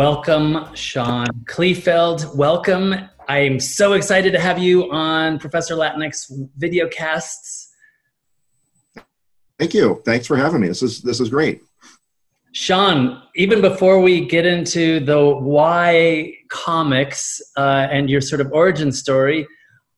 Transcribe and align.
Welcome, 0.00 0.74
Sean 0.74 1.26
Kleefeld. 1.44 2.34
Welcome. 2.34 2.94
I'm 3.28 3.60
so 3.60 3.92
excited 3.92 4.32
to 4.32 4.40
have 4.40 4.58
you 4.58 4.90
on 4.90 5.38
Professor 5.38 5.74
Latinx 5.74 6.32
videocasts. 6.58 7.66
Thank 9.58 9.74
you. 9.74 10.00
Thanks 10.06 10.26
for 10.26 10.38
having 10.38 10.62
me. 10.62 10.68
This 10.68 10.82
is 10.82 11.02
this 11.02 11.20
is 11.20 11.28
great. 11.28 11.60
Sean, 12.52 13.24
even 13.36 13.60
before 13.60 14.00
we 14.00 14.24
get 14.24 14.46
into 14.46 15.00
the 15.00 15.36
why 15.36 16.32
comics 16.48 17.38
uh, 17.58 17.86
and 17.90 18.08
your 18.08 18.22
sort 18.22 18.40
of 18.40 18.50
origin 18.54 18.92
story, 18.92 19.46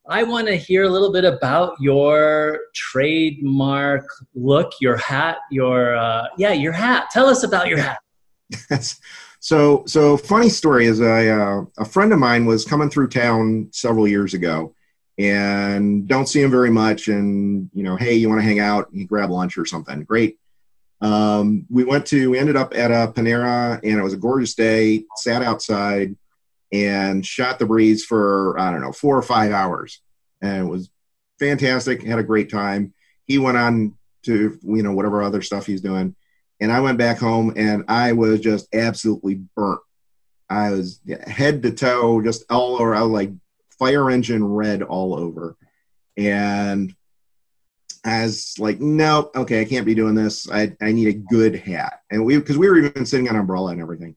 I 0.08 0.24
want 0.24 0.48
to 0.48 0.56
hear 0.56 0.82
a 0.82 0.90
little 0.90 1.12
bit 1.12 1.24
about 1.24 1.76
your 1.78 2.58
trademark 2.74 4.04
look, 4.34 4.72
your 4.80 4.96
hat, 4.96 5.36
your 5.52 5.94
uh, 5.94 6.26
yeah, 6.38 6.54
your 6.54 6.72
hat. 6.72 7.06
Tell 7.12 7.28
us 7.28 7.44
about 7.44 7.68
your 7.68 7.78
hat. 7.78 8.00
so, 9.42 9.82
so 9.86 10.16
funny 10.16 10.48
story 10.48 10.86
is 10.86 11.00
I 11.00 11.26
uh, 11.26 11.64
a 11.76 11.84
friend 11.84 12.12
of 12.12 12.20
mine 12.20 12.46
was 12.46 12.64
coming 12.64 12.88
through 12.88 13.08
town 13.08 13.70
several 13.72 14.06
years 14.06 14.34
ago, 14.34 14.72
and 15.18 16.06
don't 16.06 16.28
see 16.28 16.40
him 16.40 16.50
very 16.52 16.70
much. 16.70 17.08
And 17.08 17.68
you 17.74 17.82
know, 17.82 17.96
hey, 17.96 18.14
you 18.14 18.28
want 18.28 18.40
to 18.40 18.46
hang 18.46 18.60
out? 18.60 18.86
You 18.92 19.04
grab 19.04 19.30
lunch 19.30 19.58
or 19.58 19.66
something. 19.66 20.04
Great. 20.04 20.38
Um, 21.00 21.66
we 21.68 21.82
went 21.82 22.06
to. 22.06 22.30
We 22.30 22.38
ended 22.38 22.54
up 22.54 22.72
at 22.72 22.92
a 22.92 23.12
Panera, 23.12 23.80
and 23.82 23.98
it 23.98 24.02
was 24.02 24.12
a 24.12 24.16
gorgeous 24.16 24.54
day. 24.54 25.06
Sat 25.16 25.42
outside 25.42 26.14
and 26.72 27.26
shot 27.26 27.58
the 27.58 27.66
breeze 27.66 28.04
for 28.04 28.56
I 28.60 28.70
don't 28.70 28.80
know 28.80 28.92
four 28.92 29.18
or 29.18 29.22
five 29.22 29.50
hours, 29.50 30.00
and 30.40 30.68
it 30.68 30.70
was 30.70 30.88
fantastic. 31.40 32.04
Had 32.04 32.20
a 32.20 32.24
great 32.24 32.48
time. 32.48 32.94
He 33.26 33.38
went 33.38 33.58
on 33.58 33.96
to 34.22 34.56
you 34.62 34.82
know 34.84 34.92
whatever 34.92 35.20
other 35.20 35.42
stuff 35.42 35.66
he's 35.66 35.80
doing, 35.80 36.14
and 36.62 36.72
I 36.72 36.80
went 36.80 36.96
back 36.96 37.18
home 37.18 37.52
and 37.56 37.84
I 37.88 38.12
was 38.12 38.40
just 38.40 38.74
absolutely 38.74 39.42
burnt. 39.54 39.80
I 40.48 40.70
was 40.70 41.00
head 41.26 41.62
to 41.62 41.72
toe, 41.72 42.22
just 42.22 42.44
all 42.50 42.80
over. 42.80 42.94
I 42.94 43.02
was 43.02 43.10
like 43.10 43.32
fire 43.78 44.10
engine 44.10 44.44
red 44.44 44.82
all 44.82 45.14
over, 45.14 45.56
and 46.16 46.94
I 48.04 48.22
was 48.24 48.58
like, 48.58 48.80
no, 48.80 49.30
okay, 49.34 49.60
I 49.60 49.64
can't 49.64 49.86
be 49.86 49.94
doing 49.94 50.14
this. 50.14 50.50
I, 50.50 50.74
I 50.80 50.92
need 50.92 51.08
a 51.08 51.12
good 51.12 51.56
hat, 51.56 52.00
and 52.10 52.24
we 52.24 52.38
because 52.38 52.58
we 52.58 52.68
were 52.68 52.78
even 52.78 53.06
sitting 53.06 53.28
on 53.28 53.36
umbrella 53.36 53.72
and 53.72 53.80
everything 53.80 54.16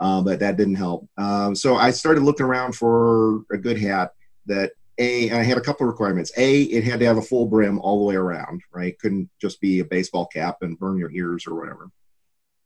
uh, 0.00 0.22
but 0.22 0.40
that 0.40 0.56
didn't 0.56 0.74
help. 0.74 1.08
Um, 1.16 1.54
so 1.54 1.76
I 1.76 1.90
started 1.90 2.22
looking 2.22 2.46
around 2.46 2.74
for 2.74 3.44
a 3.50 3.56
good 3.56 3.78
hat 3.78 4.12
that 4.46 4.72
a 4.98 5.30
I 5.30 5.42
had 5.42 5.58
a 5.58 5.62
couple 5.62 5.86
of 5.86 5.92
requirements. 5.92 6.32
A 6.36 6.62
it 6.62 6.84
had 6.84 7.00
to 7.00 7.06
have 7.06 7.16
a 7.16 7.22
full 7.22 7.46
brim 7.46 7.78
all 7.80 7.98
the 7.98 8.04
way 8.04 8.14
around, 8.14 8.62
right? 8.72 8.98
Couldn't 8.98 9.30
just 9.40 9.60
be 9.60 9.80
a 9.80 9.84
baseball 9.84 10.26
cap 10.26 10.58
and 10.62 10.78
burn 10.78 10.98
your 10.98 11.10
ears 11.10 11.46
or 11.46 11.54
whatever. 11.54 11.90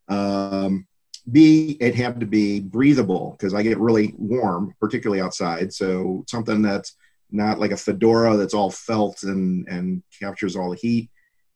Um, 0.09 0.87
B 1.31 1.77
it 1.81 1.95
had 1.95 2.21
to 2.21 2.27
be 2.27 2.61
breathable 2.61 3.37
because 3.39 3.55
I 3.55 3.63
get 3.63 3.79
really 3.79 4.15
warm, 4.17 4.75
particularly 4.81 5.23
outside. 5.23 5.73
So 5.73 6.25
something 6.29 6.63
that's 6.63 6.97
not 7.31 7.59
like 7.59 7.73
a 7.73 7.77
fedora 7.77 8.37
that's 8.37 8.55
all 8.55 8.71
felt 8.71 9.23
and 9.23 9.67
and 9.69 10.03
captures 10.19 10.57
all 10.57 10.71
the 10.71 10.77
heat. 10.77 11.11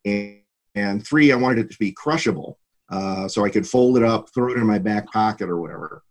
And, 0.05 0.41
and 0.75 1.07
three, 1.07 1.33
I 1.33 1.37
wanted 1.37 1.67
it 1.67 1.71
to 1.73 1.79
be 1.79 1.93
crushable 1.93 2.59
uh, 2.91 3.29
so 3.29 3.45
I 3.45 3.51
could 3.51 3.67
fold 3.67 3.97
it 3.97 4.03
up, 4.03 4.29
throw 4.35 4.53
it 4.53 4.59
in 4.59 4.67
my 4.67 4.79
back 4.79 5.11
pocket 5.13 5.49
or 5.49 5.61
whatever. 5.61 6.03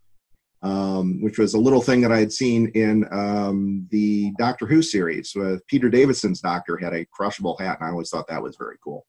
Um, 0.62 1.20
which 1.20 1.38
was 1.38 1.54
a 1.54 1.58
little 1.58 1.82
thing 1.82 2.02
that 2.02 2.12
I 2.12 2.20
had 2.20 2.32
seen 2.32 2.68
in 2.74 3.04
um, 3.10 3.88
the 3.90 4.32
Doctor 4.38 4.64
Who 4.64 4.80
series. 4.80 5.32
With 5.34 5.66
Peter 5.66 5.88
Davison's 5.88 6.40
Doctor 6.40 6.76
had 6.76 6.94
a 6.94 7.04
crushable 7.06 7.56
hat, 7.58 7.78
and 7.80 7.88
I 7.88 7.90
always 7.90 8.10
thought 8.10 8.28
that 8.28 8.42
was 8.42 8.56
very 8.56 8.76
cool. 8.82 9.04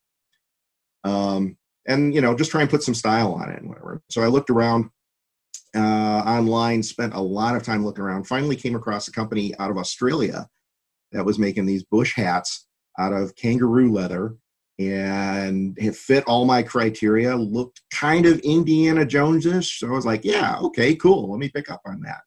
Um, 1.03 1.57
and 1.87 2.13
you 2.15 2.21
know, 2.21 2.35
just 2.35 2.49
try 2.49 2.61
and 2.61 2.69
put 2.69 2.81
some 2.81 2.95
style 2.95 3.33
on 3.33 3.51
it 3.51 3.59
and 3.59 3.69
whatever. 3.69 4.01
So 4.09 4.23
I 4.23 4.27
looked 4.27 4.49
around 4.49 4.89
uh, 5.75 5.79
online, 6.25 6.81
spent 6.81 7.13
a 7.13 7.21
lot 7.21 7.55
of 7.55 7.63
time 7.63 7.85
looking 7.85 8.03
around. 8.03 8.25
Finally, 8.25 8.55
came 8.55 8.75
across 8.75 9.07
a 9.07 9.11
company 9.11 9.53
out 9.59 9.69
of 9.69 9.77
Australia 9.77 10.47
that 11.11 11.25
was 11.25 11.39
making 11.39 11.65
these 11.65 11.83
bush 11.83 12.15
hats 12.15 12.67
out 12.99 13.13
of 13.13 13.35
kangaroo 13.35 13.91
leather 13.91 14.35
and 14.79 15.77
it 15.77 15.95
fit 15.95 16.23
all 16.25 16.45
my 16.45 16.63
criteria 16.63 17.35
looked 17.35 17.81
kind 17.91 18.25
of 18.25 18.39
indiana 18.39 19.05
jonesish. 19.05 19.77
So 19.77 19.87
i 19.87 19.91
was 19.91 20.05
like 20.05 20.25
yeah 20.25 20.57
okay 20.59 20.95
cool 20.95 21.29
let 21.31 21.39
me 21.39 21.49
pick 21.49 21.69
up 21.69 21.81
on 21.85 22.01
that. 22.01 22.21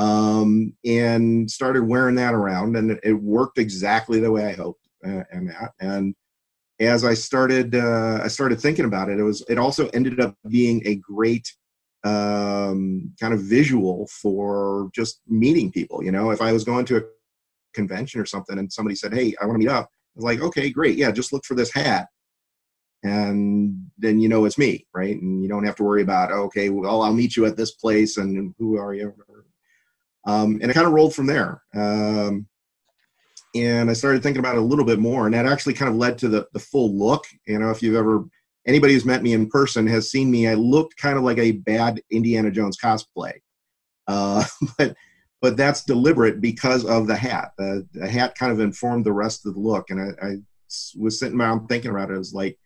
Um, 0.00 0.74
and 0.84 1.50
started 1.50 1.88
wearing 1.88 2.16
that 2.16 2.34
around 2.34 2.76
and 2.76 3.00
it 3.02 3.14
worked 3.14 3.58
exactly 3.58 4.20
the 4.20 4.30
way 4.30 4.46
i 4.46 4.52
hoped 4.52 4.86
uh, 5.04 5.22
and 5.30 5.50
that. 5.50 5.72
And 5.80 6.14
as 6.78 7.04
i 7.04 7.14
started 7.14 7.74
uh, 7.74 8.20
i 8.22 8.28
started 8.28 8.60
thinking 8.60 8.84
about 8.84 9.08
it 9.08 9.18
it 9.18 9.22
was 9.22 9.44
it 9.48 9.58
also 9.58 9.88
ended 9.88 10.20
up 10.20 10.36
being 10.48 10.82
a 10.86 10.96
great 10.96 11.52
um, 12.04 13.12
kind 13.18 13.34
of 13.34 13.40
visual 13.40 14.06
for 14.22 14.90
just 14.94 15.22
meeting 15.26 15.72
people 15.72 16.04
you 16.04 16.12
know? 16.12 16.30
If 16.30 16.40
i 16.40 16.52
was 16.52 16.62
going 16.62 16.84
to 16.86 16.98
a 16.98 17.02
convention 17.74 18.20
or 18.20 18.26
something 18.26 18.58
and 18.58 18.72
somebody 18.72 18.94
said 18.94 19.12
hey 19.12 19.34
i 19.40 19.46
want 19.46 19.54
to 19.60 19.66
meet 19.66 19.72
up 19.72 19.90
like, 20.16 20.40
okay, 20.40 20.70
great. 20.70 20.96
Yeah, 20.96 21.10
just 21.10 21.32
look 21.32 21.44
for 21.44 21.54
this 21.54 21.72
hat. 21.72 22.08
And 23.02 23.88
then 23.98 24.18
you 24.18 24.28
know 24.28 24.44
it's 24.46 24.58
me, 24.58 24.86
right? 24.94 25.14
And 25.14 25.42
you 25.42 25.48
don't 25.48 25.64
have 25.64 25.76
to 25.76 25.84
worry 25.84 26.02
about, 26.02 26.32
okay, 26.32 26.70
well, 26.70 27.02
I'll 27.02 27.12
meet 27.12 27.36
you 27.36 27.46
at 27.46 27.56
this 27.56 27.72
place 27.72 28.16
and 28.16 28.54
who 28.58 28.78
are 28.78 28.94
you? 28.94 29.14
Um, 30.26 30.58
and 30.60 30.70
it 30.70 30.74
kind 30.74 30.86
of 30.86 30.92
rolled 30.92 31.14
from 31.14 31.26
there. 31.26 31.62
Um, 31.74 32.48
and 33.54 33.88
I 33.88 33.92
started 33.92 34.22
thinking 34.22 34.40
about 34.40 34.56
it 34.56 34.60
a 34.60 34.64
little 34.64 34.84
bit 34.84 34.98
more, 34.98 35.26
and 35.26 35.34
that 35.34 35.46
actually 35.46 35.74
kind 35.74 35.90
of 35.90 35.96
led 35.96 36.18
to 36.18 36.28
the, 36.28 36.46
the 36.52 36.58
full 36.58 36.96
look. 36.96 37.24
You 37.46 37.58
know, 37.58 37.70
if 37.70 37.82
you've 37.82 37.94
ever, 37.94 38.24
anybody 38.66 38.92
who's 38.92 39.04
met 39.04 39.22
me 39.22 39.32
in 39.32 39.48
person 39.48 39.86
has 39.86 40.10
seen 40.10 40.30
me, 40.30 40.48
I 40.48 40.54
looked 40.54 40.96
kind 40.96 41.16
of 41.16 41.24
like 41.24 41.38
a 41.38 41.52
bad 41.52 42.02
Indiana 42.10 42.50
Jones 42.50 42.76
cosplay. 42.76 43.34
Uh, 44.06 44.44
but 44.78 44.96
but 45.40 45.56
that's 45.56 45.84
deliberate 45.84 46.40
because 46.40 46.84
of 46.84 47.06
the 47.06 47.16
hat. 47.16 47.52
The, 47.58 47.86
hat 48.10 48.36
kind 48.36 48.52
of 48.52 48.60
informed 48.60 49.04
the 49.04 49.12
rest 49.12 49.46
of 49.46 49.54
the 49.54 49.60
look. 49.60 49.90
And 49.90 50.00
I, 50.00 50.26
I 50.26 50.36
was 50.96 51.18
sitting 51.18 51.38
around 51.40 51.68
thinking 51.68 51.90
about 51.90 52.10
it. 52.10 52.14
It 52.14 52.18
was 52.18 52.34
like, 52.34 52.58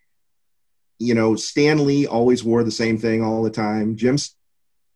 you 0.99 1.15
know, 1.15 1.35
Stan 1.35 1.85
Lee 1.87 2.07
always 2.07 2.45
wore 2.45 2.63
the 2.63 2.71
same 2.71 2.99
thing 2.99 3.23
all 3.23 3.43
the 3.43 3.51
time. 3.51 3.97
Jim 3.97 4.17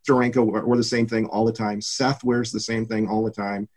Steranko 0.07 0.65
wore 0.65 0.77
the 0.77 0.85
same 0.85 1.07
thing 1.07 1.27
all 1.27 1.45
the 1.45 1.53
time. 1.53 1.81
Seth 1.81 2.23
wears 2.23 2.53
the 2.53 2.61
same 2.61 2.87
thing 2.87 3.09
all 3.09 3.25
the 3.25 3.31
time. 3.31 3.69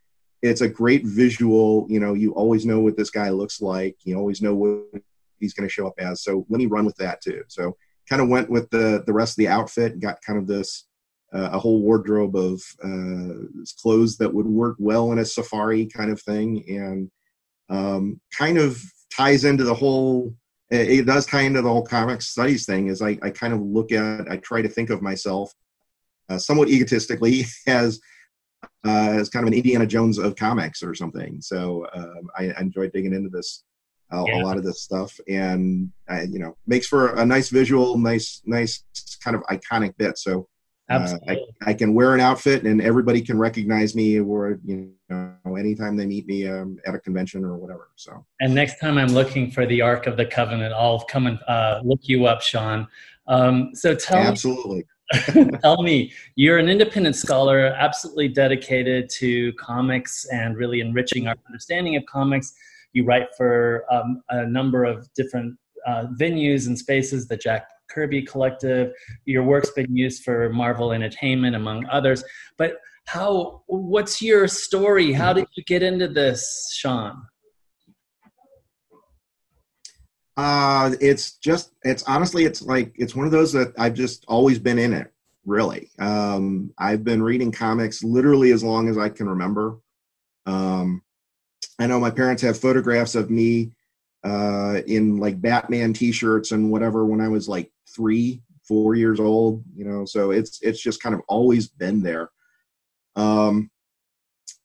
It's 0.42 0.62
a 0.62 0.70
great 0.70 1.06
visual. 1.06 1.88
You 1.90 2.00
know, 2.00 2.14
you 2.14 2.34
always 2.34 2.66
know 2.66 2.80
what 2.80 2.98
this 2.98 3.10
guy 3.10 3.30
looks 3.30 3.62
like. 3.62 3.98
You 4.04 4.18
always 4.18 4.42
know 4.42 4.54
what 4.54 5.02
he's 5.40 5.54
going 5.54 5.68
to 5.68 5.74
show 5.74 5.88
up 5.88 5.96
as. 5.98 6.22
So 6.22 6.46
let 6.50 6.60
me 6.60 6.66
run 6.66 6.86
with 6.86 6.98
that 6.98 7.22
too. 7.22 7.44
So 7.48 7.78
kind 8.10 8.22
of 8.22 8.30
went 8.30 8.50
with 8.50 8.70
the 8.70 9.04
the 9.06 9.14
rest 9.14 9.34
of 9.34 9.38
the 9.38 9.48
outfit. 9.48 9.94
And 9.94 10.02
got 10.02 10.22
kind 10.22 10.38
of 10.38 10.48
this 10.48 10.87
uh, 11.34 11.50
a 11.52 11.60
whole 11.60 11.82
wardrobe 11.82 12.36
of 12.36 12.62
uh, 12.84 13.46
clothes 13.82 14.18
that 14.18 14.34
would 14.34 14.46
work 14.46 14.78
well 14.80 15.12
in 15.12 15.20
a 15.20 15.26
safari 15.26 15.86
kind 15.86 16.12
of 16.12 16.22
thing, 16.22 16.64
and 16.68 17.12
um, 17.70 18.20
kind 18.38 18.58
of 18.58 18.82
ties 19.16 19.44
into 19.44 19.64
the 19.64 19.74
whole. 19.74 20.34
It 20.70 21.06
does 21.06 21.26
tie 21.26 21.44
into 21.44 21.62
the 21.62 21.70
whole 21.70 21.86
comic 21.86 22.22
studies 22.22 22.66
thing. 22.66 22.88
Is 22.88 23.02
I, 23.02 23.18
I 23.22 23.30
kind 23.30 23.54
of 23.54 23.62
look 23.62 23.94
at, 23.94 24.30
I 24.30 24.36
try 24.38 24.62
to 24.62 24.68
think 24.68 24.90
of 24.90 25.02
myself 25.02 25.54
uh, 26.28 26.38
somewhat 26.38 26.68
egotistically 26.68 27.46
as 27.68 28.02
uh, 28.86 29.12
as 29.12 29.30
kind 29.30 29.46
of 29.46 29.48
an 29.48 29.58
Indiana 29.58 29.86
Jones 29.86 30.18
of 30.18 30.36
comics 30.36 30.84
or 30.84 30.94
something. 30.94 31.42
So 31.42 31.88
um, 31.94 32.30
I, 32.38 32.52
I 32.52 32.62
enjoyed 32.62 32.92
digging 32.92 33.14
into 33.14 33.30
this 33.30 33.64
uh, 34.12 34.24
yeah. 34.28 34.42
a 34.42 34.44
lot 34.44 34.58
of 34.58 34.64
this 34.64 34.82
stuff, 34.82 35.18
and 35.28 35.92
uh, 36.10 36.22
you 36.30 36.40
know 36.40 36.56
makes 36.66 36.88
for 36.88 37.16
a 37.16 37.26
nice 37.26 37.50
visual, 37.50 37.98
nice 37.98 38.42
nice 38.46 38.84
kind 39.22 39.36
of 39.36 39.44
iconic 39.44 39.96
bit. 39.98 40.18
So 40.18 40.48
uh, 40.90 41.18
I, 41.28 41.38
I, 41.66 41.74
can 41.74 41.94
wear 41.94 42.14
an 42.14 42.22
outfit 42.22 42.64
and 42.64 42.82
everybody 42.82 43.22
can 43.22 43.38
recognize 43.38 43.94
me 43.96 44.20
or 44.20 44.60
you 44.64 44.92
know 45.10 45.56
anytime 45.58 45.98
they 45.98 46.06
meet 46.06 46.26
me 46.28 46.48
um, 46.48 46.78
at 46.86 46.96
a 46.96 47.00
convention 47.00 47.44
or 47.44 47.58
whatever 47.58 47.90
so. 47.96 48.26
And 48.40 48.56
next 48.56 48.80
time 48.80 48.98
i'm 48.98 49.10
looking 49.10 49.52
for 49.52 49.66
the 49.66 49.82
ark 49.82 50.08
of 50.08 50.16
the 50.16 50.26
covenant 50.26 50.74
i'll 50.74 51.02
come 51.02 51.28
and 51.28 51.40
uh, 51.48 51.82
look 51.84 52.02
you 52.04 52.26
up 52.26 52.42
sean. 52.42 52.88
Um, 53.28 53.72
so 53.74 53.94
tell 53.96 54.20
absolutely. 54.20 54.86
me, 55.36 55.50
tell 55.62 55.84
me 55.84 56.14
you're 56.36 56.58
an 56.58 56.70
independent 56.70 57.16
scholar 57.16 57.68
absolutely 57.78 58.30
dedicated 58.30 59.10
to 59.10 59.52
comics 59.54 60.26
and 60.32 60.56
really 60.56 60.80
enriching 60.80 61.28
our 61.28 61.36
understanding 61.48 61.98
of 61.98 62.06
comics. 62.06 62.54
You 62.94 63.04
write 63.04 63.28
for 63.36 63.86
um, 63.92 64.22
a 64.30 64.46
number 64.46 64.86
of 64.86 65.12
different 65.14 65.58
uh, 65.86 66.08
venues 66.20 66.68
and 66.68 66.78
spaces 66.78 67.28
the 67.28 67.38
jack 67.38 67.68
Kirby 67.90 68.24
Collector. 68.24 68.94
Your 69.26 69.44
work's 69.44 69.72
been 69.72 69.96
used 69.96 70.24
for 70.24 70.50
Marvel 70.50 70.92
Entertainment, 70.92 71.56
among 71.56 71.86
others. 71.88 72.24
But 72.58 72.78
how? 73.06 73.64
What's 73.68 74.22
your 74.22 74.48
story? 74.48 75.14
How 75.14 75.34
did 75.34 75.46
you 75.56 75.64
get 75.64 75.84
into 75.84 76.08
this, 76.08 76.72
Sean? 76.74 77.26
Uh, 80.38 80.92
it's 81.02 81.38
just 81.38 81.72
it's 81.84 82.04
honestly 82.04 82.46
it's 82.46 82.62
like 82.62 82.94
it's 82.96 83.16
one 83.16 83.26
of 83.26 83.32
those 83.32 83.52
that 83.54 83.74
I've 83.78 83.96
just 83.96 84.24
always 84.28 84.60
been 84.60 84.78
in 84.78 84.94
it. 84.94 85.12
Really, 85.46 85.90
um, 85.98 86.74
I've 86.78 87.04
been 87.04 87.24
reading 87.24 87.52
comics 87.52 88.04
literally 88.04 88.52
as 88.52 88.64
long 88.64 88.90
as 88.90 88.98
I 88.98 89.10
can 89.10 89.30
remember. 89.30 89.80
Um, 90.46 91.02
I 91.80 91.88
know 91.88 92.00
my 92.00 92.12
parents 92.12 92.42
have 92.44 92.60
photographs 92.60 93.16
of 93.16 93.30
me 93.30 93.72
uh, 94.24 94.82
in 94.86 95.18
like 95.18 95.42
Batman 95.42 95.94
T-shirts 95.94 96.52
and 96.52 96.72
whatever 96.72 97.06
when 97.06 97.22
I 97.22 97.30
was 97.30 97.48
like 97.48 97.72
three, 97.98 98.42
four 98.66 98.96
years 98.96 99.20
old. 99.20 99.64
You 99.76 99.84
know, 99.84 100.06
so 100.06 100.32
it's 100.32 100.62
it's 100.62 100.82
just 100.82 101.04
kind 101.04 101.14
of 101.14 101.22
always 101.28 101.68
been 101.68 102.02
there. 102.02 102.30
Um, 103.18 103.70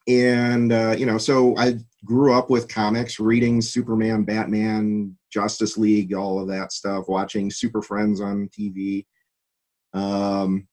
and 0.06 0.72
uh, 0.72 0.94
you 0.96 1.06
know, 1.06 1.18
so 1.18 1.56
I 1.56 1.78
grew 2.04 2.34
up 2.34 2.50
with 2.50 2.68
comics, 2.68 3.18
reading 3.18 3.60
Superman, 3.60 4.24
Batman, 4.24 5.16
Justice 5.32 5.76
League, 5.76 6.14
all 6.14 6.40
of 6.40 6.48
that 6.48 6.72
stuff, 6.72 7.08
watching 7.08 7.50
Super 7.50 7.82
Friends 7.82 8.20
on 8.20 8.48
TV. 8.48 9.06
Um, 9.94 10.68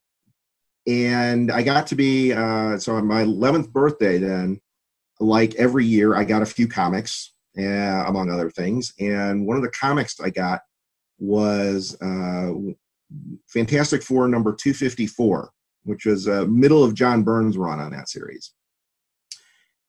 and 0.86 1.50
I 1.50 1.62
got 1.62 1.86
to 1.88 1.94
be 1.94 2.32
uh, 2.32 2.78
so 2.78 2.96
on 2.96 3.06
my 3.06 3.24
11th 3.24 3.70
birthday. 3.70 4.18
Then, 4.18 4.60
like 5.20 5.54
every 5.56 5.84
year, 5.84 6.16
I 6.16 6.24
got 6.24 6.42
a 6.42 6.46
few 6.46 6.66
comics, 6.66 7.32
uh, 7.58 7.62
among 7.62 8.30
other 8.30 8.50
things. 8.50 8.92
And 8.98 9.46
one 9.46 9.56
of 9.56 9.62
the 9.62 9.70
comics 9.70 10.18
I 10.20 10.30
got 10.30 10.60
was 11.20 11.96
uh, 12.02 12.52
Fantastic 13.46 14.02
Four 14.02 14.26
number 14.26 14.52
254, 14.52 15.50
which 15.84 16.06
was 16.06 16.26
a 16.26 16.46
middle 16.46 16.82
of 16.82 16.94
John 16.94 17.22
Byrne's 17.22 17.56
run 17.56 17.78
on 17.78 17.92
that 17.92 18.08
series 18.08 18.52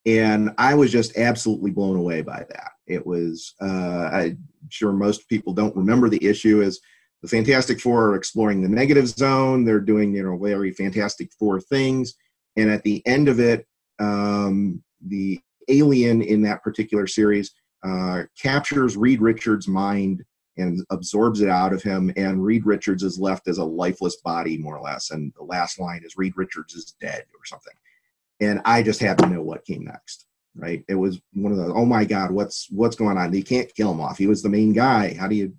and 0.05 0.51
I 0.57 0.73
was 0.73 0.91
just 0.91 1.17
absolutely 1.17 1.71
blown 1.71 1.95
away 1.95 2.21
by 2.21 2.45
that. 2.49 2.71
It 2.87 3.05
was, 3.05 3.53
uh, 3.61 4.09
I'm 4.11 4.37
sure 4.69 4.91
most 4.91 5.29
people 5.29 5.53
don't 5.53 5.75
remember 5.75 6.09
the 6.09 6.23
issue 6.25 6.61
is 6.61 6.79
the 7.21 7.27
Fantastic 7.27 7.79
Four 7.79 8.07
are 8.07 8.15
exploring 8.15 8.61
the 8.61 8.69
negative 8.69 9.07
zone. 9.07 9.63
They're 9.63 9.79
doing, 9.79 10.15
you 10.15 10.23
know, 10.23 10.37
very 10.37 10.71
Fantastic 10.71 11.31
Four 11.37 11.61
things. 11.61 12.15
And 12.57 12.69
at 12.69 12.83
the 12.83 13.05
end 13.05 13.29
of 13.29 13.39
it, 13.39 13.67
um, 13.99 14.81
the 15.05 15.39
alien 15.67 16.23
in 16.23 16.41
that 16.41 16.63
particular 16.63 17.05
series 17.05 17.51
uh, 17.83 18.23
captures 18.41 18.97
Reed 18.97 19.21
Richards' 19.21 19.67
mind 19.67 20.23
and 20.57 20.85
absorbs 20.89 21.41
it 21.41 21.49
out 21.49 21.73
of 21.73 21.81
him. 21.81 22.11
And 22.17 22.43
Reed 22.43 22.65
Richards 22.65 23.03
is 23.03 23.19
left 23.19 23.47
as 23.47 23.57
a 23.57 23.63
lifeless 23.63 24.17
body, 24.17 24.57
more 24.57 24.77
or 24.77 24.81
less. 24.81 25.11
And 25.11 25.33
the 25.37 25.43
last 25.43 25.79
line 25.79 26.01
is 26.03 26.17
Reed 26.17 26.33
Richards 26.35 26.73
is 26.73 26.95
dead 26.99 27.23
or 27.33 27.45
something 27.45 27.73
and 28.41 28.59
I 28.65 28.83
just 28.83 28.99
had 28.99 29.17
to 29.19 29.27
know 29.27 29.41
what 29.41 29.63
came 29.63 29.85
next. 29.85 30.25
Right? 30.53 30.83
It 30.89 30.95
was 30.95 31.21
one 31.31 31.53
of 31.53 31.57
the 31.57 31.73
oh 31.73 31.85
my 31.85 32.03
god, 32.03 32.31
what's 32.31 32.67
what's 32.71 32.97
going 32.97 33.17
on? 33.17 33.33
You 33.33 33.43
can't 33.43 33.73
kill 33.73 33.91
him 33.91 34.01
off. 34.01 34.17
He 34.17 34.27
was 34.27 34.41
the 34.41 34.49
main 34.49 34.73
guy. 34.73 35.13
How 35.13 35.29
do 35.29 35.35
you? 35.35 35.53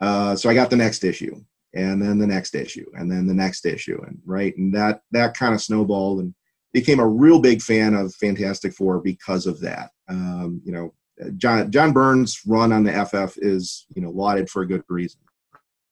Uh, 0.00 0.36
so 0.36 0.48
I 0.48 0.54
got 0.54 0.70
the 0.70 0.76
next 0.76 1.02
issue, 1.02 1.34
and 1.74 2.00
then 2.00 2.18
the 2.18 2.26
next 2.26 2.54
issue, 2.54 2.86
and 2.94 3.10
then 3.10 3.26
the 3.26 3.34
next 3.34 3.66
issue, 3.66 4.00
and 4.06 4.20
right, 4.24 4.56
and 4.56 4.72
that 4.72 5.00
that 5.10 5.36
kind 5.36 5.52
of 5.52 5.60
snowballed 5.60 6.20
and 6.20 6.32
became 6.72 7.00
a 7.00 7.08
real 7.08 7.40
big 7.40 7.60
fan 7.60 7.94
of 7.94 8.14
Fantastic 8.14 8.72
Four 8.72 9.00
because 9.00 9.46
of 9.46 9.58
that. 9.62 9.90
Um, 10.08 10.60
you 10.64 10.70
know, 10.70 10.94
John 11.36 11.70
John 11.70 11.92
Byrne's 11.92 12.40
run 12.46 12.72
on 12.72 12.84
the 12.84 12.92
FF 12.92 13.38
is 13.38 13.86
you 13.94 14.02
know 14.02 14.10
lauded 14.10 14.48
for 14.48 14.62
a 14.62 14.66
good 14.66 14.82
reason, 14.88 15.20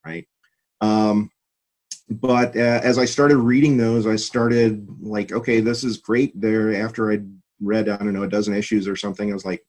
right? 0.04 0.26
Um, 0.80 1.30
but 2.08 2.56
uh, 2.56 2.80
as 2.82 2.98
I 2.98 3.04
started 3.04 3.38
reading 3.38 3.76
those, 3.76 4.06
I 4.06 4.16
started 4.16 4.86
like, 5.00 5.32
okay, 5.32 5.60
this 5.60 5.82
is 5.82 5.98
great. 5.98 6.40
There, 6.40 6.74
after 6.74 7.10
I'd 7.10 7.28
read, 7.60 7.88
I 7.88 7.96
don't 7.96 8.12
know, 8.12 8.22
a 8.22 8.28
dozen 8.28 8.54
issues 8.54 8.86
or 8.86 8.94
something, 8.94 9.30
I 9.30 9.34
was 9.34 9.44
like, 9.44 9.64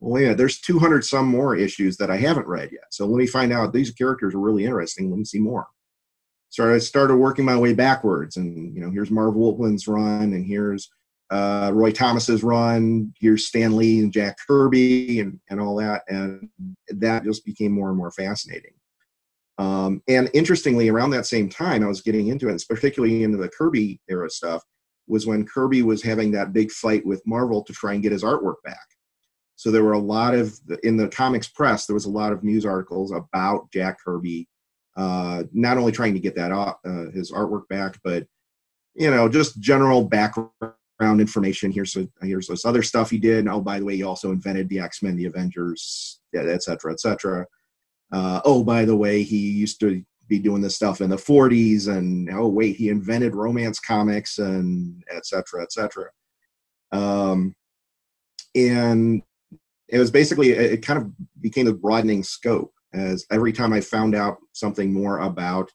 well, 0.00 0.20
yeah, 0.20 0.32
there's 0.32 0.60
200 0.60 1.04
some 1.04 1.28
more 1.28 1.54
issues 1.54 1.96
that 1.98 2.10
I 2.10 2.16
haven't 2.16 2.46
read 2.46 2.72
yet. 2.72 2.86
So 2.90 3.06
let 3.06 3.18
me 3.18 3.26
find 3.26 3.52
out 3.52 3.72
these 3.72 3.90
characters 3.90 4.34
are 4.34 4.40
really 4.40 4.64
interesting. 4.64 5.10
Let 5.10 5.18
me 5.18 5.24
see 5.24 5.38
more. 5.38 5.66
So 6.48 6.74
I 6.74 6.78
started 6.78 7.16
working 7.16 7.44
my 7.44 7.56
way 7.56 7.72
backwards, 7.72 8.36
and 8.36 8.74
you 8.74 8.82
know, 8.82 8.90
here's 8.90 9.10
Marv 9.10 9.34
Wolfman's 9.34 9.86
run, 9.88 10.32
and 10.34 10.44
here's 10.46 10.90
uh, 11.32 11.70
Roy 11.72 11.92
Thomas's 11.92 12.42
run. 12.42 13.14
your 13.20 13.38
Stan 13.38 13.74
Lee 13.74 14.00
and 14.00 14.12
Jack 14.12 14.36
Kirby, 14.46 15.20
and 15.20 15.40
and 15.48 15.60
all 15.60 15.76
that, 15.76 16.02
and 16.06 16.50
that 16.88 17.24
just 17.24 17.46
became 17.46 17.72
more 17.72 17.88
and 17.88 17.96
more 17.96 18.10
fascinating. 18.10 18.74
Um, 19.56 20.02
and 20.08 20.30
interestingly, 20.34 20.90
around 20.90 21.10
that 21.10 21.26
same 21.26 21.48
time, 21.48 21.82
I 21.82 21.86
was 21.86 22.02
getting 22.02 22.28
into 22.28 22.48
it, 22.48 22.62
particularly 22.68 23.22
into 23.22 23.38
the 23.38 23.48
Kirby 23.48 23.98
era 24.10 24.28
stuff, 24.28 24.62
was 25.06 25.26
when 25.26 25.46
Kirby 25.46 25.82
was 25.82 26.02
having 26.02 26.32
that 26.32 26.52
big 26.52 26.70
fight 26.70 27.04
with 27.06 27.26
Marvel 27.26 27.64
to 27.64 27.72
try 27.72 27.94
and 27.94 28.02
get 28.02 28.12
his 28.12 28.24
artwork 28.24 28.56
back. 28.62 28.86
So 29.56 29.70
there 29.70 29.84
were 29.84 29.92
a 29.92 29.98
lot 29.98 30.34
of 30.34 30.54
in 30.82 30.98
the 30.98 31.08
comics 31.08 31.48
press. 31.48 31.86
There 31.86 31.94
was 31.94 32.06
a 32.06 32.10
lot 32.10 32.32
of 32.32 32.44
news 32.44 32.66
articles 32.66 33.10
about 33.10 33.70
Jack 33.72 33.98
Kirby, 34.04 34.48
uh, 34.96 35.44
not 35.54 35.78
only 35.78 35.92
trying 35.92 36.12
to 36.12 36.20
get 36.20 36.34
that 36.34 36.52
uh, 36.52 37.10
his 37.14 37.32
artwork 37.32 37.68
back, 37.68 37.98
but 38.04 38.26
you 38.94 39.10
know 39.10 39.30
just 39.30 39.58
general 39.60 40.04
background 40.04 40.74
information. 41.00 41.72
Here's 41.72 41.96
a, 41.96 42.08
here's 42.22 42.46
this 42.46 42.64
other 42.64 42.82
stuff 42.82 43.10
he 43.10 43.18
did. 43.18 43.48
oh, 43.48 43.60
by 43.60 43.78
the 43.78 43.84
way, 43.84 43.96
he 43.96 44.02
also 44.02 44.30
invented 44.30 44.68
the 44.68 44.80
X 44.80 45.02
Men, 45.02 45.16
the 45.16 45.26
Avengers, 45.26 46.20
et 46.34 46.62
cetera, 46.62 46.92
et 46.92 47.00
cetera 47.00 47.46
uh, 48.12 48.40
oh, 48.44 48.62
by 48.62 48.84
the 48.84 48.96
way, 48.96 49.22
he 49.22 49.38
used 49.38 49.80
to 49.80 50.04
be 50.28 50.38
doing 50.38 50.62
this 50.62 50.76
stuff 50.76 51.00
in 51.00 51.10
the 51.10 51.16
40s, 51.16 51.88
and 51.88 52.28
oh, 52.30 52.46
wait, 52.46 52.76
he 52.76 52.90
invented 52.90 53.34
romance 53.34 53.80
comics, 53.80 54.38
and 54.38 55.02
et 55.10 55.26
cetera, 55.26 55.62
et 55.62 55.72
cetera. 55.72 56.10
Um, 56.92 57.54
and 58.54 59.22
it 59.88 59.98
was 59.98 60.10
basically, 60.10 60.50
it 60.50 60.84
kind 60.84 60.98
of 61.00 61.10
became 61.40 61.66
a 61.66 61.72
broadening 61.72 62.22
scope 62.22 62.72
as 62.92 63.24
every 63.30 63.52
time 63.52 63.72
I 63.72 63.80
found 63.80 64.14
out 64.14 64.36
something 64.52 64.92
more 64.92 65.20
about 65.20 65.70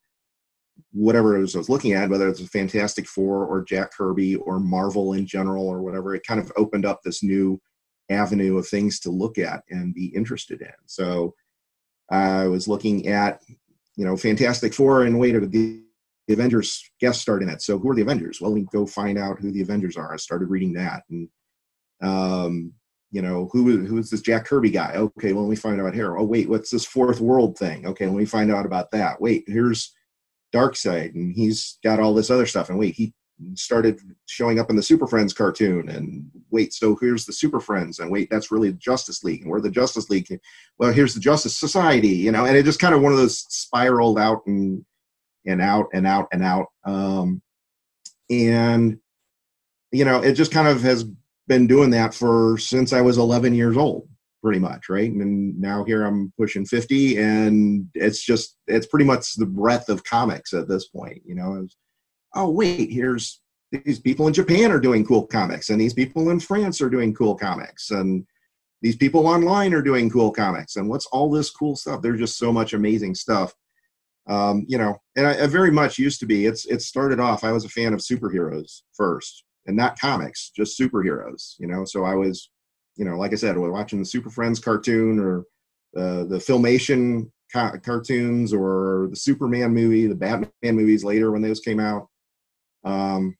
whatever 0.91 1.35
it 1.35 1.41
was 1.41 1.55
I 1.55 1.59
was 1.59 1.69
looking 1.69 1.93
at, 1.93 2.09
whether 2.09 2.27
it's 2.27 2.41
a 2.41 2.47
Fantastic 2.47 3.07
Four 3.07 3.45
or 3.45 3.63
Jack 3.63 3.91
Kirby 3.93 4.35
or 4.35 4.59
Marvel 4.59 5.13
in 5.13 5.25
general 5.25 5.67
or 5.67 5.81
whatever, 5.81 6.15
it 6.15 6.25
kind 6.25 6.39
of 6.39 6.51
opened 6.57 6.85
up 6.85 7.01
this 7.03 7.23
new 7.23 7.59
avenue 8.09 8.57
of 8.57 8.67
things 8.67 8.99
to 9.01 9.09
look 9.09 9.37
at 9.37 9.63
and 9.69 9.93
be 9.93 10.07
interested 10.15 10.61
in. 10.61 10.73
So 10.85 11.33
I 12.09 12.47
was 12.47 12.67
looking 12.67 13.07
at, 13.07 13.41
you 13.95 14.05
know, 14.05 14.15
Fantastic 14.15 14.73
Four 14.73 15.03
and 15.03 15.19
wait, 15.19 15.33
the, 15.51 15.83
Avengers 16.29 16.89
guest 16.99 17.21
starred 17.21 17.41
in 17.41 17.49
it. 17.49 17.61
So 17.61 17.79
who 17.79 17.89
are 17.89 17.95
the 17.95 18.01
Avengers? 18.01 18.41
Well, 18.41 18.51
we 18.51 18.63
go 18.63 18.85
find 18.85 19.17
out 19.17 19.39
who 19.39 19.51
the 19.51 19.61
Avengers 19.61 19.95
are. 19.95 20.13
I 20.13 20.17
started 20.17 20.49
reading 20.49 20.73
that, 20.73 21.03
and 21.09 21.29
um, 22.01 22.73
you 23.11 23.21
know, 23.21 23.49
who 23.53 23.85
who 23.85 23.97
is 23.97 24.09
this 24.09 24.21
Jack 24.21 24.45
Kirby 24.45 24.69
guy? 24.69 24.93
Okay, 24.95 25.31
well, 25.31 25.43
let 25.43 25.49
me 25.49 25.55
find 25.55 25.79
out 25.79 25.93
here. 25.93 26.17
Oh, 26.17 26.25
wait, 26.25 26.49
what's 26.49 26.69
this 26.69 26.85
Fourth 26.85 27.21
World 27.21 27.57
thing? 27.57 27.87
Okay, 27.87 28.05
let 28.05 28.15
me 28.15 28.25
find 28.25 28.51
out 28.51 28.65
about 28.65 28.91
that. 28.91 29.21
Wait, 29.21 29.45
here's 29.47 29.93
Darkseid, 30.53 31.13
and 31.15 31.33
he's 31.33 31.77
got 31.83 31.99
all 31.99 32.13
this 32.13 32.29
other 32.29 32.45
stuff. 32.45 32.69
And 32.69 32.79
wait, 32.79 32.95
he 32.95 33.13
started 33.53 33.99
showing 34.25 34.59
up 34.59 34.69
in 34.69 34.75
the 34.75 34.83
Super 34.83 35.07
Friends 35.07 35.33
cartoon. 35.33 35.89
And 35.89 36.29
wait, 36.49 36.73
so 36.73 36.97
here's 36.99 37.25
the 37.25 37.33
Super 37.33 37.59
Friends, 37.59 37.99
and 37.99 38.11
wait, 38.11 38.29
that's 38.29 38.51
really 38.51 38.71
the 38.71 38.77
Justice 38.77 39.23
League, 39.23 39.41
and 39.41 39.51
we're 39.51 39.61
the 39.61 39.69
Justice 39.69 40.09
League. 40.09 40.39
Well, 40.77 40.93
here's 40.93 41.13
the 41.13 41.19
Justice 41.19 41.57
Society, 41.57 42.09
you 42.09 42.31
know, 42.31 42.45
and 42.45 42.55
it 42.55 42.63
just 42.63 42.79
kind 42.79 42.95
of 42.95 43.01
one 43.01 43.11
of 43.11 43.17
those 43.17 43.45
spiraled 43.49 44.19
out 44.19 44.41
and 44.45 44.85
and 45.45 45.61
out 45.61 45.87
and 45.93 46.05
out 46.05 46.27
and 46.31 46.43
out. 46.43 46.67
Um, 46.83 47.41
and 48.29 48.99
you 49.91 50.05
know, 50.05 50.21
it 50.21 50.33
just 50.33 50.51
kind 50.51 50.67
of 50.67 50.81
has 50.81 51.05
been 51.47 51.67
doing 51.67 51.91
that 51.91 52.13
for 52.13 52.57
since 52.57 52.91
I 52.91 53.01
was 53.01 53.17
11 53.17 53.55
years 53.55 53.77
old, 53.77 54.07
pretty 54.47 54.59
much, 54.59 54.87
right? 54.87 55.11
And 55.11 55.59
now 55.59 55.83
here 55.83 56.05
I'm 56.05 56.31
pushing 56.37 56.65
50, 56.65 57.17
and 57.17 57.89
it's 57.93 58.23
just 58.23 58.55
it's 58.67 58.87
pretty 58.87 59.03
much 59.03 59.35
the 59.35 59.45
breadth 59.45 59.89
of 59.89 60.05
comics 60.05 60.53
at 60.53 60.69
this 60.69 60.87
point, 60.87 61.21
you 61.25 61.35
know. 61.35 61.61
It's, 61.61 61.75
oh 62.33 62.49
wait, 62.49 62.89
here's 62.89 63.41
these 63.73 63.99
people 63.99 64.25
in 64.25 64.33
Japan 64.33 64.71
are 64.71 64.79
doing 64.79 65.05
cool 65.05 65.27
comics, 65.27 65.69
and 65.69 65.81
these 65.81 65.93
people 65.93 66.29
in 66.29 66.39
France 66.39 66.79
are 66.79 66.89
doing 66.89 67.13
cool 67.13 67.35
comics, 67.35 67.91
and 67.91 68.25
these 68.81 68.95
people 68.95 69.27
online 69.27 69.73
are 69.73 69.81
doing 69.81 70.09
cool 70.09 70.31
comics, 70.31 70.77
and 70.77 70.87
what's 70.87 71.07
all 71.07 71.29
this 71.29 71.49
cool 71.49 71.75
stuff? 71.75 72.01
There's 72.01 72.19
just 72.19 72.37
so 72.37 72.53
much 72.53 72.71
amazing 72.71 73.15
stuff. 73.15 73.53
Um, 74.29 74.63
you 74.69 74.77
know, 74.77 74.95
and 75.17 75.27
I, 75.27 75.43
I, 75.43 75.47
very 75.47 75.71
much 75.71 75.99
used 75.99 76.21
to 76.21 76.25
be. 76.25 76.45
It's 76.45 76.65
it 76.67 76.81
started 76.81 77.19
off. 77.19 77.43
I 77.43 77.51
was 77.51 77.65
a 77.65 77.69
fan 77.69 77.93
of 77.93 77.99
superheroes 77.99 78.83
first, 78.93 79.43
and 79.65 79.75
not 79.75 79.99
comics, 79.99 80.51
just 80.55 80.79
superheroes. 80.79 81.55
You 81.59 81.67
know, 81.67 81.83
so 81.83 82.05
I 82.05 82.15
was, 82.15 82.49
you 82.97 83.05
know, 83.05 83.17
like 83.17 83.31
I 83.31 83.35
said, 83.35 83.57
watching 83.57 83.99
the 83.99 84.05
Super 84.05 84.29
Friends 84.29 84.59
cartoon 84.59 85.19
or 85.19 85.45
uh, 85.95 86.25
the 86.25 86.37
Filmation 86.37 87.31
ca- 87.53 87.77
cartoons 87.77 88.53
or 88.53 89.07
the 89.09 89.15
Superman 89.15 89.73
movie, 89.73 90.07
the 90.07 90.15
Batman 90.15 90.75
movies 90.75 91.03
later 91.03 91.31
when 91.31 91.41
those 91.41 91.59
came 91.59 91.79
out. 91.79 92.07
Um, 92.83 93.37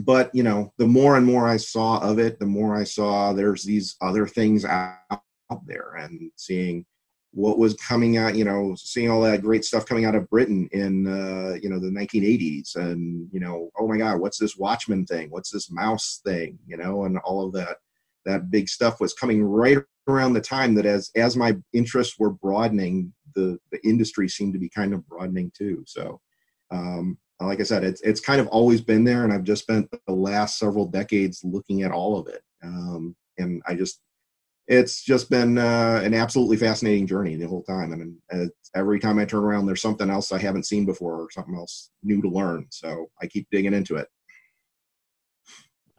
but 0.00 0.34
you 0.34 0.42
know, 0.42 0.72
the 0.78 0.86
more 0.86 1.16
and 1.16 1.26
more 1.26 1.46
I 1.46 1.56
saw 1.56 1.98
of 2.00 2.18
it, 2.18 2.38
the 2.38 2.46
more 2.46 2.76
I 2.76 2.84
saw 2.84 3.32
there's 3.32 3.62
these 3.62 3.96
other 4.00 4.26
things 4.26 4.64
out, 4.64 4.96
out 5.10 5.66
there, 5.66 5.94
and 5.96 6.30
seeing 6.36 6.84
what 7.32 7.58
was 7.58 7.74
coming 7.74 8.18
out, 8.18 8.34
you 8.34 8.44
know, 8.44 8.74
seeing 8.76 9.10
all 9.10 9.22
that 9.22 9.42
great 9.42 9.64
stuff 9.64 9.86
coming 9.86 10.04
out 10.04 10.14
of 10.14 10.28
Britain 10.28 10.68
in 10.72 11.06
uh, 11.06 11.54
you 11.62 11.68
know 11.68 11.78
the 11.78 11.88
1980s, 11.88 12.76
and 12.76 13.28
you 13.32 13.40
know, 13.40 13.70
oh 13.78 13.86
my 13.86 13.96
God, 13.96 14.20
what's 14.20 14.38
this 14.38 14.56
Watchmen 14.56 15.06
thing? 15.06 15.30
What's 15.30 15.50
this 15.50 15.70
Maus 15.70 16.20
thing? 16.22 16.58
You 16.66 16.76
know, 16.76 17.04
and 17.04 17.18
all 17.18 17.46
of 17.46 17.52
that 17.52 17.78
that 18.24 18.50
big 18.50 18.68
stuff 18.68 19.00
was 19.00 19.14
coming 19.14 19.42
right 19.42 19.78
around 20.08 20.32
the 20.32 20.40
time 20.40 20.74
that 20.74 20.86
as 20.86 21.10
as 21.16 21.36
my 21.36 21.56
interests 21.72 22.18
were 22.18 22.30
broadening, 22.30 23.12
the 23.34 23.58
the 23.70 23.84
industry 23.86 24.28
seemed 24.28 24.52
to 24.52 24.58
be 24.58 24.68
kind 24.68 24.92
of 24.92 25.06
broadening 25.06 25.52
too. 25.56 25.84
So 25.86 26.20
um, 26.70 27.18
like 27.40 27.60
I 27.60 27.64
said, 27.64 27.84
it's 27.84 28.00
it's 28.02 28.20
kind 28.20 28.40
of 28.40 28.48
always 28.48 28.80
been 28.80 29.04
there, 29.04 29.24
and 29.24 29.32
I've 29.32 29.44
just 29.44 29.62
spent 29.62 29.88
the 30.06 30.12
last 30.12 30.58
several 30.58 30.86
decades 30.86 31.42
looking 31.44 31.82
at 31.82 31.92
all 31.92 32.18
of 32.18 32.28
it. 32.28 32.42
Um, 32.62 33.16
and 33.38 33.62
I 33.66 33.74
just 33.74 34.00
it's 34.68 35.02
just 35.02 35.28
been 35.28 35.58
uh, 35.58 36.00
an 36.04 36.14
absolutely 36.14 36.56
fascinating 36.56 37.06
journey 37.06 37.36
the 37.36 37.48
whole 37.48 37.64
time. 37.64 37.92
I 37.92 37.96
mean, 37.96 38.52
every 38.74 39.00
time 39.00 39.18
I 39.18 39.24
turn 39.24 39.44
around, 39.44 39.66
there's 39.66 39.82
something 39.82 40.08
else 40.08 40.32
I 40.32 40.38
haven't 40.38 40.66
seen 40.66 40.86
before 40.86 41.14
or 41.14 41.30
something 41.30 41.54
else 41.54 41.90
new 42.02 42.22
to 42.22 42.28
learn. 42.28 42.66
So 42.70 43.10
I 43.20 43.26
keep 43.26 43.48
digging 43.50 43.74
into 43.74 43.96
it. 43.96 44.08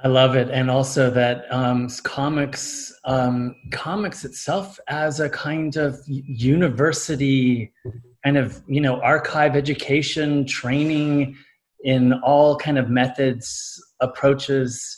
I 0.03 0.10
love 0.10 0.36
it, 0.36 0.50
and 0.50 0.69
also 0.69 1.10
that 1.12 1.45
um, 1.50 1.88
comics, 2.03 2.93
um, 3.05 3.55
comics 3.72 4.25
itself 4.25 4.77
as 4.89 5.22
a 5.22 5.29
kind 5.29 5.77
of 5.77 5.98
university, 6.07 7.72
kind 8.22 8.38
of 8.38 8.62
you 8.67 8.81
know 8.81 9.00
archive 9.00 9.55
education 9.55 10.45
training 10.45 11.38
in 11.86 12.13
all 12.13 12.57
kind 12.57 12.77
of 12.77 12.89
methods, 12.89 13.81
approaches, 14.01 14.98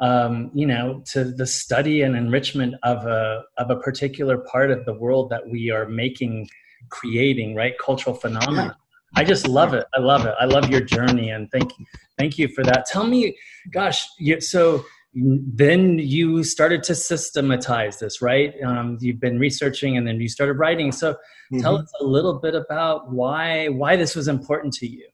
um, 0.00 0.52
you 0.54 0.66
know, 0.66 1.02
to 1.06 1.24
the 1.24 1.46
study 1.46 2.02
and 2.02 2.14
enrichment 2.16 2.76
of 2.84 3.06
a 3.06 3.42
of 3.58 3.70
a 3.70 3.76
particular 3.76 4.38
part 4.38 4.70
of 4.70 4.84
the 4.84 4.94
world 4.94 5.30
that 5.30 5.48
we 5.48 5.70
are 5.70 5.88
making, 5.88 6.48
creating, 6.90 7.56
right? 7.56 7.74
Cultural 7.84 8.14
phenomena. 8.14 8.76
I 9.16 9.24
just 9.24 9.46
love 9.46 9.74
it. 9.74 9.86
I 9.94 10.00
love 10.00 10.26
it. 10.26 10.34
I 10.40 10.44
love 10.44 10.68
your 10.68 10.80
journey, 10.80 11.30
and 11.30 11.50
thank 11.50 11.78
you, 11.78 11.86
thank 12.18 12.38
you 12.38 12.48
for 12.48 12.64
that. 12.64 12.86
Tell 12.86 13.06
me, 13.06 13.36
gosh, 13.70 14.06
you, 14.18 14.40
so 14.40 14.84
then 15.14 15.98
you 15.98 16.42
started 16.42 16.82
to 16.84 16.94
systematize 16.94 17.98
this, 17.98 18.20
right? 18.20 18.52
Um, 18.64 18.98
you've 19.00 19.20
been 19.20 19.38
researching, 19.38 19.96
and 19.96 20.06
then 20.06 20.20
you 20.20 20.28
started 20.28 20.54
writing. 20.54 20.90
So, 20.90 21.12
mm-hmm. 21.12 21.60
tell 21.60 21.76
us 21.76 21.92
a 22.00 22.04
little 22.04 22.40
bit 22.40 22.54
about 22.54 23.10
why 23.10 23.68
why 23.68 23.96
this 23.96 24.16
was 24.16 24.28
important 24.28 24.74
to 24.74 24.86
you. 24.86 25.06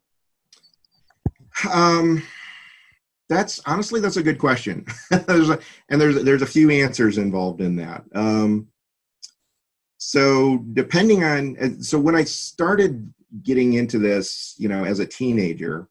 Um, 1.71 2.23
that's 3.29 3.61
honestly 3.67 4.01
that's 4.01 4.17
a 4.17 4.23
good 4.23 4.39
question. 4.39 4.87
there's 5.11 5.51
a, 5.51 5.59
and 5.89 6.01
there's 6.01 6.23
there's 6.25 6.43
a 6.43 6.47
few 6.47 6.71
answers 6.71 7.19
involved 7.19 7.61
in 7.61 7.77
that. 7.77 8.05
Um, 8.15 8.69
so 9.99 10.65
depending 10.73 11.23
on 11.23 11.83
so 11.83 11.99
when 11.99 12.15
I 12.15 12.25
started 12.25 13.13
getting 13.43 13.75
into 13.75 13.99
this, 13.99 14.55
you 14.59 14.69
know, 14.69 14.85
as 14.85 14.99
a 14.99 15.07
teenager, 15.07 15.89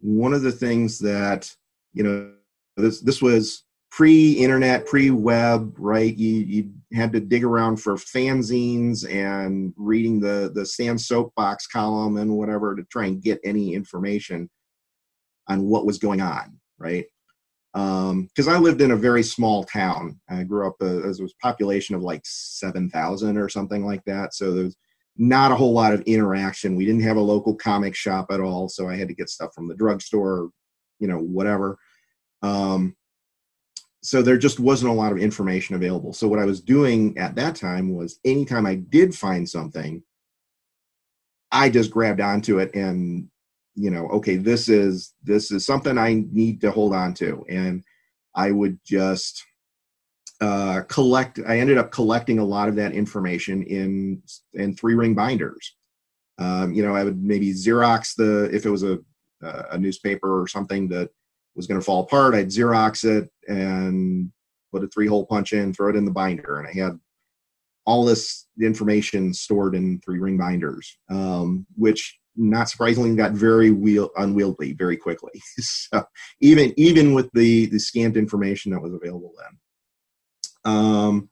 one 0.00 0.32
of 0.32 0.42
the 0.42 0.52
things 0.52 0.98
that, 1.00 1.54
you 1.92 2.02
know, 2.02 2.32
this 2.76 3.00
this 3.00 3.20
was 3.20 3.64
pre-internet, 3.90 4.86
pre-web, 4.86 5.74
right? 5.78 6.16
You 6.16 6.34
you 6.34 6.70
had 6.94 7.12
to 7.12 7.20
dig 7.20 7.44
around 7.44 7.76
for 7.78 7.94
fanzines 7.94 9.08
and 9.10 9.72
reading 9.76 10.20
the 10.20 10.50
the 10.54 10.64
Stan 10.64 10.98
Soapbox 10.98 11.66
column 11.66 12.16
and 12.18 12.36
whatever 12.36 12.76
to 12.76 12.84
try 12.84 13.06
and 13.06 13.22
get 13.22 13.40
any 13.44 13.74
information 13.74 14.48
on 15.48 15.64
what 15.64 15.86
was 15.86 15.98
going 15.98 16.20
on, 16.20 16.58
right? 16.78 17.06
because 17.72 18.48
um, 18.48 18.48
I 18.48 18.58
lived 18.58 18.80
in 18.80 18.92
a 18.92 18.96
very 18.96 19.22
small 19.22 19.62
town. 19.62 20.18
I 20.28 20.42
grew 20.42 20.66
up 20.66 20.76
uh, 20.80 21.08
as 21.08 21.20
a 21.20 21.28
population 21.40 21.94
of 21.94 22.02
like 22.02 22.22
seven 22.24 22.90
thousand 22.90 23.36
or 23.36 23.48
something 23.48 23.84
like 23.84 24.02
that. 24.06 24.34
So 24.34 24.52
there's 24.52 24.76
not 25.18 25.52
a 25.52 25.56
whole 25.56 25.72
lot 25.72 25.92
of 25.92 26.00
interaction. 26.02 26.76
We 26.76 26.86
didn't 26.86 27.02
have 27.02 27.16
a 27.16 27.20
local 27.20 27.54
comic 27.54 27.94
shop 27.94 28.28
at 28.30 28.40
all, 28.40 28.68
so 28.68 28.88
I 28.88 28.96
had 28.96 29.08
to 29.08 29.14
get 29.14 29.28
stuff 29.28 29.52
from 29.54 29.68
the 29.68 29.74
drugstore, 29.74 30.50
you 31.00 31.08
know, 31.08 31.18
whatever. 31.18 31.78
Um, 32.42 32.96
so 34.00 34.22
there 34.22 34.38
just 34.38 34.60
wasn't 34.60 34.92
a 34.92 34.94
lot 34.94 35.10
of 35.12 35.18
information 35.18 35.74
available. 35.74 36.12
So 36.12 36.28
what 36.28 36.38
I 36.38 36.44
was 36.44 36.60
doing 36.60 37.18
at 37.18 37.34
that 37.34 37.56
time 37.56 37.94
was 37.94 38.20
anytime 38.24 38.64
I 38.64 38.76
did 38.76 39.14
find 39.14 39.48
something, 39.48 40.02
I 41.50 41.68
just 41.68 41.90
grabbed 41.90 42.20
onto 42.20 42.60
it 42.60 42.74
and 42.74 43.28
you 43.78 43.90
know, 43.90 44.08
okay, 44.08 44.36
this 44.36 44.68
is 44.68 45.14
this 45.22 45.52
is 45.52 45.64
something 45.64 45.96
I 45.96 46.24
need 46.32 46.60
to 46.62 46.72
hold 46.72 46.92
on 46.92 47.14
to, 47.14 47.44
and 47.48 47.84
I 48.34 48.50
would 48.50 48.80
just 48.84 49.44
uh, 50.40 50.82
collect. 50.88 51.40
I 51.46 51.58
ended 51.58 51.78
up 51.78 51.90
collecting 51.90 52.38
a 52.38 52.44
lot 52.44 52.68
of 52.68 52.76
that 52.76 52.92
information 52.92 53.62
in 53.64 54.22
in 54.54 54.74
three 54.74 54.94
ring 54.94 55.14
binders. 55.14 55.76
Um, 56.38 56.72
you 56.72 56.84
know, 56.84 56.94
I 56.94 57.04
would 57.04 57.22
maybe 57.22 57.52
Xerox 57.52 58.14
the 58.14 58.44
if 58.54 58.64
it 58.64 58.70
was 58.70 58.84
a 58.84 58.98
a 59.40 59.78
newspaper 59.78 60.40
or 60.42 60.48
something 60.48 60.88
that 60.88 61.10
was 61.54 61.66
going 61.66 61.80
to 61.80 61.84
fall 61.84 62.02
apart, 62.02 62.34
I'd 62.34 62.48
Xerox 62.48 63.04
it 63.04 63.30
and 63.48 64.32
put 64.72 64.84
a 64.84 64.88
three 64.88 65.06
hole 65.06 65.26
punch 65.26 65.52
in, 65.52 65.72
throw 65.72 65.90
it 65.90 65.96
in 65.96 66.04
the 66.04 66.10
binder, 66.10 66.58
and 66.58 66.68
I 66.68 66.72
had 66.72 66.98
all 67.86 68.04
this 68.04 68.46
information 68.60 69.32
stored 69.32 69.74
in 69.74 70.00
three 70.00 70.18
ring 70.18 70.36
binders, 70.36 70.98
um, 71.08 71.66
which 71.74 72.18
not 72.36 72.68
surprisingly 72.68 73.14
got 73.16 73.32
very 73.32 73.70
wheel, 73.70 74.10
unwieldy 74.16 74.74
very 74.74 74.96
quickly. 74.96 75.32
so 75.58 76.04
even 76.40 76.72
even 76.76 77.14
with 77.14 77.30
the 77.32 77.66
the 77.66 77.78
scant 77.78 78.16
information 78.16 78.72
that 78.72 78.82
was 78.82 78.92
available 78.92 79.32
then. 79.38 79.58
Um, 80.68 81.30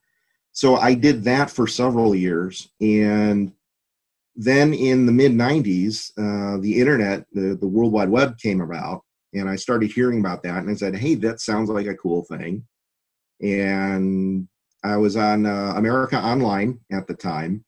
so 0.52 0.76
I 0.76 0.95
did 0.95 1.25
that 1.25 1.50
for 1.50 1.66
several 1.66 2.14
years, 2.14 2.69
and 2.81 3.52
then 4.35 4.73
in 4.73 5.07
the 5.07 5.12
mid 5.12 5.33
'90s, 5.33 6.12
uh, 6.19 6.61
the 6.61 6.81
internet, 6.81 7.26
the 7.33 7.57
the 7.61 7.69
World 7.69 7.93
Wide 7.93 8.09
Web 8.09 8.38
came 8.38 8.61
about, 8.61 9.02
and 9.35 9.49
I 9.49 9.57
started 9.57 9.93
hearing 9.93 10.21
about 10.21 10.43
that, 10.45 10.59
and 10.59 10.71
I 10.71 10.75
said, 10.75 10.97
"Hey, 10.97 11.14
that 11.16 11.40
sounds 11.40 11.69
like 11.69 11.87
a 11.87 11.95
cool 11.95 12.25
thing." 12.25 12.66
And 13.43 14.49
I 14.83 14.97
was 14.97 15.16
on 15.16 15.45
uh, 15.47 15.75
America 15.76 16.19
Online 16.19 16.81
at 16.90 17.07
the 17.07 17.14
time, 17.14 17.64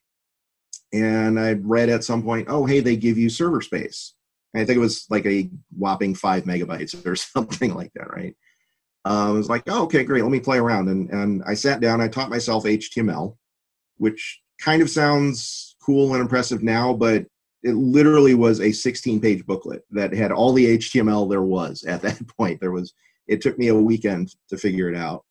and 0.93 1.39
I 1.39 1.53
read 1.55 1.91
at 1.91 2.05
some 2.05 2.23
point, 2.23 2.49
"Oh, 2.51 2.65
hey, 2.65 2.81
they 2.81 2.97
give 2.97 3.19
you 3.19 3.29
server 3.29 3.61
space." 3.61 4.15
And 4.55 4.63
I 4.63 4.65
think 4.65 4.79
it 4.79 4.81
was 4.81 5.05
like 5.11 5.27
a 5.27 5.51
whopping 5.77 6.15
five 6.15 6.45
megabytes 6.45 7.05
or 7.07 7.17
something 7.35 7.75
like 7.75 7.93
that, 7.95 8.11
right? 8.11 8.35
Um, 9.09 9.29
I 9.29 9.31
was 9.31 9.49
like, 9.49 9.63
oh, 9.69 9.85
okay, 9.85 10.05
great. 10.05 10.23
Let 10.23 10.31
me 10.31 10.39
play 10.39 10.59
around. 10.59 10.89
And, 10.89 11.09
and 11.09 11.43
I 11.47 11.55
sat 11.55 11.81
down. 11.81 12.03
I 12.03 12.09
taught 12.09 12.29
myself 12.29 12.65
HTML, 12.65 13.35
which 13.97 14.43
kind 14.61 14.83
of 14.83 14.91
sounds 14.91 15.77
cool 15.83 16.13
and 16.13 16.21
impressive 16.21 16.63
now, 16.63 16.93
but 16.93 17.25
it 17.63 17.73
literally 17.73 18.35
was 18.35 18.61
a 18.61 18.71
16 18.71 19.19
page 19.19 19.47
booklet 19.47 19.83
that 19.93 20.13
had 20.13 20.31
all 20.31 20.53
the 20.53 20.77
HTML 20.77 21.29
there 21.29 21.43
was 21.43 21.85
at 21.85 22.03
that 22.03 22.21
point. 22.37 22.61
There 22.61 22.71
was, 22.71 22.93
it 23.27 23.41
took 23.41 23.59
me 23.59 23.69
a 23.69 23.75
weekend 23.75 24.35
to 24.51 24.59
figure 24.59 24.91
it 24.91 24.97
out. 24.97 25.25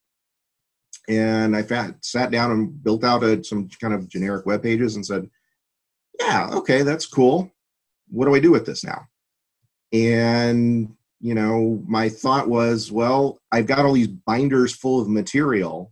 And 1.07 1.55
I 1.55 1.61
fat, 1.61 2.03
sat 2.03 2.31
down 2.31 2.51
and 2.51 2.83
built 2.83 3.03
out 3.03 3.23
a, 3.23 3.43
some 3.43 3.69
kind 3.79 3.93
of 3.93 4.09
generic 4.09 4.47
web 4.47 4.63
pages 4.63 4.95
and 4.95 5.05
said, 5.05 5.29
yeah, 6.19 6.49
okay, 6.51 6.81
that's 6.81 7.05
cool. 7.05 7.51
What 8.09 8.25
do 8.25 8.33
I 8.33 8.39
do 8.39 8.49
with 8.49 8.65
this 8.65 8.83
now? 8.83 9.05
And 9.93 10.96
you 11.19 11.33
know, 11.33 11.83
my 11.87 12.09
thought 12.09 12.47
was, 12.47 12.91
well, 12.91 13.39
I've 13.51 13.67
got 13.67 13.85
all 13.85 13.93
these 13.93 14.07
binders 14.07 14.75
full 14.75 15.01
of 15.01 15.09
material 15.09 15.91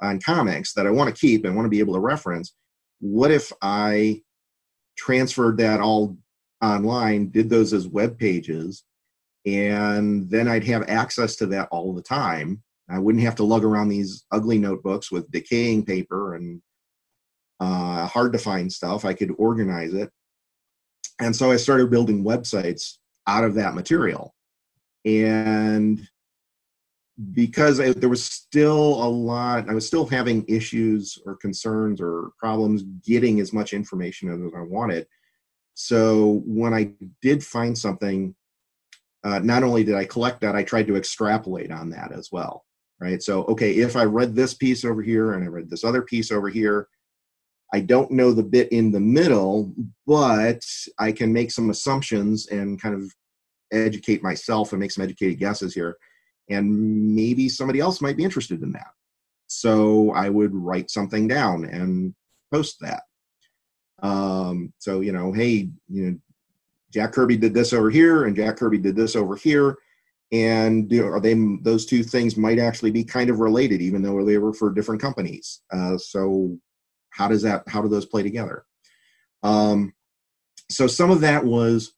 on 0.00 0.20
comics 0.20 0.72
that 0.74 0.86
I 0.86 0.90
want 0.90 1.14
to 1.14 1.20
keep 1.20 1.44
and 1.44 1.54
want 1.54 1.66
to 1.66 1.70
be 1.70 1.80
able 1.80 1.94
to 1.94 2.00
reference. 2.00 2.54
What 3.00 3.30
if 3.30 3.52
I 3.60 4.22
transferred 4.96 5.58
that 5.58 5.80
all 5.80 6.16
online, 6.62 7.30
did 7.30 7.50
those 7.50 7.72
as 7.72 7.86
web 7.86 8.18
pages, 8.18 8.84
and 9.44 10.28
then 10.30 10.48
I'd 10.48 10.64
have 10.64 10.88
access 10.88 11.36
to 11.36 11.46
that 11.46 11.68
all 11.70 11.94
the 11.94 12.02
time. 12.02 12.62
I 12.88 12.98
wouldn't 12.98 13.24
have 13.24 13.36
to 13.36 13.44
lug 13.44 13.64
around 13.64 13.88
these 13.88 14.24
ugly 14.32 14.58
notebooks 14.58 15.10
with 15.10 15.30
decaying 15.30 15.84
paper 15.84 16.34
and 16.34 16.62
uh, 17.60 18.06
hard 18.06 18.32
to 18.32 18.38
find 18.38 18.72
stuff. 18.72 19.04
I 19.04 19.12
could 19.12 19.32
organize 19.38 19.92
it. 19.92 20.10
And 21.20 21.34
so 21.34 21.50
I 21.50 21.56
started 21.56 21.90
building 21.90 22.24
websites 22.24 22.96
out 23.26 23.44
of 23.44 23.54
that 23.54 23.74
material 23.74 24.35
and 25.06 26.06
because 27.32 27.80
I, 27.80 27.92
there 27.92 28.10
was 28.10 28.24
still 28.24 29.02
a 29.02 29.08
lot 29.08 29.70
i 29.70 29.74
was 29.74 29.86
still 29.86 30.04
having 30.04 30.44
issues 30.48 31.18
or 31.24 31.36
concerns 31.36 32.00
or 32.00 32.32
problems 32.38 32.82
getting 33.06 33.40
as 33.40 33.54
much 33.54 33.72
information 33.72 34.28
as 34.28 34.52
i 34.54 34.60
wanted. 34.60 35.06
So 35.74 36.42
when 36.44 36.74
i 36.74 36.92
did 37.22 37.42
find 37.42 37.76
something 37.78 38.34
uh, 39.24 39.38
not 39.38 39.62
only 39.62 39.84
did 39.84 39.94
i 39.94 40.04
collect 40.04 40.40
that 40.42 40.56
i 40.56 40.62
tried 40.62 40.88
to 40.88 40.96
extrapolate 40.96 41.70
on 41.70 41.88
that 41.90 42.12
as 42.12 42.30
well 42.30 42.64
right? 42.98 43.22
So 43.22 43.44
okay 43.44 43.72
if 43.76 43.96
i 43.96 44.04
read 44.04 44.34
this 44.34 44.54
piece 44.54 44.84
over 44.84 45.02
here 45.02 45.32
and 45.32 45.44
i 45.44 45.46
read 45.46 45.70
this 45.70 45.84
other 45.84 46.02
piece 46.02 46.30
over 46.30 46.48
here 46.48 46.88
i 47.72 47.80
don't 47.80 48.10
know 48.10 48.32
the 48.32 48.42
bit 48.42 48.70
in 48.72 48.90
the 48.90 49.00
middle 49.00 49.72
but 50.06 50.64
i 50.98 51.12
can 51.12 51.32
make 51.32 51.50
some 51.50 51.70
assumptions 51.70 52.46
and 52.48 52.80
kind 52.80 52.94
of 52.94 53.10
educate 53.72 54.22
myself 54.22 54.72
and 54.72 54.80
make 54.80 54.90
some 54.90 55.04
educated 55.04 55.38
guesses 55.38 55.74
here. 55.74 55.96
And 56.48 57.14
maybe 57.14 57.48
somebody 57.48 57.80
else 57.80 58.00
might 58.00 58.16
be 58.16 58.24
interested 58.24 58.62
in 58.62 58.72
that. 58.72 58.88
So 59.48 60.10
i 60.12 60.28
would 60.28 60.54
write 60.54 60.90
something 60.90 61.28
down 61.28 61.64
and 61.64 62.14
post 62.52 62.78
that. 62.80 63.02
Um, 64.02 64.72
so 64.78 65.00
you 65.00 65.12
know 65.12 65.32
hey 65.32 65.70
you 65.88 66.02
know 66.04 66.18
jack 66.92 67.12
kirby 67.12 67.36
did 67.36 67.54
this 67.54 67.72
over 67.72 67.90
here 67.90 68.24
and 68.24 68.36
jack 68.36 68.56
kirby 68.56 68.78
did 68.78 68.96
this 68.96 69.16
over 69.16 69.36
here. 69.36 69.76
And 70.32 70.90
you 70.90 71.02
know, 71.02 71.08
are 71.08 71.20
they 71.20 71.34
those 71.62 71.86
two 71.86 72.02
things 72.02 72.36
might 72.36 72.58
actually 72.58 72.90
be 72.90 73.04
kind 73.04 73.30
of 73.30 73.40
related 73.40 73.80
even 73.80 74.02
though 74.02 74.24
they 74.24 74.38
were 74.38 74.52
for 74.52 74.72
different 74.72 75.00
companies. 75.00 75.62
Uh, 75.72 75.96
so 75.96 76.58
how 77.10 77.28
does 77.28 77.42
that 77.42 77.62
how 77.68 77.80
do 77.80 77.88
those 77.88 78.06
play 78.06 78.22
together? 78.22 78.64
Um, 79.42 79.94
so 80.68 80.86
some 80.86 81.10
of 81.10 81.20
that 81.20 81.44
was 81.44 81.92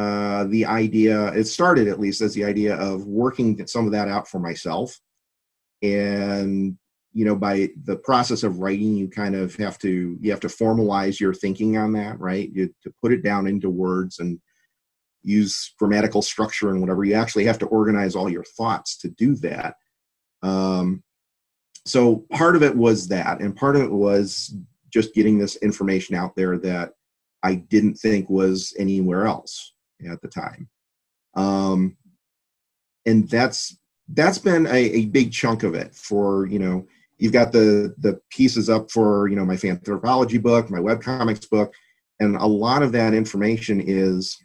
uh, 0.00 0.44
the 0.44 0.64
idea, 0.64 1.28
it 1.32 1.44
started 1.44 1.88
at 1.88 2.00
least 2.00 2.20
as 2.20 2.34
the 2.34 2.44
idea 2.44 2.74
of 2.76 3.04
working 3.04 3.66
some 3.66 3.86
of 3.86 3.92
that 3.92 4.08
out 4.08 4.28
for 4.28 4.38
myself. 4.38 4.98
And 5.82 6.78
you 7.12 7.24
know 7.24 7.34
by 7.34 7.68
the 7.84 7.96
process 7.96 8.44
of 8.44 8.60
writing 8.60 8.94
you 8.94 9.08
kind 9.08 9.34
of 9.34 9.56
have 9.56 9.76
to 9.78 10.16
you 10.20 10.30
have 10.30 10.38
to 10.40 10.46
formalize 10.46 11.18
your 11.18 11.34
thinking 11.34 11.76
on 11.76 11.92
that 11.92 12.20
right? 12.20 12.50
You 12.52 12.72
to 12.82 12.92
put 13.02 13.12
it 13.12 13.24
down 13.24 13.46
into 13.46 13.68
words 13.68 14.20
and 14.20 14.40
use 15.22 15.74
grammatical 15.78 16.22
structure 16.22 16.70
and 16.70 16.80
whatever. 16.80 17.04
You 17.04 17.14
actually 17.14 17.44
have 17.44 17.58
to 17.58 17.66
organize 17.66 18.14
all 18.14 18.30
your 18.30 18.44
thoughts 18.44 18.96
to 18.98 19.08
do 19.08 19.34
that. 19.36 19.74
Um, 20.42 21.02
so 21.84 22.24
part 22.30 22.56
of 22.56 22.62
it 22.62 22.76
was 22.76 23.08
that 23.08 23.40
and 23.40 23.56
part 23.56 23.76
of 23.76 23.82
it 23.82 23.90
was 23.90 24.54
just 24.90 25.14
getting 25.14 25.38
this 25.38 25.56
information 25.56 26.14
out 26.14 26.36
there 26.36 26.58
that 26.58 26.92
i 27.42 27.54
didn't 27.54 27.94
think 27.94 28.28
was 28.28 28.74
anywhere 28.78 29.26
else 29.26 29.72
at 30.08 30.20
the 30.20 30.28
time. 30.28 30.68
Um, 31.34 31.96
and 33.06 33.28
that's 33.28 33.76
that's 34.08 34.38
been 34.38 34.66
a, 34.66 34.76
a 34.76 35.06
big 35.06 35.32
chunk 35.32 35.62
of 35.62 35.74
it 35.74 35.94
for 35.94 36.46
you 36.46 36.58
know 36.58 36.86
you've 37.18 37.32
got 37.32 37.52
the 37.52 37.94
the 37.98 38.20
pieces 38.30 38.68
up 38.68 38.90
for 38.90 39.28
you 39.28 39.36
know 39.36 39.44
my 39.44 39.58
anthropology 39.62 40.38
book 40.38 40.70
my 40.70 40.80
web 40.80 41.00
comics 41.00 41.46
book 41.46 41.72
and 42.18 42.36
a 42.36 42.46
lot 42.46 42.82
of 42.82 42.92
that 42.92 43.14
information 43.14 43.80
is 43.80 44.36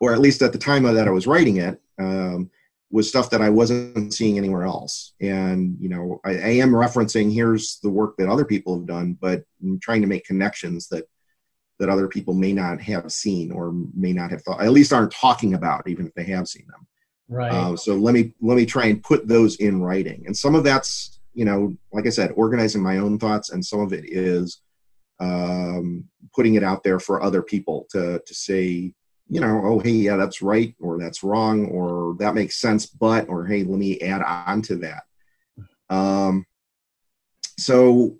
or 0.00 0.12
at 0.12 0.20
least 0.20 0.42
at 0.42 0.52
the 0.52 0.58
time 0.58 0.82
that 0.82 1.08
i 1.08 1.10
was 1.10 1.26
writing 1.26 1.56
it 1.56 1.80
um, 1.98 2.50
was 2.90 3.08
stuff 3.08 3.30
that 3.30 3.42
i 3.42 3.48
wasn't 3.48 4.12
seeing 4.12 4.36
anywhere 4.36 4.64
else. 4.64 5.14
And 5.20 5.76
you 5.80 5.88
know 5.88 6.20
I, 6.24 6.30
I, 6.30 6.50
am 6.58 6.72
referencing 6.72 7.32
here's 7.32 7.78
the 7.82 7.90
work 7.90 8.16
that 8.18 8.28
other 8.28 8.44
people 8.44 8.76
have 8.76 8.86
done 8.86 9.16
but 9.20 9.42
i'm 9.62 9.80
trying 9.80 10.02
to 10.02 10.08
make 10.08 10.24
connections 10.24 10.88
that 10.88 11.06
that 11.80 11.88
other 11.88 12.06
people 12.06 12.34
may 12.34 12.52
not 12.52 12.80
have 12.80 13.10
seen 13.10 13.50
or 13.50 13.72
may 13.96 14.12
not 14.12 14.30
have 14.30 14.42
thought 14.42 14.62
at 14.62 14.70
least 14.70 14.92
aren't 14.92 15.12
talking 15.12 15.54
about 15.54 15.88
even 15.88 16.06
if 16.06 16.14
they 16.14 16.24
have 16.24 16.46
seen 16.46 16.66
them. 16.70 16.86
Right. 17.28 17.52
Uh, 17.52 17.76
so 17.76 17.94
let 17.94 18.14
me 18.14 18.32
let 18.40 18.56
me 18.56 18.66
try 18.66 18.86
and 18.86 19.02
put 19.02 19.26
those 19.26 19.56
in 19.56 19.82
writing. 19.82 20.22
And 20.26 20.36
some 20.36 20.54
of 20.54 20.62
that's 20.62 21.20
you 21.34 21.44
know, 21.44 21.74
like 21.92 22.06
I 22.06 22.10
said, 22.10 22.32
organizing 22.36 22.82
my 22.82 22.98
own 22.98 23.18
thoughts, 23.18 23.50
and 23.50 23.64
some 23.64 23.80
of 23.80 23.92
it 23.92 24.04
is 24.06 24.60
um, 25.20 26.04
putting 26.34 26.54
it 26.54 26.62
out 26.62 26.82
there 26.82 26.98
for 27.00 27.22
other 27.22 27.42
people 27.42 27.86
to 27.90 28.20
to 28.24 28.34
say, 28.34 28.92
you 29.28 29.40
know, 29.40 29.60
oh 29.64 29.78
hey, 29.78 29.90
yeah, 29.90 30.16
that's 30.16 30.42
right, 30.42 30.74
or 30.80 30.98
that's 30.98 31.22
wrong, 31.22 31.66
or 31.66 32.16
that 32.18 32.34
makes 32.34 32.60
sense, 32.60 32.86
but, 32.86 33.28
or 33.28 33.46
hey, 33.46 33.62
let 33.62 33.78
me 33.78 34.00
add 34.00 34.22
on 34.22 34.62
to 34.62 34.76
that. 34.76 35.04
Um, 35.88 36.46
so 37.58 38.16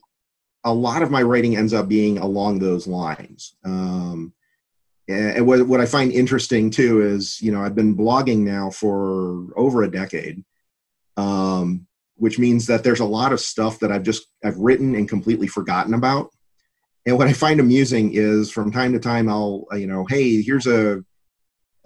a 0.64 0.72
lot 0.72 1.02
of 1.02 1.10
my 1.10 1.22
writing 1.22 1.56
ends 1.56 1.72
up 1.72 1.88
being 1.88 2.18
along 2.18 2.58
those 2.58 2.86
lines. 2.86 3.56
Um, 3.64 4.32
and 5.08 5.46
what, 5.46 5.66
what 5.66 5.80
I 5.80 5.86
find 5.86 6.12
interesting 6.12 6.70
too 6.70 7.00
is, 7.00 7.40
you 7.40 7.50
know, 7.50 7.62
I've 7.62 7.74
been 7.74 7.96
blogging 7.96 8.40
now 8.40 8.70
for 8.70 9.46
over 9.56 9.82
a 9.82 9.90
decade. 9.90 10.44
Um, 11.16 11.86
which 12.20 12.38
means 12.38 12.66
that 12.66 12.84
there's 12.84 13.00
a 13.00 13.04
lot 13.04 13.32
of 13.32 13.40
stuff 13.40 13.78
that 13.78 13.90
I've 13.90 14.02
just 14.02 14.26
I've 14.44 14.58
written 14.58 14.94
and 14.94 15.08
completely 15.08 15.46
forgotten 15.46 15.94
about. 15.94 16.30
And 17.06 17.16
what 17.16 17.28
I 17.28 17.32
find 17.32 17.58
amusing 17.60 18.12
is 18.12 18.50
from 18.50 18.70
time 18.70 18.92
to 18.92 19.00
time 19.00 19.28
I'll 19.28 19.66
you 19.72 19.86
know 19.86 20.04
hey 20.04 20.42
here's 20.42 20.66
a 20.66 21.02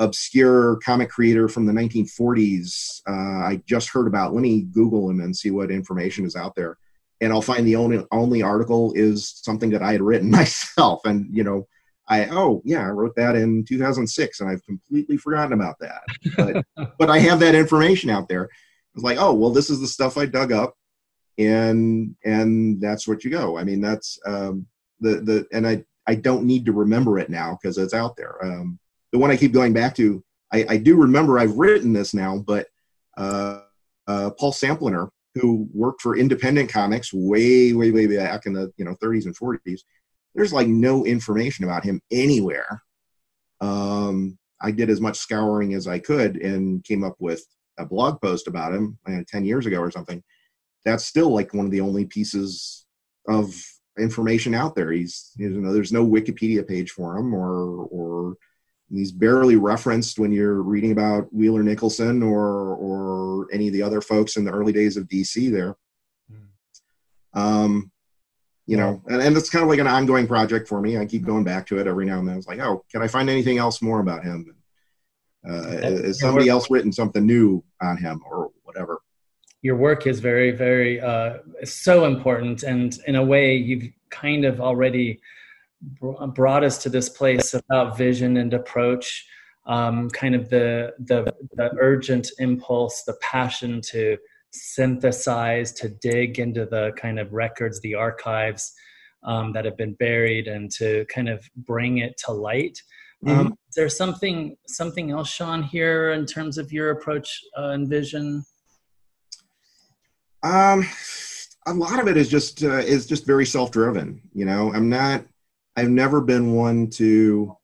obscure 0.00 0.80
comic 0.84 1.08
creator 1.08 1.48
from 1.48 1.66
the 1.66 1.72
1940s 1.72 3.00
uh, 3.08 3.46
I 3.46 3.62
just 3.64 3.90
heard 3.90 4.08
about. 4.08 4.34
Let 4.34 4.42
me 4.42 4.62
Google 4.62 5.08
him 5.08 5.20
and 5.20 5.36
see 5.36 5.52
what 5.52 5.70
information 5.70 6.26
is 6.26 6.34
out 6.34 6.56
there. 6.56 6.78
And 7.24 7.32
I'll 7.32 7.42
find 7.42 7.66
the 7.66 7.76
only 7.76 8.04
only 8.12 8.42
article 8.42 8.92
is 8.94 9.40
something 9.42 9.70
that 9.70 9.82
I 9.82 9.92
had 9.92 10.02
written 10.02 10.30
myself. 10.40 11.00
And 11.04 11.26
you 11.34 11.44
know, 11.44 11.66
I 12.08 12.26
oh 12.26 12.62
yeah, 12.64 12.86
I 12.86 12.90
wrote 12.90 13.16
that 13.16 13.34
in 13.36 13.64
2006, 13.64 14.40
and 14.40 14.50
I've 14.50 14.64
completely 14.64 15.16
forgotten 15.16 15.52
about 15.52 15.76
that. 15.80 16.02
But 16.36 16.64
but 16.98 17.10
I 17.10 17.18
have 17.18 17.40
that 17.40 17.54
information 17.54 18.10
out 18.10 18.28
there 18.28 18.48
It's 18.94 19.04
like, 19.04 19.18
oh, 19.18 19.34
well, 19.34 19.50
this 19.50 19.70
is 19.70 19.80
the 19.80 19.88
stuff 19.88 20.16
I 20.16 20.26
dug 20.26 20.52
up, 20.52 20.74
and 21.38 22.14
and 22.24 22.80
that's 22.80 23.08
what 23.08 23.24
you 23.24 23.30
go. 23.30 23.58
I 23.58 23.64
mean, 23.64 23.80
that's 23.80 24.18
um, 24.26 24.66
the 25.00 25.16
the 25.16 25.46
and 25.52 25.66
I 25.66 25.84
I 26.06 26.14
don't 26.14 26.44
need 26.44 26.66
to 26.66 26.72
remember 26.72 27.18
it 27.18 27.30
now 27.30 27.58
because 27.60 27.78
it's 27.78 27.94
out 27.94 28.16
there. 28.16 28.44
Um, 28.44 28.78
the 29.12 29.18
one 29.18 29.30
I 29.30 29.36
keep 29.36 29.52
going 29.52 29.72
back 29.72 29.94
to, 29.96 30.22
I, 30.52 30.66
I 30.68 30.76
do 30.76 30.96
remember 30.96 31.38
I've 31.38 31.56
written 31.56 31.92
this 31.92 32.14
now, 32.14 32.38
but 32.38 32.66
uh, 33.16 33.60
uh, 34.06 34.30
Paul 34.30 34.52
Sampliner, 34.52 35.08
who 35.34 35.68
worked 35.72 36.00
for 36.00 36.16
independent 36.16 36.70
comics 36.70 37.12
way 37.12 37.72
way 37.72 37.90
way 37.90 38.06
back 38.06 38.46
in 38.46 38.52
the 38.52 38.72
you 38.76 38.84
know 38.84 38.96
30s 39.02 39.26
and 39.26 39.36
40s, 39.36 39.80
there's 40.34 40.52
like 40.52 40.68
no 40.68 41.04
information 41.04 41.64
about 41.64 41.84
him 41.84 42.00
anywhere. 42.10 42.82
Um, 43.60 44.38
I 44.60 44.70
did 44.70 44.90
as 44.90 45.00
much 45.00 45.18
scouring 45.18 45.74
as 45.74 45.86
I 45.86 45.98
could 45.98 46.36
and 46.36 46.84
came 46.84 47.04
up 47.04 47.16
with 47.18 47.44
a 47.78 47.84
blog 47.84 48.20
post 48.20 48.46
about 48.46 48.72
him 48.72 48.98
uh, 49.06 49.22
10 49.28 49.44
years 49.44 49.66
ago 49.66 49.78
or 49.78 49.90
something 49.90 50.22
that's 50.84 51.04
still 51.04 51.30
like 51.30 51.54
one 51.54 51.64
of 51.64 51.72
the 51.72 51.80
only 51.80 52.04
pieces 52.04 52.86
of 53.28 53.54
information 53.98 54.54
out 54.54 54.74
there 54.74 54.90
he's 54.92 55.30
you 55.36 55.48
know 55.48 55.72
there's 55.72 55.92
no 55.92 56.06
wikipedia 56.06 56.66
page 56.66 56.90
for 56.90 57.16
him 57.16 57.32
or 57.32 57.86
or 57.86 58.34
he's 58.90 59.12
barely 59.12 59.56
referenced 59.56 60.18
when 60.18 60.32
you're 60.32 60.62
reading 60.62 60.92
about 60.92 61.32
wheeler 61.32 61.62
nicholson 61.62 62.22
or 62.22 62.74
or 62.74 63.46
any 63.52 63.68
of 63.68 63.72
the 63.72 63.82
other 63.82 64.00
folks 64.00 64.36
in 64.36 64.44
the 64.44 64.50
early 64.50 64.72
days 64.72 64.96
of 64.96 65.08
dc 65.08 65.52
there. 65.52 65.76
Hmm. 66.30 67.40
um 67.40 67.90
you 68.66 68.76
know 68.76 69.02
and, 69.06 69.22
and 69.22 69.36
it's 69.36 69.50
kind 69.50 69.62
of 69.62 69.68
like 69.68 69.78
an 69.78 69.86
ongoing 69.86 70.26
project 70.26 70.68
for 70.68 70.80
me. 70.80 70.98
I 70.98 71.06
keep 71.06 71.24
going 71.24 71.44
back 71.44 71.66
to 71.68 71.78
it 71.78 71.86
every 71.86 72.06
now 72.06 72.18
and 72.18 72.28
then. 72.28 72.36
It's 72.36 72.46
like 72.46 72.60
oh 72.60 72.84
can 72.90 73.02
i 73.02 73.08
find 73.08 73.28
anything 73.28 73.58
else 73.58 73.82
more 73.82 74.00
about 74.00 74.24
him? 74.24 74.54
Uh, 75.46 75.62
has 75.62 76.20
somebody 76.20 76.48
else 76.48 76.70
written 76.70 76.90
something 76.90 77.26
new 77.26 77.62
on 77.82 77.98
him 77.98 78.22
or 78.30 78.50
whatever? 78.62 79.00
Your 79.60 79.76
work 79.76 80.06
is 80.06 80.20
very, 80.20 80.50
very 80.50 81.00
uh, 81.00 81.38
so 81.64 82.06
important, 82.06 82.62
and 82.62 82.98
in 83.06 83.16
a 83.16 83.24
way, 83.24 83.56
you've 83.56 83.92
kind 84.10 84.44
of 84.44 84.60
already 84.60 85.20
brought 86.00 86.64
us 86.64 86.78
to 86.78 86.88
this 86.88 87.08
place 87.08 87.54
about 87.54 87.96
vision 87.96 88.36
and 88.36 88.54
approach. 88.54 89.26
Um, 89.66 90.10
kind 90.10 90.34
of 90.34 90.50
the, 90.50 90.92
the 90.98 91.32
the 91.52 91.70
urgent 91.80 92.30
impulse, 92.38 93.02
the 93.04 93.16
passion 93.22 93.80
to 93.92 94.18
synthesize, 94.52 95.72
to 95.72 95.88
dig 95.88 96.38
into 96.38 96.66
the 96.66 96.92
kind 96.96 97.18
of 97.18 97.32
records, 97.32 97.80
the 97.80 97.94
archives 97.94 98.72
um, 99.24 99.52
that 99.54 99.64
have 99.64 99.78
been 99.78 99.94
buried, 99.94 100.48
and 100.48 100.70
to 100.72 101.06
kind 101.06 101.28
of 101.28 101.48
bring 101.56 101.98
it 101.98 102.16
to 102.26 102.32
light. 102.32 102.78
Um, 103.26 103.32
mm-hmm. 103.32 103.52
is 103.68 103.74
there 103.74 103.88
something 103.88 104.56
something 104.66 105.10
else, 105.10 105.30
Sean, 105.30 105.62
here 105.62 106.12
in 106.12 106.26
terms 106.26 106.58
of 106.58 106.72
your 106.72 106.90
approach 106.90 107.40
uh, 107.58 107.70
and 107.70 107.88
vision? 107.88 108.44
Um, 110.42 110.86
a 111.66 111.72
lot 111.72 111.98
of 111.98 112.06
it 112.06 112.16
is 112.16 112.28
just 112.28 112.62
uh, 112.62 112.76
is 112.76 113.06
just 113.06 113.26
very 113.26 113.46
self 113.46 113.70
driven. 113.70 114.20
You 114.34 114.44
know, 114.44 114.72
I'm 114.72 114.88
not. 114.88 115.24
I've 115.76 115.90
never 115.90 116.20
been 116.20 116.52
one 116.52 116.90
to. 116.90 117.56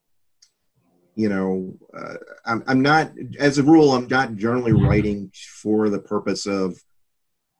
You 1.16 1.28
know, 1.28 1.74
uh, 1.96 2.14
I'm, 2.46 2.64
I'm 2.66 2.80
not. 2.80 3.12
As 3.38 3.58
a 3.58 3.62
rule, 3.62 3.92
I'm 3.92 4.08
not 4.08 4.36
generally 4.36 4.72
writing 4.72 5.30
for 5.34 5.90
the 5.90 5.98
purpose 5.98 6.46
of 6.46 6.80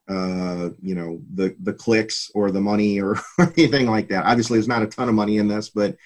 uh, 0.08 0.70
you 0.80 0.94
know 0.94 1.20
the 1.34 1.54
the 1.62 1.72
clicks 1.72 2.30
or 2.34 2.50
the 2.50 2.60
money 2.60 3.00
or 3.02 3.16
anything 3.38 3.86
like 3.86 4.08
that. 4.08 4.24
Obviously, 4.24 4.56
there's 4.56 4.68
not 4.68 4.82
a 4.82 4.86
ton 4.86 5.08
of 5.08 5.14
money 5.14 5.38
in 5.38 5.48
this, 5.48 5.68
but 5.70 5.96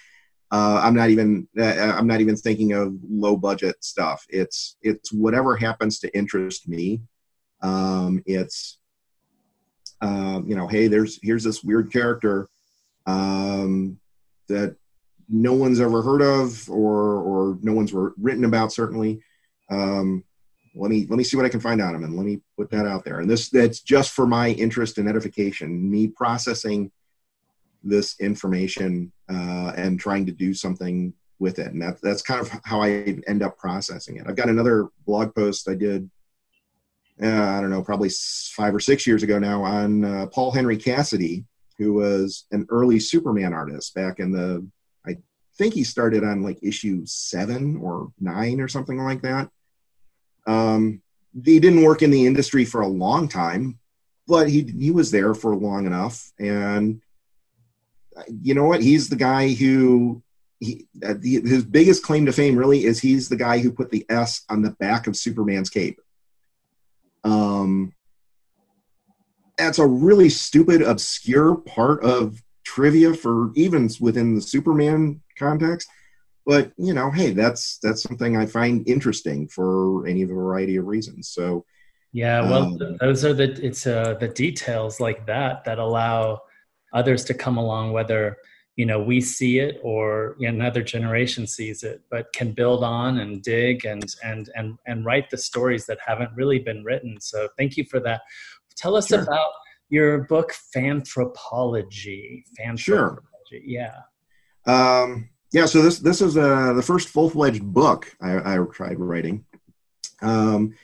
uh, 0.50 0.80
I'm 0.82 0.94
not 0.94 1.10
even 1.10 1.48
uh, 1.58 1.94
I'm 1.96 2.06
not 2.06 2.20
even 2.20 2.36
thinking 2.36 2.72
of 2.72 2.94
low 3.08 3.36
budget 3.36 3.82
stuff. 3.84 4.24
It's 4.28 4.76
it's 4.82 5.12
whatever 5.12 5.56
happens 5.56 6.00
to 6.00 6.16
interest 6.16 6.68
me. 6.68 7.00
Um, 7.62 8.22
it's 8.26 8.78
um, 10.00 10.46
you 10.46 10.54
know, 10.54 10.66
hey, 10.66 10.88
there's 10.88 11.18
here's 11.22 11.44
this 11.44 11.62
weird 11.62 11.92
character 11.92 12.48
um, 13.06 13.98
that 14.48 14.76
no 15.28 15.54
one's 15.54 15.80
ever 15.80 16.02
heard 16.02 16.22
of 16.22 16.68
or 16.68 17.18
or 17.18 17.58
no 17.62 17.72
one's 17.72 17.92
written 17.92 18.44
about 18.44 18.72
certainly. 18.72 19.20
Um, 19.70 20.24
let 20.74 20.90
me 20.90 21.06
let 21.08 21.16
me 21.16 21.24
see 21.24 21.36
what 21.36 21.46
I 21.46 21.50
can 21.50 21.60
find 21.60 21.80
on 21.80 21.94
him 21.94 22.04
and 22.04 22.16
let 22.16 22.26
me 22.26 22.40
put 22.56 22.70
that 22.70 22.86
out 22.86 23.04
there. 23.04 23.20
And 23.20 23.30
this 23.30 23.48
that's 23.48 23.80
just 23.80 24.12
for 24.12 24.26
my 24.26 24.50
interest 24.50 24.98
and 24.98 25.08
edification. 25.08 25.90
Me 25.90 26.08
processing 26.08 26.90
this 27.84 28.18
information 28.18 29.12
uh, 29.30 29.72
and 29.76 30.00
trying 30.00 30.26
to 30.26 30.32
do 30.32 30.54
something 30.54 31.12
with 31.38 31.58
it. 31.58 31.72
And 31.72 31.82
that, 31.82 32.00
that's 32.02 32.22
kind 32.22 32.40
of 32.40 32.50
how 32.64 32.80
I 32.80 33.18
end 33.26 33.42
up 33.42 33.58
processing 33.58 34.16
it. 34.16 34.26
I've 34.26 34.36
got 34.36 34.48
another 34.48 34.88
blog 35.06 35.34
post 35.34 35.68
I 35.68 35.74
did, 35.74 36.10
uh, 37.22 37.26
I 37.26 37.60
don't 37.60 37.70
know, 37.70 37.82
probably 37.82 38.10
five 38.56 38.74
or 38.74 38.80
six 38.80 39.06
years 39.06 39.22
ago 39.22 39.38
now 39.38 39.62
on 39.62 40.04
uh, 40.04 40.26
Paul 40.26 40.52
Henry 40.52 40.76
Cassidy, 40.76 41.44
who 41.78 41.94
was 41.94 42.46
an 42.50 42.66
early 42.68 43.00
Superman 43.00 43.52
artist 43.52 43.94
back 43.94 44.18
in 44.20 44.32
the, 44.32 44.66
I 45.06 45.16
think 45.56 45.74
he 45.74 45.84
started 45.84 46.24
on 46.24 46.42
like 46.42 46.58
issue 46.62 47.02
seven 47.04 47.76
or 47.76 48.12
nine 48.20 48.60
or 48.60 48.68
something 48.68 48.98
like 48.98 49.22
that. 49.22 49.50
Um, 50.46 51.02
he 51.44 51.58
didn't 51.58 51.82
work 51.82 52.02
in 52.02 52.10
the 52.10 52.26
industry 52.26 52.64
for 52.64 52.82
a 52.82 52.88
long 52.88 53.28
time, 53.28 53.78
but 54.26 54.48
he 54.48 54.62
he 54.78 54.90
was 54.90 55.10
there 55.10 55.34
for 55.34 55.56
long 55.56 55.86
enough, 55.86 56.32
and 56.38 57.00
you 58.28 58.54
know 58.54 58.64
what? 58.64 58.82
He's 58.82 59.08
the 59.08 59.16
guy 59.16 59.52
who 59.52 60.22
he, 60.60 60.86
uh, 61.04 61.14
his 61.22 61.64
biggest 61.64 62.02
claim 62.02 62.26
to 62.26 62.32
fame 62.32 62.56
really 62.56 62.84
is 62.84 63.00
he's 63.00 63.28
the 63.28 63.36
guy 63.36 63.58
who 63.58 63.72
put 63.72 63.90
the 63.90 64.06
S 64.08 64.42
on 64.48 64.62
the 64.62 64.70
back 64.70 65.06
of 65.06 65.16
Superman's 65.16 65.70
cape. 65.70 66.00
Um, 67.24 67.93
that's 69.58 69.78
a 69.78 69.86
really 69.86 70.28
stupid, 70.28 70.82
obscure 70.82 71.56
part 71.56 72.02
of 72.02 72.42
trivia 72.64 73.14
for 73.14 73.52
even 73.54 73.88
within 74.00 74.34
the 74.34 74.40
Superman 74.40 75.20
context. 75.38 75.88
But 76.46 76.72
you 76.76 76.92
know, 76.92 77.10
hey, 77.10 77.30
that's 77.30 77.78
that's 77.82 78.02
something 78.02 78.36
I 78.36 78.46
find 78.46 78.86
interesting 78.88 79.48
for 79.48 80.06
any 80.06 80.24
variety 80.24 80.76
of 80.76 80.86
reasons. 80.86 81.28
So 81.28 81.64
yeah, 82.12 82.42
well, 82.42 82.62
um, 82.80 82.96
those 83.00 83.24
are 83.24 83.34
the 83.34 83.52
it's 83.64 83.86
uh, 83.86 84.14
the 84.20 84.28
details 84.28 85.00
like 85.00 85.26
that 85.26 85.64
that 85.64 85.78
allow 85.78 86.42
others 86.92 87.24
to 87.24 87.34
come 87.34 87.56
along, 87.56 87.92
whether 87.92 88.36
you 88.76 88.84
know 88.84 89.02
we 89.02 89.20
see 89.20 89.58
it 89.58 89.80
or 89.82 90.36
another 90.40 90.82
generation 90.82 91.46
sees 91.46 91.82
it, 91.82 92.02
but 92.10 92.32
can 92.32 92.52
build 92.52 92.84
on 92.84 93.18
and 93.18 93.42
dig 93.42 93.84
and 93.86 94.04
and 94.22 94.50
and 94.54 94.78
and 94.86 95.04
write 95.04 95.30
the 95.30 95.38
stories 95.38 95.86
that 95.86 95.98
haven't 96.06 96.30
really 96.36 96.58
been 96.58 96.84
written. 96.84 97.20
So 97.20 97.48
thank 97.56 97.76
you 97.76 97.84
for 97.84 98.00
that. 98.00 98.20
Tell 98.76 98.96
us 98.96 99.08
sure. 99.08 99.22
about 99.22 99.50
your 99.88 100.24
book, 100.24 100.52
Fanthropology. 100.74 102.42
Fantropology. 102.58 102.78
Sure. 102.78 103.22
Yeah. 103.50 104.00
Um, 104.66 105.28
yeah. 105.52 105.66
So 105.66 105.82
this 105.82 105.98
this 105.98 106.20
is 106.20 106.36
uh, 106.36 106.72
the 106.72 106.82
first 106.82 107.08
full 107.08 107.30
fledged 107.30 107.62
book 107.62 108.14
I, 108.20 108.54
I, 108.54 108.58
tried 108.72 108.98
writing. 108.98 109.44
Um, 110.22 110.74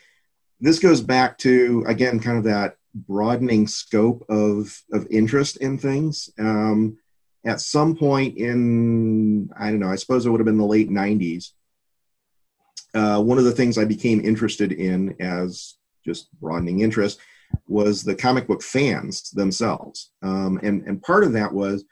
this 0.61 0.79
goes 0.79 1.01
back 1.01 1.39
to 1.39 1.85
again 1.89 2.21
kind 2.21 2.39
of 2.39 2.45
that 2.45 2.77
broadening 2.95 3.67
scope 3.67 4.25
of 4.29 4.83
of 4.93 5.07
interest 5.11 5.57
in 5.57 5.79
things. 5.79 6.31
Um, 6.39 6.99
at 7.45 7.61
some 7.61 7.97
point 7.97 8.37
in 8.37 9.51
I 9.59 9.71
don't 9.71 9.81
know, 9.81 9.91
I 9.91 9.97
suppose 9.97 10.27
it 10.27 10.31
would 10.31 10.41
have 10.41 10.47
been 10.47 10.59
the 10.59 10.65
late 10.65 10.91
'90s. 10.91 11.53
Uh, 12.93 13.23
one 13.23 13.39
of 13.39 13.45
the 13.45 13.53
things 13.53 13.79
I 13.79 13.85
became 13.85 14.21
interested 14.25 14.73
in 14.73 15.17
as 15.21 15.75
just 16.05 16.29
broadening 16.41 16.81
interest 16.81 17.19
was 17.67 18.03
the 18.03 18.15
comic 18.15 18.47
book 18.47 18.63
fans 18.63 19.31
themselves. 19.31 20.11
Um, 20.23 20.61
and, 20.63 20.83
and 20.87 21.03
part 21.03 21.25
of 21.25 21.33
that 21.33 21.53
was, 21.53 21.85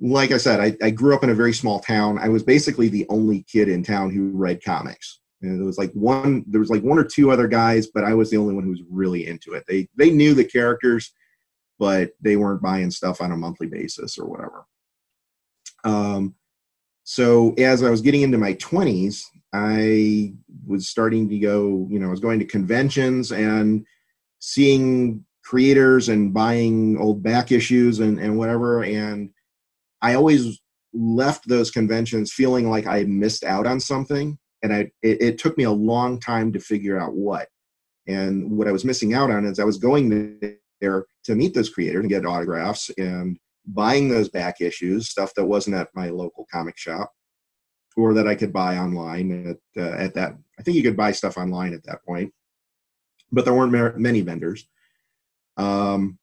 like 0.00 0.30
I 0.30 0.38
said, 0.38 0.60
I, 0.60 0.76
I 0.82 0.90
grew 0.90 1.14
up 1.14 1.24
in 1.24 1.30
a 1.30 1.34
very 1.34 1.52
small 1.52 1.80
town. 1.80 2.18
I 2.18 2.28
was 2.28 2.42
basically 2.42 2.88
the 2.88 3.06
only 3.08 3.42
kid 3.42 3.68
in 3.68 3.82
town 3.82 4.10
who 4.10 4.30
read 4.30 4.64
comics. 4.64 5.20
And 5.42 5.58
there 5.58 5.66
was 5.66 5.78
like 5.78 5.92
one, 5.92 6.44
there 6.46 6.60
was 6.60 6.70
like 6.70 6.82
one 6.82 6.98
or 6.98 7.04
two 7.04 7.30
other 7.30 7.48
guys, 7.48 7.86
but 7.86 8.04
I 8.04 8.14
was 8.14 8.30
the 8.30 8.36
only 8.36 8.54
one 8.54 8.64
who 8.64 8.70
was 8.70 8.82
really 8.90 9.26
into 9.26 9.54
it. 9.54 9.64
They 9.66 9.88
they 9.96 10.10
knew 10.10 10.34
the 10.34 10.44
characters, 10.44 11.12
but 11.78 12.10
they 12.20 12.36
weren't 12.36 12.62
buying 12.62 12.90
stuff 12.90 13.20
on 13.20 13.32
a 13.32 13.36
monthly 13.36 13.66
basis 13.66 14.18
or 14.18 14.26
whatever. 14.26 14.66
Um, 15.84 16.34
so 17.04 17.54
as 17.54 17.82
I 17.82 17.90
was 17.90 18.02
getting 18.02 18.22
into 18.22 18.36
my 18.38 18.52
twenties, 18.54 19.26
I 19.52 20.34
was 20.66 20.88
starting 20.88 21.28
to 21.30 21.38
go, 21.38 21.88
you 21.90 21.98
know, 21.98 22.08
I 22.08 22.10
was 22.10 22.20
going 22.20 22.38
to 22.38 22.44
conventions 22.44 23.32
and 23.32 23.86
seeing 24.40 25.24
creators 25.44 26.08
and 26.08 26.34
buying 26.34 26.98
old 26.98 27.22
back 27.22 27.52
issues 27.52 28.00
and, 28.00 28.18
and 28.18 28.36
whatever. 28.36 28.82
And 28.82 29.30
I 30.02 30.14
always 30.14 30.60
left 30.92 31.46
those 31.48 31.70
conventions 31.70 32.32
feeling 32.32 32.68
like 32.68 32.86
I 32.86 33.04
missed 33.04 33.44
out 33.44 33.66
on 33.66 33.78
something. 33.80 34.38
And 34.62 34.72
I, 34.72 34.90
it, 35.02 35.22
it, 35.22 35.38
took 35.38 35.56
me 35.56 35.64
a 35.64 35.70
long 35.70 36.20
time 36.20 36.52
to 36.52 36.60
figure 36.60 36.98
out 37.00 37.14
what. 37.14 37.48
And 38.06 38.50
what 38.50 38.68
I 38.68 38.72
was 38.72 38.84
missing 38.84 39.14
out 39.14 39.30
on 39.30 39.44
is 39.46 39.58
I 39.58 39.64
was 39.64 39.78
going 39.78 40.40
there 40.80 41.06
to 41.24 41.34
meet 41.34 41.54
those 41.54 41.70
creators 41.70 42.00
and 42.00 42.10
get 42.10 42.26
autographs 42.26 42.90
and 42.98 43.38
buying 43.66 44.08
those 44.08 44.28
back 44.28 44.60
issues, 44.60 45.08
stuff 45.08 45.32
that 45.34 45.46
wasn't 45.46 45.76
at 45.76 45.88
my 45.94 46.10
local 46.10 46.46
comic 46.52 46.76
shop 46.76 47.12
or 47.96 48.14
that 48.14 48.28
I 48.28 48.34
could 48.34 48.52
buy 48.52 48.78
online 48.78 49.50
at, 49.76 49.82
uh, 49.82 49.96
at 49.96 50.14
that. 50.14 50.34
I 50.58 50.62
think 50.62 50.76
you 50.76 50.82
could 50.82 50.96
buy 50.96 51.12
stuff 51.12 51.36
online 51.36 51.72
at 51.72 51.84
that 51.84 52.04
point 52.04 52.32
but 53.32 53.44
there 53.44 53.54
weren't 53.54 53.98
many 53.98 54.20
vendors. 54.20 54.66
Um, 55.56 56.18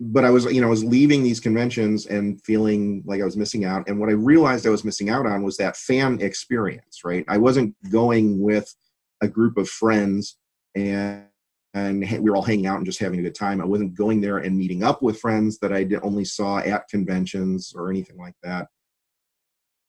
but 0.00 0.24
I 0.24 0.30
was, 0.30 0.46
you 0.46 0.60
know, 0.60 0.66
I 0.66 0.70
was 0.70 0.84
leaving 0.84 1.22
these 1.22 1.38
conventions 1.38 2.06
and 2.06 2.42
feeling 2.42 3.02
like 3.06 3.20
I 3.20 3.24
was 3.24 3.36
missing 3.36 3.64
out. 3.64 3.88
And 3.88 4.00
what 4.00 4.08
I 4.08 4.12
realized 4.12 4.66
I 4.66 4.70
was 4.70 4.84
missing 4.84 5.10
out 5.10 5.26
on 5.26 5.42
was 5.42 5.56
that 5.58 5.76
fan 5.76 6.20
experience, 6.20 7.02
right? 7.04 7.24
I 7.28 7.38
wasn't 7.38 7.76
going 7.90 8.40
with 8.40 8.74
a 9.20 9.28
group 9.28 9.56
of 9.56 9.68
friends 9.68 10.36
and 10.74 11.26
and 11.74 12.00
we 12.00 12.28
were 12.28 12.36
all 12.36 12.42
hanging 12.42 12.66
out 12.66 12.76
and 12.76 12.84
just 12.84 12.98
having 12.98 13.18
a 13.18 13.22
good 13.22 13.34
time. 13.34 13.60
I 13.60 13.64
wasn't 13.64 13.94
going 13.94 14.20
there 14.20 14.38
and 14.38 14.58
meeting 14.58 14.82
up 14.82 15.00
with 15.00 15.18
friends 15.18 15.58
that 15.60 15.72
I 15.72 15.88
only 16.02 16.24
saw 16.24 16.58
at 16.58 16.86
conventions 16.88 17.72
or 17.74 17.88
anything 17.88 18.18
like 18.18 18.34
that. 18.42 18.68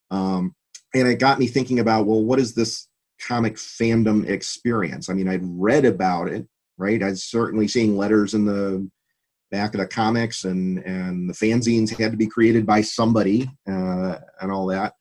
Um, 0.10 0.56
and 0.96 1.08
it 1.08 1.20
got 1.20 1.40
me 1.40 1.48
thinking 1.48 1.80
about, 1.80 2.06
well, 2.06 2.24
what 2.24 2.40
is 2.40 2.54
this 2.54 2.88
comic 3.28 3.56
fandom 3.56 4.28
experience. 4.28 5.10
I 5.10 5.14
mean, 5.14 5.28
I'd 5.28 5.42
read 5.44 5.86
about 5.86 6.28
it, 6.28 6.48
right? 6.78 7.02
I'd 7.02 7.18
certainly 7.18 7.68
seen 7.68 7.98
letters 7.98 8.34
in 8.34 8.46
the 8.46 8.90
back 9.52 9.74
of 9.74 9.80
the 9.80 9.88
comics, 9.88 10.46
and 10.46 10.80
and 10.80 11.30
the 11.30 11.34
fanzines 11.34 11.98
had 11.98 12.12
to 12.12 12.18
be 12.18 12.28
created 12.28 12.66
by 12.66 12.82
somebody, 12.82 13.50
uh, 13.68 14.18
and 14.42 14.52
all 14.52 14.68
that. 14.68 14.94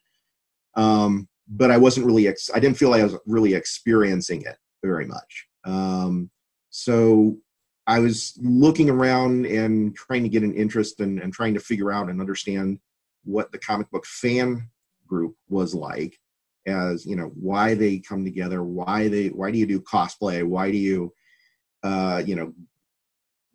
Um, 0.75 1.27
but 1.47 1.71
I 1.71 1.77
wasn't 1.77 2.05
really. 2.05 2.27
Ex- 2.27 2.51
I 2.53 2.59
didn't 2.59 2.77
feel 2.77 2.89
like 2.89 3.01
I 3.01 3.05
was 3.05 3.17
really 3.25 3.53
experiencing 3.53 4.41
it 4.41 4.57
very 4.83 5.05
much. 5.05 5.47
Um, 5.65 6.29
so 6.69 7.37
I 7.85 7.99
was 7.99 8.37
looking 8.41 8.89
around 8.89 9.45
and 9.45 9.95
trying 9.95 10.23
to 10.23 10.29
get 10.29 10.43
an 10.43 10.55
interest 10.55 10.99
and, 11.01 11.19
and 11.19 11.33
trying 11.33 11.53
to 11.53 11.59
figure 11.59 11.91
out 11.91 12.09
and 12.09 12.19
understand 12.19 12.79
what 13.25 13.51
the 13.51 13.59
comic 13.59 13.89
book 13.91 14.05
fan 14.05 14.69
group 15.07 15.35
was 15.49 15.75
like 15.75 16.17
as 16.65 17.05
you 17.05 17.15
know 17.15 17.31
why 17.35 17.73
they 17.73 17.99
come 17.99 18.23
together 18.23 18.63
why 18.63 19.07
they 19.07 19.27
why 19.27 19.51
do 19.51 19.57
you 19.57 19.65
do 19.65 19.81
cosplay? 19.81 20.43
Why 20.43 20.71
do 20.71 20.77
you 20.77 21.13
uh 21.83 22.21
you 22.25 22.35
know 22.35 22.53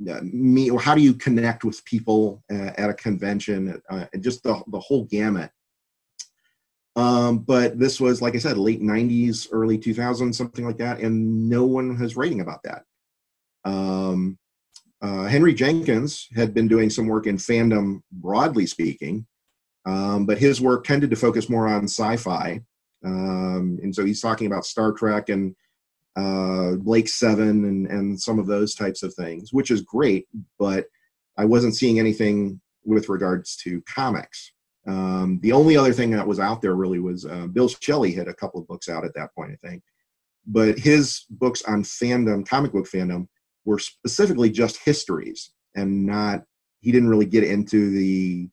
uh, 0.08 0.20
me 0.22 0.70
or 0.70 0.80
how 0.80 0.94
do 0.94 1.00
you 1.00 1.12
connect 1.12 1.64
with 1.64 1.84
people 1.84 2.44
uh, 2.52 2.70
at 2.78 2.90
a 2.90 2.94
convention 2.94 3.82
uh, 3.90 4.04
and 4.12 4.22
just 4.22 4.44
the, 4.44 4.62
the 4.68 4.78
whole 4.78 5.04
gamut. 5.06 5.50
Um, 6.94 7.38
but 7.38 7.78
this 7.78 8.00
was 8.00 8.22
like 8.22 8.34
i 8.34 8.38
said 8.38 8.58
late 8.58 8.80
90s 8.80 9.48
early 9.52 9.78
2000s 9.78 10.34
something 10.34 10.64
like 10.64 10.78
that 10.78 11.00
and 11.00 11.48
no 11.48 11.64
one 11.64 11.98
was 11.98 12.16
writing 12.16 12.40
about 12.40 12.62
that. 12.64 12.84
Um, 13.64 14.38
uh, 15.00 15.24
henry 15.26 15.54
jenkins 15.54 16.28
had 16.34 16.54
been 16.54 16.68
doing 16.68 16.90
some 16.90 17.06
work 17.06 17.26
in 17.26 17.36
fandom 17.36 18.00
broadly 18.10 18.66
speaking 18.66 19.26
um, 19.84 20.26
but 20.26 20.38
his 20.38 20.60
work 20.60 20.84
tended 20.84 21.10
to 21.10 21.16
focus 21.16 21.48
more 21.48 21.68
on 21.68 21.84
sci-fi 21.84 22.62
um, 23.04 23.78
and 23.82 23.94
so 23.94 24.04
he's 24.04 24.20
talking 24.20 24.46
about 24.46 24.64
Star 24.64 24.92
Trek 24.92 25.28
and 25.28 25.54
uh, 26.16 26.72
Blake 26.76 27.08
Seven 27.08 27.64
and, 27.64 27.86
and 27.86 28.20
some 28.20 28.38
of 28.38 28.46
those 28.46 28.74
types 28.74 29.02
of 29.02 29.14
things, 29.14 29.52
which 29.52 29.70
is 29.70 29.82
great, 29.82 30.26
but 30.58 30.86
I 31.36 31.44
wasn't 31.44 31.76
seeing 31.76 31.98
anything 31.98 32.60
with 32.84 33.08
regards 33.08 33.56
to 33.58 33.82
comics. 33.82 34.52
Um, 34.86 35.38
the 35.42 35.52
only 35.52 35.76
other 35.76 35.92
thing 35.92 36.10
that 36.12 36.26
was 36.26 36.40
out 36.40 36.62
there 36.62 36.74
really 36.74 36.98
was 36.98 37.26
uh, 37.26 37.46
Bill 37.46 37.68
Schelly 37.68 38.12
had 38.12 38.26
a 38.26 38.34
couple 38.34 38.60
of 38.60 38.66
books 38.66 38.88
out 38.88 39.04
at 39.04 39.14
that 39.14 39.34
point, 39.34 39.52
I 39.52 39.68
think. 39.68 39.82
But 40.46 40.78
his 40.78 41.24
books 41.28 41.62
on 41.62 41.82
fandom, 41.82 42.48
comic 42.48 42.72
book 42.72 42.88
fandom, 42.88 43.28
were 43.64 43.78
specifically 43.78 44.50
just 44.50 44.82
histories 44.82 45.52
and 45.76 46.06
not, 46.06 46.44
he 46.80 46.90
didn't 46.90 47.10
really 47.10 47.26
get 47.26 47.44
into 47.44 47.90
the 47.90 48.48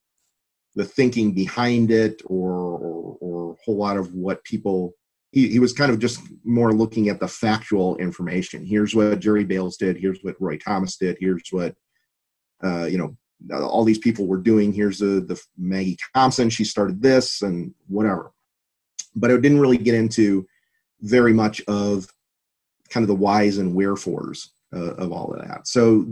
the 0.76 0.84
thinking 0.84 1.32
behind 1.32 1.90
it 1.90 2.22
or, 2.26 2.52
or, 2.52 3.16
or 3.20 3.35
whole 3.64 3.76
lot 3.76 3.96
of 3.96 4.14
what 4.14 4.44
people 4.44 4.94
he, 5.32 5.48
he 5.48 5.58
was 5.58 5.72
kind 5.72 5.90
of 5.90 5.98
just 5.98 6.20
more 6.44 6.72
looking 6.72 7.08
at 7.08 7.20
the 7.20 7.28
factual 7.28 7.96
information. 7.96 8.64
Here's 8.64 8.94
what 8.94 9.20
jerry 9.20 9.44
Bails 9.44 9.76
did 9.76 9.96
here's 9.96 10.20
what 10.22 10.40
roy 10.40 10.58
thomas 10.58 10.96
did 10.96 11.16
here's 11.20 11.48
what 11.50 11.74
uh, 12.64 12.84
you 12.84 12.98
know 12.98 13.16
all 13.52 13.84
these 13.84 13.98
people 13.98 14.26
were 14.26 14.38
doing 14.38 14.72
here's 14.72 14.98
the, 14.98 15.20
the 15.20 15.40
maggie 15.58 15.98
thompson 16.14 16.48
she 16.48 16.64
started 16.64 17.02
this 17.02 17.42
and 17.42 17.74
whatever. 17.88 18.32
But 19.14 19.30
it 19.30 19.42
didn't 19.42 19.60
really 19.60 19.78
get 19.78 19.94
into 19.94 20.46
very 21.00 21.32
much 21.32 21.62
of 21.68 22.06
kind 22.90 23.04
of 23.04 23.08
the 23.08 23.14
whys 23.14 23.58
and 23.58 23.74
wherefores 23.74 24.50
uh, 24.74 24.94
of 24.94 25.12
all 25.12 25.32
of 25.32 25.46
that. 25.46 25.66
So 25.66 26.06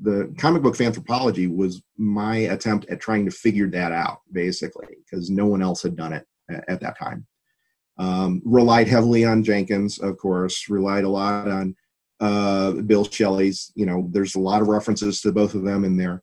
the 0.00 0.34
comic 0.38 0.62
book 0.62 0.80
anthropology 0.80 1.46
was 1.46 1.82
my 1.96 2.36
attempt 2.36 2.86
at 2.86 3.00
trying 3.00 3.24
to 3.24 3.30
figure 3.30 3.68
that 3.70 3.92
out, 3.92 4.20
basically, 4.32 4.88
because 5.04 5.30
no 5.30 5.46
one 5.46 5.62
else 5.62 5.82
had 5.82 5.96
done 5.96 6.12
it 6.12 6.26
at, 6.50 6.64
at 6.68 6.80
that 6.80 6.98
time. 6.98 7.26
Um, 7.98 8.42
relied 8.44 8.88
heavily 8.88 9.24
on 9.24 9.42
Jenkins, 9.42 9.98
of 9.98 10.18
course, 10.18 10.68
relied 10.68 11.04
a 11.04 11.08
lot 11.08 11.48
on 11.48 11.76
uh, 12.20 12.72
Bill 12.72 13.04
Schelly's. 13.04 13.72
You 13.74 13.86
know, 13.86 14.08
there's 14.10 14.34
a 14.34 14.40
lot 14.40 14.60
of 14.60 14.68
references 14.68 15.20
to 15.22 15.32
both 15.32 15.54
of 15.54 15.62
them 15.62 15.84
in 15.84 15.96
there. 15.96 16.20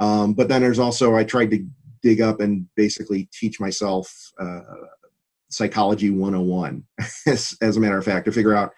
Um, 0.00 0.34
but 0.34 0.48
then 0.48 0.62
there's 0.62 0.80
also, 0.80 1.14
I 1.14 1.22
tried 1.22 1.50
to 1.52 1.64
dig 2.02 2.20
up 2.20 2.40
and 2.40 2.66
basically 2.74 3.28
teach 3.32 3.60
myself 3.60 4.12
uh, 4.40 4.60
psychology 5.48 6.10
101, 6.10 6.84
as, 7.26 7.56
as 7.60 7.76
a 7.76 7.80
matter 7.80 7.98
of 7.98 8.04
fact, 8.04 8.24
to 8.24 8.32
figure 8.32 8.54
out, 8.54 8.72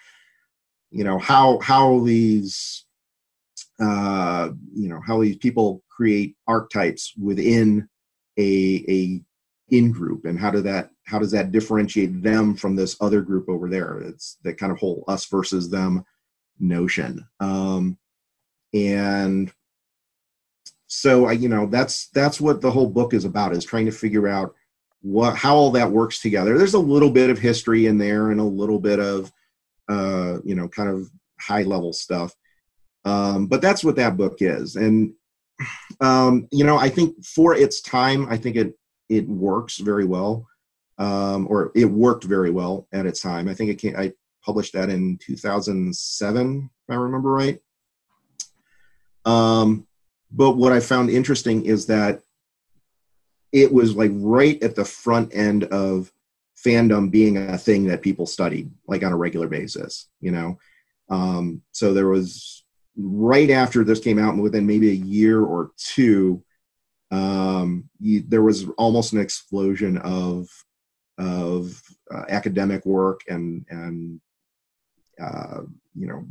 you 0.91 1.05
know, 1.05 1.19
how, 1.19 1.59
how 1.61 2.01
these 2.01 2.85
uh, 3.81 4.51
you 4.73 4.89
know 4.89 5.01
how 5.07 5.21
these 5.21 5.37
people 5.37 5.83
create 5.89 6.37
archetypes 6.47 7.13
within 7.21 7.89
a 8.39 8.85
a 8.89 9.21
in 9.71 9.91
group 9.91 10.25
and 10.27 10.39
how 10.39 10.51
do 10.51 10.61
that 10.61 10.91
how 11.05 11.19
does 11.19 11.31
that 11.31 11.51
differentiate 11.51 12.23
them 12.23 12.55
from 12.55 12.77
this 12.77 12.97
other 13.01 13.21
group 13.23 13.49
over 13.49 13.69
there 13.69 13.99
it's 13.99 14.37
that 14.45 14.59
kind 14.59 14.71
of 14.71 14.79
whole 14.79 15.05
us 15.09 15.25
versus 15.27 15.71
them 15.71 16.05
notion 16.59 17.27
um, 17.41 17.97
and 18.75 19.53
so 20.95 21.27
I, 21.27 21.33
you 21.33 21.49
know, 21.49 21.67
that's 21.67 22.09
that's 22.09 22.41
what 22.41 22.61
the 22.61 22.71
whole 22.71 22.89
book 22.89 23.15
is 23.15 23.25
about 23.25 23.53
is 23.53 23.65
trying 23.65 23.87
to 23.87 23.93
figure 23.93 24.29
out 24.29 24.55
what 25.03 25.37
how 25.37 25.57
all 25.57 25.71
that 25.73 25.91
works 25.91 26.21
together. 26.21 26.57
There's 26.57 26.75
a 26.75 26.79
little 26.79 27.11
bit 27.11 27.31
of 27.31 27.39
history 27.39 27.87
in 27.87 27.99
there 27.99 28.31
and 28.31 28.41
a 28.41 28.45
little 28.45 28.79
bit 28.79 29.01
of 29.01 29.33
uh, 29.89 30.39
you 30.45 30.55
know, 30.55 30.69
kind 30.69 30.89
of 30.89 31.11
high 31.41 31.63
level 31.63 31.93
stuff. 31.93 32.35
Um, 33.05 33.49
but 33.49 33.61
that's 33.61 33.85
what 33.85 33.97
that 33.97 34.17
book 34.17 34.37
is. 34.41 34.77
And 34.77 35.13
um, 36.01 36.49
you 36.53 36.65
know, 36.65 36.79
I 36.79 36.89
think 36.89 37.25
for 37.25 37.55
its 37.55 37.81
time, 37.81 38.29
I 38.31 38.37
think 38.37 38.57
it 38.57 38.75
it 39.09 39.29
works 39.29 39.79
very 39.79 40.05
well. 40.05 40.47
Um, 40.97 41.49
or 41.51 41.73
it 41.75 41.87
worked 41.87 42.23
very 42.23 42.51
well 42.51 42.87
at 42.93 43.05
its 43.05 43.21
time. 43.21 43.49
I 43.49 43.55
think 43.55 43.69
it 43.69 43.77
came, 43.77 43.97
I 43.97 44.13
published 44.45 44.75
that 44.75 44.91
in 44.91 45.19
2007, 45.19 46.71
if 46.89 46.93
I 46.93 46.97
remember 46.97 47.33
right. 47.33 47.59
Um, 49.25 49.89
but 50.31 50.53
what 50.53 50.73
I 50.73 50.81
found 50.81 51.11
interesting 51.11 51.65
is 51.65 51.87
that 51.87 52.21
it 53.51 53.73
was 53.73 53.97
like 53.97 54.11
right 54.15 54.63
at 54.63 54.77
the 54.77 54.85
front 54.85 55.35
end 55.35 55.65
of 55.65 56.13
fandom 56.65 57.11
being 57.11 57.37
a 57.37 57.59
thing 57.59 57.85
that 57.87 58.03
people 58.03 58.27
studied 58.27 58.71
like 58.87 59.03
on 59.03 59.13
a 59.13 59.17
regular 59.17 59.49
basis, 59.49 60.09
you 60.21 60.31
know. 60.31 60.59
Um, 61.09 61.63
so 61.73 61.93
there 61.93 62.09
was 62.09 62.65
right 62.97 63.51
after 63.51 63.85
this 63.85 64.01
came 64.01 64.19
out, 64.19 64.37
within 64.37 64.67
maybe 64.67 64.91
a 64.91 64.95
year 64.95 65.43
or 65.43 65.73
two, 65.77 66.43
um, 67.15 67.89
you, 68.01 68.25
there 68.27 68.43
was 68.43 68.69
almost 68.77 69.13
an 69.13 69.21
explosion 69.21 69.99
of 69.99 70.49
of 71.17 71.81
uh, 72.13 72.25
academic 72.29 72.85
work 72.85 73.21
and 73.29 73.65
and 73.71 74.21
uh, 75.23 75.61
you 75.95 76.09
know 76.09 76.27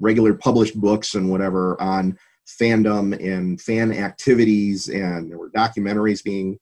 regular 0.00 0.34
published 0.34 0.78
books 0.78 1.14
and 1.14 1.30
whatever 1.30 1.80
on 1.80 2.18
fandom 2.60 3.14
and 3.24 3.60
fan 3.60 3.92
activities 3.92 4.88
and 4.88 5.30
there 5.30 5.38
were 5.38 5.50
documentaries 5.50 6.22
being 6.22 6.58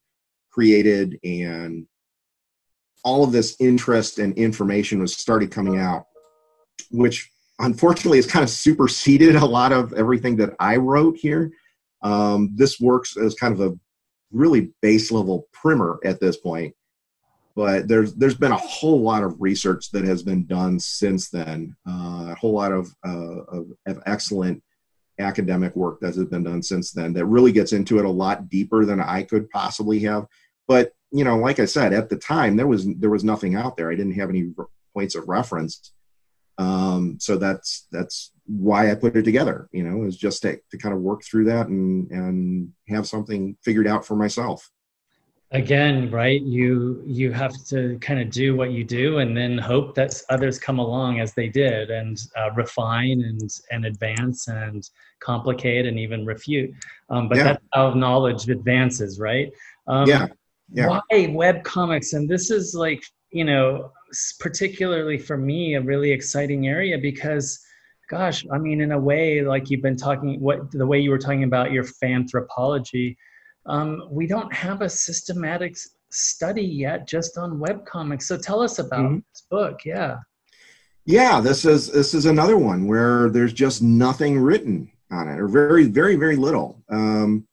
created 0.52 1.18
and 1.24 1.86
all 3.02 3.24
of 3.24 3.32
this 3.32 3.56
interest 3.58 4.18
and 4.18 4.36
information 4.36 5.00
was 5.00 5.16
started 5.16 5.50
coming 5.50 5.78
out 5.78 6.04
which 6.90 7.30
unfortunately 7.58 8.18
has 8.18 8.26
kind 8.26 8.42
of 8.42 8.50
superseded 8.50 9.34
a 9.34 9.44
lot 9.44 9.72
of 9.72 9.92
everything 9.94 10.36
that 10.36 10.54
i 10.60 10.76
wrote 10.76 11.16
here 11.16 11.50
um, 12.02 12.50
this 12.54 12.80
works 12.80 13.16
as 13.16 13.34
kind 13.34 13.52
of 13.52 13.60
a 13.60 13.78
really 14.32 14.72
base 14.80 15.10
level 15.10 15.48
primer 15.52 15.98
at 16.04 16.20
this 16.20 16.36
point 16.36 16.74
but 17.56 17.88
there's 17.88 18.14
there's 18.14 18.36
been 18.36 18.52
a 18.52 18.56
whole 18.56 19.00
lot 19.00 19.24
of 19.24 19.40
research 19.40 19.90
that 19.90 20.04
has 20.04 20.22
been 20.22 20.46
done 20.46 20.78
since 20.78 21.30
then 21.30 21.76
uh, 21.88 22.28
a 22.30 22.34
whole 22.34 22.52
lot 22.52 22.72
of, 22.72 22.94
uh, 23.04 23.42
of, 23.48 23.66
of 23.86 24.02
excellent 24.06 24.62
academic 25.20 25.76
work 25.76 26.00
that 26.00 26.14
has 26.14 26.24
been 26.24 26.44
done 26.44 26.62
since 26.62 26.92
then 26.92 27.12
that 27.12 27.26
really 27.26 27.52
gets 27.52 27.72
into 27.72 27.98
it 27.98 28.04
a 28.04 28.10
lot 28.10 28.48
deeper 28.48 28.84
than 28.84 29.00
I 29.00 29.22
could 29.22 29.50
possibly 29.50 30.00
have. 30.00 30.26
But 30.66 30.92
you 31.12 31.24
know, 31.24 31.36
like 31.36 31.58
I 31.58 31.64
said, 31.64 31.92
at 31.92 32.08
the 32.08 32.16
time 32.16 32.56
there 32.56 32.66
was 32.66 32.86
there 32.96 33.10
was 33.10 33.24
nothing 33.24 33.54
out 33.54 33.76
there. 33.76 33.90
I 33.90 33.96
didn't 33.96 34.18
have 34.18 34.30
any 34.30 34.52
points 34.94 35.14
of 35.14 35.28
reference. 35.28 35.92
Um, 36.58 37.18
so 37.20 37.36
that's 37.36 37.86
that's 37.90 38.32
why 38.50 38.90
I 38.90 38.94
put 38.94 39.16
it 39.16 39.22
together. 39.22 39.68
You 39.72 39.84
know, 39.84 40.04
is 40.04 40.16
just 40.16 40.42
to, 40.42 40.58
to 40.70 40.78
kind 40.78 40.94
of 40.94 41.00
work 41.00 41.22
through 41.24 41.44
that 41.46 41.68
and 41.68 42.10
and 42.10 42.72
have 42.88 43.06
something 43.06 43.56
figured 43.62 43.86
out 43.86 44.04
for 44.04 44.16
myself 44.16 44.70
again 45.52 46.08
right 46.12 46.42
you 46.42 47.02
you 47.04 47.32
have 47.32 47.52
to 47.64 47.98
kind 48.00 48.20
of 48.20 48.30
do 48.30 48.54
what 48.54 48.70
you 48.70 48.84
do 48.84 49.18
and 49.18 49.36
then 49.36 49.58
hope 49.58 49.96
that 49.96 50.14
others 50.30 50.60
come 50.60 50.78
along 50.78 51.18
as 51.18 51.34
they 51.34 51.48
did 51.48 51.90
and 51.90 52.20
uh, 52.36 52.50
refine 52.52 53.20
and 53.22 53.50
and 53.72 53.84
advance 53.84 54.46
and 54.46 54.90
complicate 55.18 55.86
and 55.86 55.98
even 55.98 56.24
refute 56.24 56.70
um, 57.10 57.28
but 57.28 57.36
yeah. 57.36 57.44
that's 57.44 57.64
how 57.74 57.92
knowledge 57.94 58.48
advances 58.48 59.18
right 59.18 59.50
um, 59.88 60.08
yeah. 60.08 60.28
yeah 60.72 60.86
why 60.86 61.26
web 61.32 61.64
comics 61.64 62.12
and 62.12 62.28
this 62.28 62.52
is 62.52 62.72
like 62.74 63.02
you 63.32 63.44
know 63.44 63.90
particularly 64.38 65.18
for 65.18 65.36
me 65.36 65.74
a 65.74 65.80
really 65.80 66.12
exciting 66.12 66.68
area 66.68 66.96
because 66.96 67.58
gosh 68.10 68.44
i 68.52 68.58
mean 68.58 68.80
in 68.80 68.92
a 68.92 68.98
way 68.98 69.40
like 69.40 69.70
you've 69.70 69.82
been 69.82 69.96
talking 69.96 70.38
what 70.40 70.70
the 70.72 70.86
way 70.86 70.98
you 70.98 71.10
were 71.10 71.18
talking 71.18 71.44
about 71.44 71.72
your 71.72 71.84
fanthropology 71.84 73.16
um, 73.66 74.08
we 74.10 74.26
don't 74.26 74.52
have 74.52 74.82
a 74.82 74.88
systematic 74.88 75.76
study 76.10 76.62
yet 76.62 77.06
just 77.06 77.38
on 77.38 77.58
web 77.58 77.86
comics. 77.86 78.26
So 78.26 78.36
tell 78.36 78.60
us 78.60 78.78
about 78.78 79.00
mm-hmm. 79.00 79.18
this 79.32 79.46
book. 79.50 79.84
Yeah. 79.84 80.18
Yeah, 81.06 81.40
this 81.40 81.64
is 81.64 81.90
this 81.90 82.14
is 82.14 82.26
another 82.26 82.58
one 82.58 82.86
where 82.86 83.30
there's 83.30 83.52
just 83.52 83.82
nothing 83.82 84.38
written 84.38 84.90
on 85.10 85.28
it, 85.28 85.40
or 85.40 85.48
very, 85.48 85.86
very, 85.86 86.14
very 86.16 86.36
little. 86.36 86.82
Um, 86.88 87.48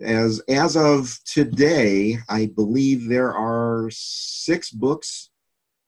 as 0.00 0.40
as 0.48 0.76
of 0.76 1.18
today, 1.24 2.18
I 2.28 2.46
believe 2.46 3.08
there 3.08 3.32
are 3.32 3.88
six 3.92 4.70
books 4.70 5.30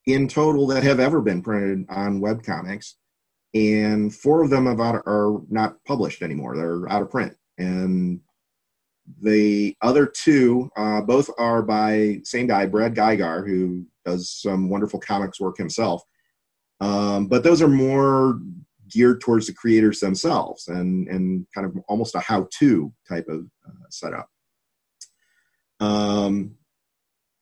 in 0.06 0.28
total 0.28 0.68
that 0.68 0.84
have 0.84 1.00
ever 1.00 1.20
been 1.20 1.42
printed 1.42 1.86
on 1.90 2.20
web 2.20 2.44
comics, 2.44 2.96
and 3.56 4.14
four 4.14 4.42
of 4.42 4.50
them 4.50 4.66
about 4.66 4.96
are 5.06 5.40
not 5.48 5.82
published 5.84 6.22
anymore. 6.22 6.56
They're 6.56 6.88
out 6.90 7.02
of 7.02 7.10
print, 7.10 7.36
and 7.58 8.20
the 9.22 9.76
other 9.82 10.06
two, 10.06 10.70
uh, 10.76 11.00
both 11.00 11.30
are 11.38 11.62
by 11.62 12.20
same 12.24 12.48
guy, 12.48 12.66
Brad 12.66 12.94
Guigar, 12.94 13.46
who 13.46 13.86
does 14.04 14.30
some 14.30 14.68
wonderful 14.68 15.00
comics 15.00 15.40
work 15.40 15.56
himself. 15.56 16.02
Um, 16.80 17.26
but 17.26 17.42
those 17.42 17.62
are 17.62 17.68
more 17.68 18.40
geared 18.88 19.20
towards 19.20 19.46
the 19.46 19.52
creators 19.52 20.00
themselves 20.00 20.68
and 20.68 21.08
and 21.08 21.46
kind 21.54 21.66
of 21.66 21.76
almost 21.88 22.14
a 22.14 22.20
how-to 22.20 22.92
type 23.08 23.26
of 23.28 23.46
uh, 23.66 23.88
setup. 23.90 24.28
Um, 25.80 26.56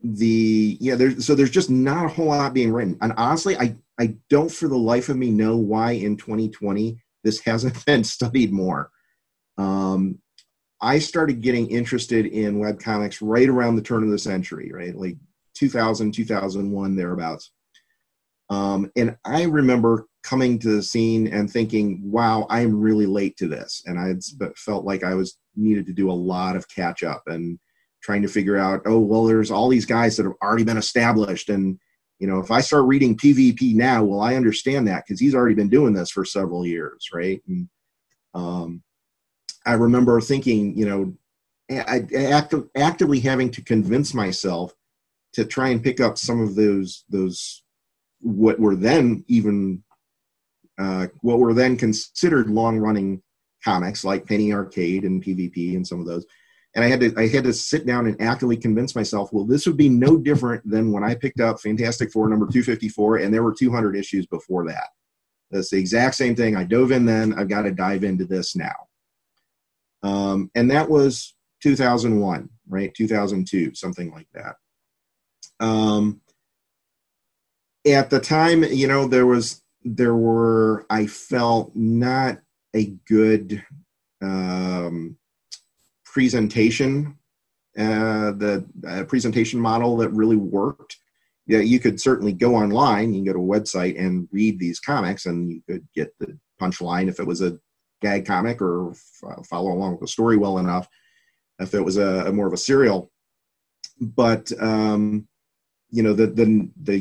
the 0.03 0.77
yeah, 0.81 0.95
there's 0.95 1.25
so 1.25 1.35
there's 1.35 1.51
just 1.51 1.71
not 1.71 2.07
a 2.07 2.09
whole 2.09 2.27
lot 2.27 2.55
being 2.55 2.73
written, 2.73 2.99
and 3.01 3.13
honestly, 3.17 3.57
I 3.57 3.75
I 3.99 4.17
don't 4.29 4.51
for 4.51 4.69
the 4.69 4.77
life 4.77 5.09
of 5.09 5.17
me 5.17 5.31
know 5.31 5.57
why 5.57 5.93
in 5.93 6.17
2020 6.17 6.99
this 7.23 7.41
hasn't 7.41 7.85
been 7.87 8.05
studied 8.05 8.53
more. 8.53 8.91
Um, 9.57 10.19
I 10.81 10.99
started 10.99 11.41
getting 11.41 11.71
interested 11.71 12.27
in 12.27 12.59
web 12.59 12.81
comics 12.81 13.23
right 13.23 13.49
around 13.49 13.77
the 13.77 13.83
turn 13.83 14.03
of 14.03 14.11
the 14.11 14.19
century, 14.19 14.71
right? 14.73 14.95
Like 14.95 15.17
2000, 15.55 16.13
2001, 16.13 16.97
thereabouts. 16.97 17.53
Um, 18.51 18.91
and 18.95 19.17
I 19.25 19.45
remember 19.45 20.07
coming 20.23 20.59
to 20.59 20.69
the 20.69 20.83
scene 20.83 21.27
and 21.29 21.51
thinking, 21.51 22.01
wow, 22.05 22.47
I'm 22.51 22.81
really 22.81 23.07
late 23.07 23.37
to 23.39 23.49
this. 23.49 23.83
And 23.87 23.99
I 23.99 24.15
felt 24.57 24.85
like 24.85 25.05
I 25.05 25.15
was 25.15 25.39
needed 25.57 25.87
to 25.87 25.93
do 25.93 26.11
a 26.11 26.13
lot 26.13 26.57
of 26.57 26.69
catch 26.69 27.03
up 27.03 27.23
and 27.27 27.59
trying 28.03 28.23
to 28.23 28.29
figure 28.29 28.57
out, 28.57 28.83
oh, 28.85 28.99
well, 28.99 29.25
there's 29.25 29.51
all 29.51 29.69
these 29.69 29.87
guys 29.87 30.17
that 30.17 30.25
have 30.25 30.35
already 30.43 30.65
been 30.65 30.77
established. 30.77 31.49
And, 31.49 31.79
you 32.25 32.31
know, 32.31 32.39
if 32.39 32.51
I 32.51 32.63
start 32.63 32.87
reading 32.87 33.19
PvP 33.19 33.75
now, 33.75 34.03
well, 34.03 34.23
I 34.23 34.35
understand 34.35 34.89
that 34.89 35.05
because 35.05 35.21
he's 35.21 35.35
already 35.35 35.55
been 35.55 35.69
doing 35.69 35.93
this 35.93 36.11
for 36.11 36.25
several 36.25 36.65
years, 36.65 37.11
right? 37.13 37.43
And, 37.47 37.69
um, 38.33 38.83
I 39.67 39.75
remember 39.75 40.19
thinking, 40.23 40.75
you 40.75 40.87
know, 40.87 41.15
I, 41.71 42.07
active, 42.15 42.71
actively 42.75 43.21
having 43.21 43.51
to 43.51 43.63
convince 43.63 44.15
myself 44.15 44.73
to 45.35 45.45
try 45.45 45.69
and 45.69 45.85
pick 45.85 46.01
up 46.01 46.17
some 46.17 46.41
of 46.41 46.55
those 46.55 47.05
those 47.11 47.63
what 48.21 48.59
were 48.59 48.75
then 48.75 49.23
even 49.29 49.85
uh, 50.79 51.09
what 51.21 51.39
were 51.39 51.53
then 51.53 51.77
considered 51.77 52.49
long 52.49 52.79
running 52.79 53.23
comics 53.63 54.03
like 54.03 54.27
Penny 54.27 54.51
Arcade 54.51 55.05
and 55.05 55.23
PvP 55.23 55.77
and 55.77 55.87
some 55.87 56.01
of 56.01 56.07
those. 56.07 56.25
And 56.75 56.85
I 56.85 56.89
had 56.89 57.01
to 57.01 57.15
I 57.17 57.29
had 57.29 57.45
to 57.45 57.53
sit 57.53 57.87
down 57.87 58.07
and 58.07 58.21
actively 58.21 58.57
convince 58.57 58.97
myself, 58.97 59.33
well, 59.33 59.45
this 59.45 59.67
would 59.67 59.77
be 59.77 59.89
no 59.89 60.17
different 60.17 60.69
than 60.69 60.91
when 60.91 61.05
I 61.05 61.15
picked 61.15 61.41
up 61.41 61.61
Fantastic 61.61 62.11
Four 62.11 62.29
number 62.29 62.47
254, 62.47 63.19
and 63.19 63.33
there 63.33 63.45
were 63.45 63.55
200 63.55 63.97
issues 63.97 64.27
before 64.27 64.67
that. 64.67 64.89
That's 65.51 65.71
the 65.71 65.79
exact 65.79 66.17
same 66.17 66.35
thing. 66.35 66.57
I 66.57 66.65
dove 66.65 66.91
in 66.91 67.05
then. 67.05 67.35
I've 67.35 67.49
got 67.49 67.63
to 67.63 67.71
dive 67.71 68.03
into 68.03 68.25
this 68.25 68.57
now. 68.57 68.75
Um, 70.03 70.51
and 70.55 70.71
that 70.71 70.91
was 70.91 71.35
2001, 71.63 72.49
right? 72.69 72.93
2002, 72.95 73.75
something 73.75 74.11
like 74.11 74.27
that. 74.35 74.57
Um, 75.61 76.21
at 77.87 78.11
the 78.11 78.21
time, 78.21 78.65
you 78.65 78.89
know, 78.89 79.07
there 79.07 79.27
was, 79.27 79.63
there 79.83 80.15
were, 80.15 80.87
I 80.91 81.07
felt 81.07 81.75
not 81.75 82.39
a 82.75 82.87
good 83.07 83.65
um, 84.21 85.17
presentation, 86.15 87.19
uh, 87.77 88.31
the 88.31 88.65
uh, 88.89 89.03
presentation 89.05 89.61
model 89.61 89.97
that 89.97 90.11
really 90.11 90.37
worked. 90.37 90.97
Yeah, 91.47 91.59
you 91.59 91.81
could 91.81 92.01
certainly 92.01 92.33
go 92.33 92.55
online, 92.55 93.13
you 93.13 93.19
can 93.19 93.33
go 93.33 93.33
to 93.35 93.53
a 93.53 93.61
website 93.61 94.01
and 94.01 94.29
read 94.33 94.59
these 94.59 94.81
comics, 94.81 95.27
and 95.27 95.51
you 95.51 95.61
could 95.69 95.87
get 95.95 96.15
the 96.19 96.39
punchline 96.59 97.09
if 97.09 97.21
it 97.21 97.27
was 97.27 97.43
a 97.43 97.59
gag 98.01 98.25
comic 98.25 98.63
or 98.63 98.93
f- 98.93 99.47
follow 99.47 99.73
along 99.73 99.93
with 99.93 100.01
the 100.01 100.09
story 100.09 100.37
well 100.37 100.59
enough 100.59 100.89
if 101.59 101.75
it 101.75 101.81
was 101.81 101.97
a, 101.97 102.27
a 102.27 102.33
more 102.33 102.47
of 102.47 102.53
a 102.53 102.57
serial 102.59 103.11
but 104.01 104.51
um, 104.61 105.27
you 105.91 106.03
know 106.03 106.13
the 106.13 106.27
the 106.27 106.69
the, 106.83 106.99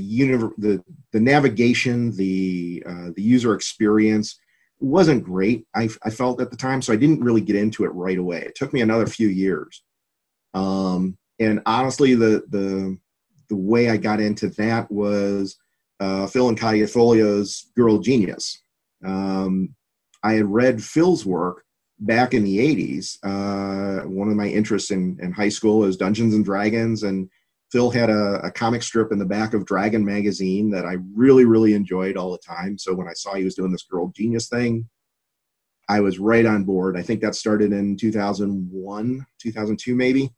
the 0.58 0.84
the 1.12 1.20
navigation 1.20 2.16
the 2.16 2.84
uh, 2.88 3.10
the 3.16 3.22
user 3.22 3.54
experience 3.54 4.40
wasn't 4.84 5.24
great. 5.24 5.66
I, 5.76 5.90
I 6.04 6.10
felt 6.10 6.42
at 6.42 6.52
the 6.52 6.58
time, 6.58 6.82
so 6.82 6.94
I 6.94 6.98
didn't 6.98 7.24
really 7.24 7.42
get 7.42 7.56
into 7.56 7.86
it 7.86 7.90
right 7.90 8.18
away. 8.18 8.42
It 8.42 8.56
took 8.56 8.74
me 8.74 8.82
another 8.82 9.06
few 9.06 9.28
years. 9.28 9.84
Um, 10.54 11.18
and 11.40 11.62
honestly, 11.66 12.16
the 12.16 12.44
the 12.50 12.98
the 13.50 13.56
way 13.56 13.90
I 13.90 13.98
got 13.98 14.20
into 14.20 14.50
that 14.50 14.92
was 14.92 15.58
uh, 16.00 16.28
Phil 16.28 16.50
and 16.50 16.60
Kaja 16.60 16.86
Foglio's 16.86 17.72
Girl 17.76 18.00
Genius. 18.00 18.62
Um, 19.06 19.76
I 20.24 20.34
had 20.34 20.46
read 20.46 20.84
Phil's 20.84 21.26
work 21.26 21.64
back 22.00 22.34
in 22.34 22.44
the 22.44 22.58
80s. 22.58 23.18
Uh, 23.24 24.08
one 24.08 24.30
of 24.30 24.36
my 24.36 24.48
interests 24.48 24.92
in, 24.92 25.18
in 25.22 25.32
high 25.32 25.50
school 25.50 25.80
was 25.80 25.98
Dungeons 25.98 26.34
and 26.34 26.46
Dragons, 26.46 27.04
and 27.04 27.30
Phil 27.74 27.90
had 27.90 28.12
a, 28.12 28.40
a, 28.44 28.52
comic 28.52 28.84
strip 28.84 29.12
in 29.12 29.18
the 29.18 29.26
back 29.26 29.56
of 29.56 29.66
Dragon 29.66 30.06
magazine 30.06 30.70
that 30.70 30.86
I 30.86 30.98
really, 31.16 31.44
really 31.44 31.74
enjoyed 31.74 32.16
all 32.16 32.32
the 32.32 32.38
time. 32.38 32.78
So 32.78 32.94
when 32.94 33.08
I 33.08 33.14
saw 33.14 33.34
he 33.34 33.44
was 33.44 33.56
doing 33.56 33.72
this 33.72 33.82
Girl 33.82 34.14
Genius 34.16 34.48
thing, 34.48 34.88
I 35.90 36.00
was 36.00 36.20
right 36.20 36.46
on 36.46 36.66
board. 36.66 36.96
I 36.96 37.02
think 37.02 37.22
that 37.22 37.34
started 37.34 37.74
in 37.74 37.98
2001, 37.98 39.26
2002, 39.42 39.96
maybe. 39.96 40.30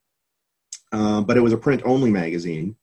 Uh, 0.93 1.19
but 1.19 1.35
it 1.35 1.41
was 1.41 1.51
a 1.51 1.57
print 1.57 1.81
only 1.83 2.09
magazine. 2.09 2.77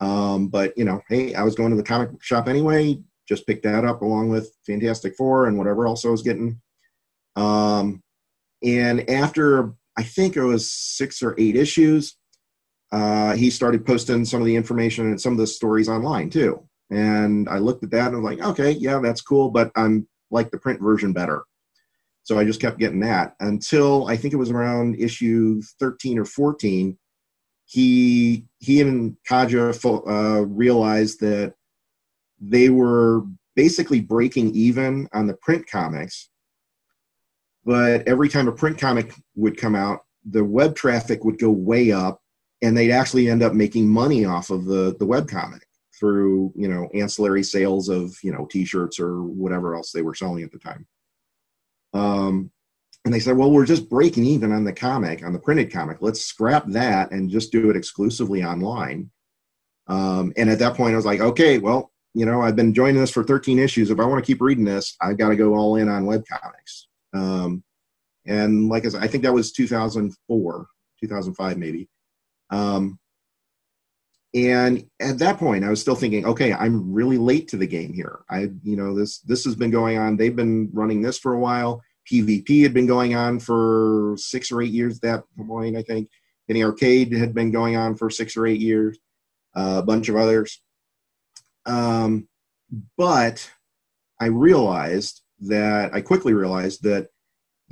Um, 0.00 0.48
but 0.48 0.76
you 0.76 0.84
know, 0.84 1.00
hey, 1.08 1.34
I 1.34 1.42
was 1.42 1.54
going 1.54 1.70
to 1.70 1.76
the 1.76 1.82
comic 1.82 2.10
shop 2.22 2.48
anyway. 2.48 2.98
Just 3.26 3.46
picked 3.46 3.62
that 3.62 3.86
up 3.86 4.02
along 4.02 4.28
with 4.28 4.54
Fantastic 4.66 5.16
Four 5.16 5.46
and 5.46 5.56
whatever 5.56 5.86
else 5.86 6.04
I 6.04 6.10
was 6.10 6.20
getting. 6.20 6.60
Um, 7.36 8.02
and 8.62 9.08
after 9.08 9.72
I 9.96 10.02
think 10.02 10.36
it 10.36 10.44
was 10.44 10.70
six 10.70 11.22
or 11.22 11.34
eight 11.38 11.56
issues, 11.56 12.18
uh, 12.92 13.34
he 13.34 13.50
started 13.50 13.86
posting 13.86 14.24
some 14.24 14.40
of 14.40 14.46
the 14.46 14.56
information 14.56 15.06
and 15.06 15.20
some 15.20 15.32
of 15.32 15.38
the 15.38 15.46
stories 15.46 15.88
online 15.88 16.30
too. 16.30 16.62
And 16.90 17.48
I 17.48 17.58
looked 17.58 17.82
at 17.82 17.90
that 17.90 18.08
and 18.08 18.16
I 18.16 18.18
was 18.18 18.36
like, 18.36 18.46
okay, 18.50 18.72
yeah, 18.72 19.00
that's 19.02 19.22
cool, 19.22 19.50
but 19.50 19.72
I'm 19.74 20.06
like 20.30 20.50
the 20.50 20.58
print 20.58 20.80
version 20.80 21.12
better. 21.12 21.44
So 22.22 22.38
I 22.38 22.44
just 22.44 22.60
kept 22.60 22.78
getting 22.78 23.00
that 23.00 23.34
until 23.40 24.06
I 24.06 24.16
think 24.16 24.34
it 24.34 24.38
was 24.38 24.50
around 24.50 25.00
issue 25.00 25.60
13 25.80 26.18
or 26.18 26.24
14 26.24 26.96
he 27.72 28.44
he 28.58 28.80
and 28.80 29.16
Kaja 29.28 29.72
uh, 30.06 30.44
realized 30.46 31.20
that 31.20 31.54
they 32.40 32.68
were 32.68 33.22
basically 33.56 34.00
breaking 34.00 34.54
even 34.54 35.08
on 35.12 35.26
the 35.26 35.34
print 35.34 35.66
comics, 35.70 36.28
but 37.64 38.06
every 38.06 38.28
time 38.28 38.48
a 38.48 38.52
print 38.52 38.78
comic 38.78 39.14
would 39.36 39.56
come 39.56 39.74
out, 39.74 40.00
the 40.24 40.44
web 40.44 40.74
traffic 40.74 41.24
would 41.24 41.38
go 41.38 41.50
way 41.50 41.92
up, 41.92 42.20
and 42.62 42.76
they'd 42.76 42.92
actually 42.92 43.28
end 43.28 43.42
up 43.42 43.54
making 43.54 43.88
money 43.88 44.24
off 44.24 44.50
of 44.50 44.64
the 44.64 44.96
the 44.98 45.06
web 45.06 45.28
comic 45.28 45.66
through 45.98 46.52
you 46.56 46.68
know 46.68 46.88
ancillary 46.94 47.42
sales 47.42 47.88
of 47.88 48.16
you 48.22 48.32
know 48.32 48.46
t-shirts 48.46 48.98
or 48.98 49.22
whatever 49.22 49.74
else 49.74 49.92
they 49.92 50.02
were 50.02 50.14
selling 50.14 50.42
at 50.42 50.52
the 50.52 50.58
time. 50.58 50.86
Um, 51.92 52.50
and 53.04 53.12
they 53.12 53.20
said, 53.20 53.36
well, 53.36 53.50
we're 53.50 53.66
just 53.66 53.90
breaking 53.90 54.24
even 54.24 54.52
on 54.52 54.64
the 54.64 54.72
comic, 54.72 55.24
on 55.24 55.32
the 55.32 55.38
printed 55.38 55.72
comic. 55.72 55.98
Let's 56.00 56.24
scrap 56.24 56.66
that 56.68 57.10
and 57.10 57.28
just 57.28 57.50
do 57.50 57.68
it 57.68 57.76
exclusively 57.76 58.44
online. 58.44 59.10
Um, 59.88 60.32
and 60.36 60.48
at 60.48 60.60
that 60.60 60.76
point, 60.76 60.92
I 60.92 60.96
was 60.96 61.04
like, 61.04 61.20
okay, 61.20 61.58
well, 61.58 61.90
you 62.14 62.26
know, 62.26 62.42
I've 62.42 62.54
been 62.54 62.74
joining 62.74 63.00
this 63.00 63.10
for 63.10 63.24
13 63.24 63.58
issues. 63.58 63.90
If 63.90 63.98
I 63.98 64.04
want 64.04 64.24
to 64.24 64.26
keep 64.26 64.40
reading 64.40 64.64
this, 64.64 64.96
I've 65.00 65.18
got 65.18 65.30
to 65.30 65.36
go 65.36 65.54
all 65.54 65.76
in 65.76 65.88
on 65.88 66.06
web 66.06 66.22
comics. 66.30 66.86
Um, 67.12 67.64
and 68.24 68.68
like 68.68 68.86
I 68.86 68.90
said, 68.90 69.02
I 69.02 69.08
think 69.08 69.24
that 69.24 69.34
was 69.34 69.50
2004, 69.50 70.66
2005, 71.00 71.58
maybe. 71.58 71.88
Um, 72.52 72.98
and 74.34 74.86
at 75.00 75.18
that 75.18 75.38
point, 75.38 75.64
I 75.64 75.70
was 75.70 75.80
still 75.80 75.94
thinking, 75.94 76.24
okay, 76.24 76.52
I'm 76.52 76.92
really 76.92 77.18
late 77.18 77.48
to 77.48 77.56
the 77.56 77.66
game 77.66 77.92
here. 77.92 78.20
I, 78.30 78.50
you 78.62 78.76
know, 78.76 78.94
this 78.94 79.18
this 79.18 79.44
has 79.44 79.56
been 79.56 79.70
going 79.70 79.98
on. 79.98 80.16
They've 80.16 80.34
been 80.34 80.70
running 80.72 81.02
this 81.02 81.18
for 81.18 81.34
a 81.34 81.38
while 81.40 81.82
PvP 82.10 82.62
had 82.62 82.74
been 82.74 82.86
going 82.86 83.14
on 83.14 83.38
for 83.38 84.14
six 84.18 84.50
or 84.50 84.62
eight 84.62 84.72
years 84.72 84.96
at 84.96 85.02
that 85.02 85.24
point, 85.46 85.76
I 85.76 85.82
think. 85.82 86.08
Penny 86.48 86.64
Arcade 86.64 87.12
had 87.12 87.34
been 87.34 87.52
going 87.52 87.76
on 87.76 87.96
for 87.96 88.10
six 88.10 88.36
or 88.36 88.46
eight 88.46 88.60
years, 88.60 88.98
uh, 89.54 89.76
a 89.78 89.82
bunch 89.82 90.08
of 90.08 90.16
others. 90.16 90.60
Um, 91.66 92.28
but 92.96 93.48
I 94.20 94.26
realized 94.26 95.22
that, 95.42 95.94
I 95.94 96.00
quickly 96.00 96.32
realized 96.32 96.82
that 96.82 97.08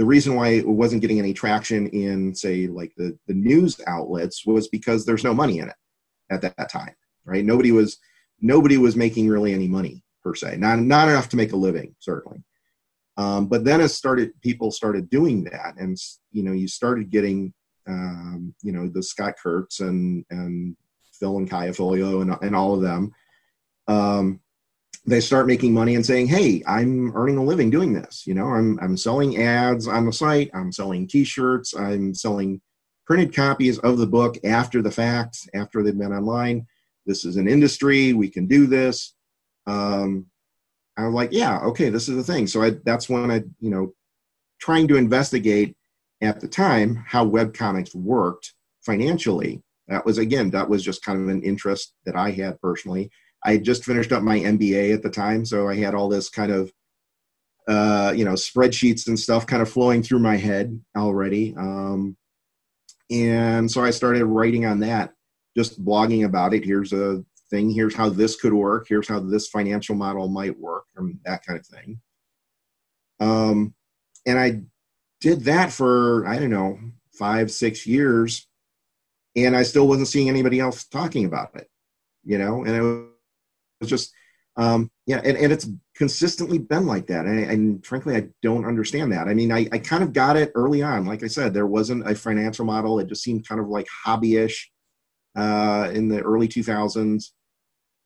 the 0.00 0.06
reason 0.06 0.34
why 0.34 0.48
it 0.48 0.66
wasn't 0.66 1.02
getting 1.02 1.18
any 1.18 1.34
traction 1.34 1.86
in, 1.88 2.34
say, 2.34 2.66
like 2.66 2.90
the, 2.96 3.18
the 3.26 3.34
news 3.34 3.78
outlets 3.86 4.46
was 4.46 4.66
because 4.66 5.04
there's 5.04 5.24
no 5.24 5.34
money 5.34 5.58
in 5.58 5.68
it 5.68 5.76
at 6.30 6.40
that, 6.40 6.56
that 6.56 6.70
time, 6.70 6.94
right? 7.26 7.44
Nobody 7.44 7.70
was 7.70 7.98
nobody 8.40 8.78
was 8.78 8.96
making 8.96 9.28
really 9.28 9.52
any 9.52 9.68
money 9.68 10.02
per 10.24 10.34
se, 10.34 10.56
not 10.56 10.78
not 10.78 11.10
enough 11.10 11.28
to 11.28 11.36
make 11.36 11.52
a 11.52 11.56
living, 11.56 11.94
certainly. 11.98 12.42
Um, 13.18 13.46
but 13.48 13.62
then 13.62 13.82
as 13.82 13.94
started 13.94 14.32
people 14.40 14.70
started 14.70 15.10
doing 15.10 15.44
that, 15.44 15.74
and 15.76 15.98
you 16.32 16.44
know, 16.44 16.52
you 16.52 16.66
started 16.66 17.10
getting 17.10 17.52
um, 17.86 18.54
you 18.62 18.72
know 18.72 18.88
the 18.88 19.02
Scott 19.02 19.34
Kurtz 19.42 19.80
and 19.80 20.24
and 20.30 20.78
Phil 21.12 21.36
and 21.36 21.50
Kaja 21.50 21.76
Foglio 21.76 22.22
and 22.22 22.34
and 22.40 22.56
all 22.56 22.72
of 22.72 22.80
them. 22.80 23.12
Um, 23.86 24.40
they 25.06 25.20
start 25.20 25.46
making 25.46 25.72
money 25.72 25.94
and 25.94 26.04
saying, 26.04 26.28
"Hey, 26.28 26.62
I'm 26.66 27.16
earning 27.16 27.38
a 27.38 27.44
living 27.44 27.70
doing 27.70 27.92
this. 27.92 28.26
You 28.26 28.34
know, 28.34 28.46
I'm 28.46 28.78
I'm 28.80 28.96
selling 28.96 29.42
ads 29.42 29.88
on 29.88 30.06
the 30.06 30.12
site. 30.12 30.50
I'm 30.54 30.72
selling 30.72 31.08
T-shirts. 31.08 31.74
I'm 31.74 32.14
selling 32.14 32.60
printed 33.06 33.34
copies 33.34 33.78
of 33.78 33.98
the 33.98 34.06
book 34.06 34.36
after 34.44 34.82
the 34.82 34.90
fact, 34.90 35.38
after 35.54 35.82
they've 35.82 35.96
been 35.96 36.12
online. 36.12 36.66
This 37.06 37.24
is 37.24 37.36
an 37.36 37.48
industry. 37.48 38.12
We 38.12 38.28
can 38.28 38.46
do 38.46 38.66
this." 38.66 39.14
Um, 39.66 40.26
I 40.96 41.06
was 41.06 41.14
like, 41.14 41.32
yeah, 41.32 41.60
okay, 41.60 41.88
this 41.88 42.08
is 42.08 42.16
the 42.16 42.32
thing. 42.32 42.46
So 42.46 42.62
I, 42.62 42.72
that's 42.84 43.08
when 43.08 43.30
I, 43.30 43.42
you 43.58 43.70
know, 43.70 43.94
trying 44.60 44.88
to 44.88 44.96
investigate 44.96 45.76
at 46.20 46.40
the 46.40 46.48
time 46.48 47.02
how 47.06 47.24
web 47.24 47.54
comics 47.54 47.94
worked 47.94 48.54
financially. 48.84 49.62
That 49.88 50.04
was 50.04 50.18
again, 50.18 50.50
that 50.50 50.68
was 50.68 50.84
just 50.84 51.02
kind 51.02 51.20
of 51.20 51.28
an 51.28 51.42
interest 51.42 51.94
that 52.04 52.16
I 52.16 52.30
had 52.30 52.60
personally. 52.60 53.10
I 53.44 53.56
just 53.56 53.84
finished 53.84 54.12
up 54.12 54.22
my 54.22 54.38
MBA 54.38 54.92
at 54.94 55.02
the 55.02 55.10
time, 55.10 55.44
so 55.44 55.68
I 55.68 55.76
had 55.76 55.94
all 55.94 56.08
this 56.08 56.28
kind 56.28 56.52
of, 56.52 56.72
uh, 57.66 58.12
you 58.14 58.24
know, 58.24 58.32
spreadsheets 58.32 59.06
and 59.06 59.18
stuff 59.18 59.46
kind 59.46 59.62
of 59.62 59.70
flowing 59.70 60.02
through 60.02 60.18
my 60.18 60.36
head 60.36 60.80
already. 60.96 61.54
Um, 61.56 62.16
and 63.10 63.70
so 63.70 63.82
I 63.82 63.90
started 63.90 64.24
writing 64.24 64.66
on 64.66 64.80
that, 64.80 65.12
just 65.56 65.84
blogging 65.84 66.24
about 66.24 66.54
it. 66.54 66.64
Here's 66.64 66.92
a 66.92 67.24
thing. 67.50 67.70
Here's 67.70 67.94
how 67.94 68.08
this 68.08 68.36
could 68.36 68.52
work. 68.52 68.86
Here's 68.88 69.08
how 69.08 69.20
this 69.20 69.48
financial 69.48 69.94
model 69.94 70.28
might 70.28 70.58
work, 70.58 70.84
and 70.96 71.18
that 71.24 71.44
kind 71.44 71.58
of 71.58 71.66
thing. 71.66 72.00
Um, 73.18 73.74
and 74.26 74.38
I 74.38 74.62
did 75.20 75.44
that 75.44 75.72
for 75.72 76.26
I 76.26 76.38
don't 76.38 76.50
know 76.50 76.78
five, 77.12 77.50
six 77.50 77.86
years, 77.86 78.46
and 79.34 79.56
I 79.56 79.62
still 79.62 79.88
wasn't 79.88 80.08
seeing 80.08 80.28
anybody 80.28 80.60
else 80.60 80.84
talking 80.84 81.24
about 81.24 81.54
it. 81.56 81.68
You 82.24 82.38
know, 82.38 82.64
and 82.64 82.76
it 82.76 83.09
was 83.80 83.90
just 83.90 84.12
um, 84.56 84.90
yeah, 85.06 85.20
and, 85.24 85.38
and 85.38 85.52
it's 85.52 85.68
consistently 85.96 86.58
been 86.58 86.84
like 86.84 87.06
that. 87.06 87.24
And, 87.24 87.50
and, 87.50 87.86
frankly, 87.86 88.16
I 88.16 88.28
don't 88.42 88.66
understand 88.66 89.12
that. 89.12 89.28
I 89.28 89.32
mean, 89.32 89.52
I, 89.52 89.68
I 89.72 89.78
kind 89.78 90.02
of 90.02 90.12
got 90.12 90.36
it 90.36 90.50
early 90.54 90.82
on. 90.82 91.06
Like 91.06 91.22
I 91.22 91.28
said, 91.28 91.54
there 91.54 91.68
wasn't 91.68 92.10
a 92.10 92.14
financial 92.14 92.64
model. 92.64 92.98
It 92.98 93.06
just 93.06 93.22
seemed 93.22 93.48
kind 93.48 93.60
of 93.60 93.68
like 93.68 93.86
hobbyish 94.04 94.56
uh, 95.36 95.90
in 95.94 96.08
the 96.08 96.20
early 96.20 96.48
2000s 96.48 97.30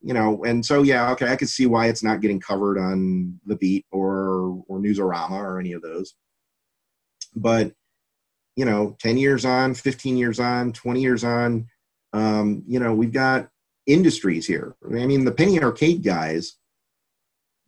you 0.04 0.12
know, 0.12 0.44
and 0.44 0.64
so 0.64 0.82
yeah, 0.82 1.10
okay, 1.12 1.28
I 1.32 1.36
could 1.36 1.48
see 1.48 1.64
why 1.64 1.86
it's 1.86 2.02
not 2.02 2.20
getting 2.20 2.38
covered 2.38 2.78
on 2.78 3.40
the 3.46 3.56
Beat 3.56 3.86
or 3.90 4.62
or 4.68 4.78
Newsarama 4.78 5.30
or 5.30 5.58
any 5.58 5.72
of 5.72 5.80
those. 5.80 6.14
But 7.34 7.72
you 8.54 8.66
know, 8.66 8.96
ten 9.00 9.16
years 9.16 9.46
on, 9.46 9.72
fifteen 9.72 10.18
years 10.18 10.38
on, 10.38 10.74
twenty 10.74 11.00
years 11.00 11.24
on, 11.24 11.68
um, 12.12 12.64
you 12.68 12.80
know, 12.80 12.94
we've 12.94 13.14
got 13.14 13.48
industries 13.86 14.46
here. 14.46 14.74
I 14.84 15.06
mean, 15.06 15.24
the 15.24 15.32
penny 15.32 15.60
arcade 15.60 16.02
guys. 16.02 16.56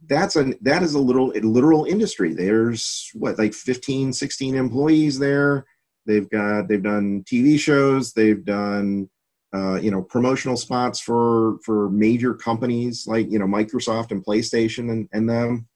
That's 0.08 0.36
a 0.36 0.54
that 0.60 0.82
is 0.82 0.94
a 0.94 1.00
little 1.00 1.32
a 1.32 1.40
literal 1.40 1.84
industry. 1.84 2.34
There's 2.34 3.10
what 3.14 3.38
like 3.38 3.54
15, 3.54 4.12
16 4.12 4.54
employees 4.54 5.18
there. 5.18 5.64
They've 6.06 6.28
got 6.28 6.68
they've 6.68 6.82
done 6.82 7.24
TV 7.24 7.58
shows. 7.58 8.12
They've 8.12 8.44
done 8.44 9.08
uh, 9.54 9.76
you 9.76 9.90
know 9.90 10.02
promotional 10.02 10.56
spots 10.56 11.00
for 11.00 11.58
for 11.64 11.88
major 11.90 12.34
companies 12.34 13.06
like 13.06 13.30
you 13.30 13.38
know 13.38 13.46
Microsoft 13.46 14.10
and 14.10 14.24
PlayStation 14.24 14.90
and, 14.90 15.08
and 15.12 15.28
them. 15.28 15.66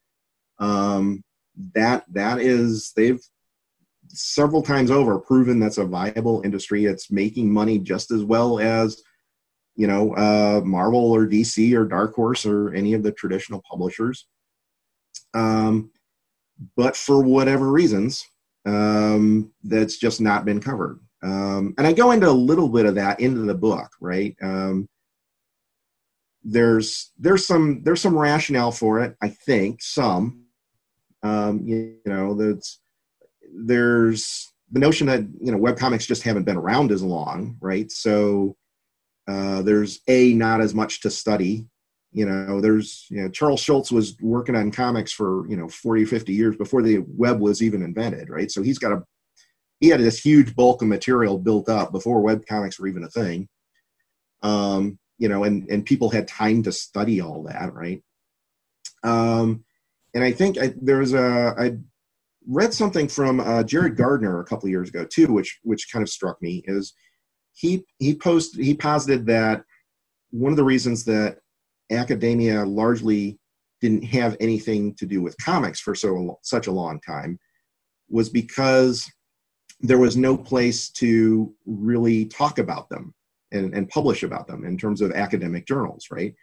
Um, 0.59 1.25
that 1.75 2.05
that 2.13 2.41
is 2.41 2.93
they've 2.95 3.21
several 4.09 4.63
times 4.63 4.91
over 4.91 5.19
proven 5.19 5.59
that's 5.59 5.79
a 5.79 5.85
viable 5.85 6.43
industry. 6.45 6.85
It's 6.85 7.11
making 7.11 7.53
money 7.53 7.79
just 7.79 8.11
as 8.11 8.25
well 8.25 8.59
as 8.59 9.03
you 9.81 9.87
know 9.87 10.15
uh, 10.15 10.61
Marvel 10.63 11.11
or 11.11 11.27
DC 11.27 11.75
or 11.75 11.87
Dark 11.87 12.15
Horse 12.15 12.45
or 12.45 12.75
any 12.75 12.93
of 12.93 13.03
the 13.03 13.13
traditional 13.13 13.63
publishers. 13.69 14.27
Um, 15.33 15.91
but 16.77 16.95
for 16.95 17.23
whatever 17.23 17.73
reasons, 17.73 18.23
um, 18.67 19.51
that's 19.65 19.97
just 19.97 20.21
not 20.21 20.45
been 20.45 20.61
covered. 20.61 21.01
Um, 21.23 21.75
and 21.79 21.87
I 21.87 21.95
go 21.95 22.11
into 22.11 22.29
a 22.29 22.43
little 22.51 22.69
bit 22.69 22.85
of 22.85 22.95
that 22.97 23.21
into 23.21 23.41
the 23.41 23.55
book, 23.55 23.89
right? 24.03 24.37
Um, 24.43 24.87
there's 26.45 27.13
there's 27.19 27.47
some 27.47 27.83
there's 27.83 28.03
some 28.03 28.19
rationale 28.19 28.73
for 28.73 29.01
it, 29.01 29.17
I 29.23 29.29
think, 29.29 29.83
some. 29.83 30.45
Um, 31.23 31.63
you, 31.65 31.97
you 32.05 32.13
know, 32.13 32.35
that's 32.35 32.81
there's 33.51 34.53
the 34.71 34.79
notion 34.79 35.07
that 35.07 35.21
you 35.41 35.51
know 35.53 35.59
web 35.59 35.79
comics 35.79 36.05
just 36.05 36.23
haven't 36.23 36.45
been 36.45 36.59
around 36.59 36.93
as 36.93 37.03
long, 37.03 37.57
right? 37.63 37.91
So 37.91 38.57
uh, 39.31 39.63
there's 39.63 40.01
a 40.09 40.35
not 40.35 40.61
as 40.61 40.75
much 40.75 41.01
to 41.03 41.11
study. 41.11 41.67
You 42.13 42.27
know, 42.27 42.61
there's 42.61 43.07
you 43.11 43.23
know 43.23 43.29
Charles 43.29 43.61
Schulz 43.61 43.93
was 43.93 44.17
working 44.21 44.57
on 44.57 44.73
comics 44.73 45.13
for 45.13 45.49
you 45.49 45.57
know 45.57 45.69
40, 45.69 46.05
50 46.05 46.33
years 46.33 46.57
before 46.57 46.83
the 46.83 47.05
web 47.07 47.39
was 47.39 47.63
even 47.63 47.83
invented, 47.83 48.29
right? 48.29 48.51
So 48.51 48.63
he's 48.63 48.79
got 48.79 48.93
a 48.93 49.05
he 49.79 49.89
had 49.89 50.01
this 50.01 50.19
huge 50.19 50.57
bulk 50.57 50.83
of 50.83 50.89
material 50.89 51.39
built 51.39 51.69
up 51.69 51.93
before 51.93 52.21
web 52.21 52.45
comics 52.47 52.79
were 52.79 52.89
even 52.89 53.05
a 53.05 53.09
thing. 53.09 53.49
Um, 54.43 54.99
you 55.19 55.29
know, 55.29 55.45
and 55.45 55.69
and 55.71 55.87
people 55.87 56.11
had 56.11 56.27
time 56.27 56.65
to 56.65 56.73
study 56.73 57.21
all 57.21 57.45
that, 57.45 57.73
right? 57.73 58.03
Um, 59.05 59.65
and 60.13 60.25
I 60.25 60.33
think 60.33 60.59
I, 60.59 60.75
there 60.81 60.99
was 60.99 61.15
a 61.15 61.55
I 61.57 61.77
read 62.49 62.75
something 62.75 63.07
from 63.07 63.39
uh, 63.39 63.63
Jared 63.63 63.97
Gardner 63.97 64.41
a 64.41 64.45
couple 64.45 64.69
years 64.69 64.89
ago 64.89 65.05
too, 65.05 65.33
which 65.33 65.61
which 65.63 65.93
kind 65.93 66.03
of 66.03 66.09
struck 66.09 66.43
me 66.43 66.65
is 66.65 66.95
he 67.53 67.85
he 67.99 68.15
posted 68.15 68.65
he 68.65 68.75
posited 68.75 69.27
that 69.27 69.65
one 70.31 70.53
of 70.53 70.57
the 70.57 70.65
reasons 70.65 71.05
that 71.05 71.39
academia 71.91 72.65
largely 72.65 73.39
didn't 73.81 74.05
have 74.05 74.37
anything 74.41 74.95
to 74.95 75.07
do 75.07 75.23
with 75.23 75.37
comics 75.43 75.81
for 75.81 75.95
so 75.95 76.39
such 76.43 76.67
a 76.67 76.73
long 76.73 77.01
time 77.01 77.39
was 78.09 78.29
because 78.29 79.11
there 79.81 79.99
was 79.99 80.17
no 80.17 80.37
place 80.37 80.91
to 80.91 81.55
really 81.67 82.27
talk 82.27 82.59
about 82.59 82.89
them 82.91 83.15
and, 83.53 83.75
and 83.75 83.89
publish 83.89 84.23
about 84.23 84.47
them 84.47 84.65
in 84.65 84.77
terms 84.77 85.01
of 85.01 85.13
academic 85.13 85.67
journals, 85.67 86.09
right? 86.11 86.35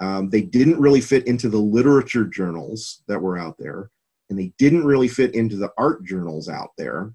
Um, 0.00 0.30
they 0.30 0.42
didn't 0.42 0.80
really 0.80 1.00
fit 1.00 1.26
into 1.26 1.48
the 1.48 1.58
literature 1.58 2.24
journals 2.24 3.02
that 3.06 3.20
were 3.20 3.38
out 3.38 3.56
there, 3.58 3.90
and 4.28 4.38
they 4.38 4.52
didn't 4.58 4.84
really 4.84 5.08
fit 5.08 5.34
into 5.34 5.56
the 5.56 5.70
art 5.78 6.04
journals 6.04 6.48
out 6.48 6.70
there. 6.76 7.14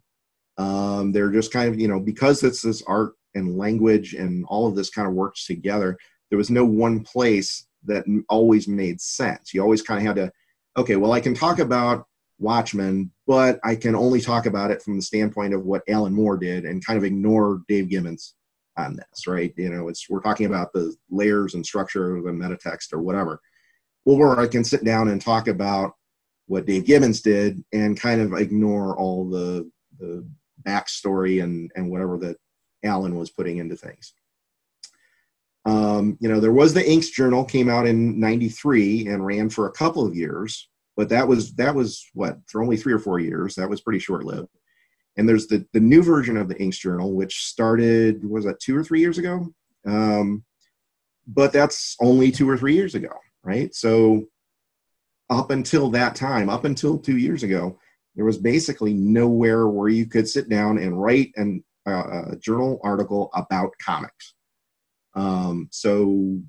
Um, 0.58 1.12
they're 1.12 1.32
just 1.32 1.52
kind 1.52 1.68
of, 1.68 1.80
you 1.80 1.88
know, 1.88 2.00
because 2.00 2.44
it's 2.44 2.62
this 2.62 2.82
art 2.88 3.14
and 3.38 3.58
language 3.58 4.14
and 4.14 4.46
all 4.48 4.68
of 4.68 4.76
this 4.76 4.90
kind 4.90 5.08
of 5.08 5.14
works 5.14 5.46
together, 5.46 5.98
there 6.30 6.38
was 6.38 6.50
no 6.50 6.66
one 6.66 7.04
place 7.04 7.68
that 7.86 8.06
always 8.30 8.68
made 8.68 9.00
sense. 9.00 9.54
You 9.54 9.62
always 9.62 9.82
kind 9.82 10.00
of 10.00 10.06
had 10.06 10.16
to, 10.18 10.32
okay, 10.78 10.96
well, 10.96 11.14
I 11.14 11.22
can 11.22 11.34
talk 11.34 11.60
about 11.60 12.06
Watchmen, 12.40 13.12
but 13.26 13.60
I 13.64 13.76
can 13.76 13.96
only 13.96 14.22
talk 14.22 14.46
about 14.46 14.72
it 14.72 14.82
from 14.82 14.98
the 14.98 15.02
standpoint 15.02 15.54
of 15.54 15.66
what 15.66 15.84
Alan 15.88 16.14
Moore 16.14 16.38
did 16.38 16.66
and 16.66 16.86
kind 16.86 16.98
of 16.98 17.04
ignore 17.04 17.62
Dave 17.68 17.90
Gibbons 17.90 18.36
on 18.78 18.96
this, 18.96 19.26
right? 19.26 19.54
You 19.58 19.70
know, 19.70 19.88
it's 19.88 20.10
we're 20.10 20.22
talking 20.22 20.46
about 20.46 20.72
the 20.74 20.96
layers 21.10 21.56
and 21.56 21.66
structure 21.66 22.16
of 22.16 22.26
a 22.26 22.34
meta 22.34 22.58
text 22.58 22.94
or 22.94 23.02
whatever. 23.02 23.40
Or 24.06 24.40
I 24.40 24.48
can 24.48 24.64
sit 24.64 24.84
down 24.84 25.10
and 25.10 25.22
talk 25.22 25.48
about 25.48 25.94
what 26.46 26.66
Dave 26.66 26.86
Gibbons 26.86 27.22
did 27.22 27.64
and 27.74 28.00
kind 28.00 28.22
of 28.22 28.34
ignore 28.34 28.96
all 28.98 29.30
the 29.30 29.70
the 30.00 30.26
backstory 30.64 31.44
and 31.44 31.72
and 31.76 31.90
whatever 31.90 32.18
that 32.20 32.38
Alan 32.84 33.16
was 33.16 33.30
putting 33.30 33.58
into 33.58 33.76
things. 33.76 34.14
Um, 35.66 36.18
you 36.22 36.30
know, 36.30 36.40
there 36.40 36.54
was 36.54 36.74
the 36.74 36.90
Inks 36.90 37.10
Journal 37.10 37.44
came 37.44 37.70
out 37.70 37.86
in 37.86 38.20
'93 38.20 39.08
and 39.08 39.26
ran 39.26 39.50
for 39.50 39.68
a 39.68 39.72
couple 39.72 40.06
of 40.06 40.16
years, 40.16 40.70
but 40.96 41.10
that 41.10 41.28
was 41.28 41.54
that 41.56 41.76
was 41.76 42.06
what 42.14 42.38
for 42.48 42.62
only 42.62 42.78
three 42.78 42.94
or 42.94 43.00
four 43.00 43.20
years. 43.20 43.56
That 43.56 43.70
was 43.70 43.82
pretty 43.82 44.00
short 44.00 44.24
lived. 44.24 44.50
And 45.18 45.28
there's 45.28 45.48
the 45.48 45.66
the 45.74 45.80
new 45.80 46.04
version 46.04 46.38
of 46.38 46.48
the 46.48 46.58
Inks 46.62 46.78
Journal, 46.78 47.14
which 47.14 47.46
started 47.46 48.24
was 48.24 48.46
that 48.46 48.60
two 48.60 48.78
or 48.78 48.84
three 48.84 49.02
years 49.02 49.18
ago. 49.18 49.54
Um, 49.86 50.46
but 51.28 51.52
that's 51.52 51.98
only 52.00 52.32
two 52.32 52.50
or 52.50 52.58
three 52.58 52.76
years 52.76 52.96
ago, 52.96 53.12
right? 53.44 53.74
So 53.76 54.28
up 55.30 55.52
until 55.52 55.90
that 55.90 56.16
time, 56.16 56.50
up 56.50 56.64
until 56.64 56.98
two 56.98 57.18
years 57.18 57.44
ago, 57.44 57.78
there 58.16 58.26
was 58.26 58.38
basically 58.38 58.94
nowhere 58.94 59.68
where 59.68 59.90
you 59.90 60.06
could 60.06 60.28
sit 60.28 60.50
down 60.50 60.78
and 60.78 61.02
write 61.02 61.32
an, 61.36 61.64
uh, 61.88 62.32
a 62.32 62.36
journal 62.38 62.80
article 62.84 63.30
about 63.34 63.72
comics. 63.84 64.34
Um, 65.16 65.70
so, 65.72 66.40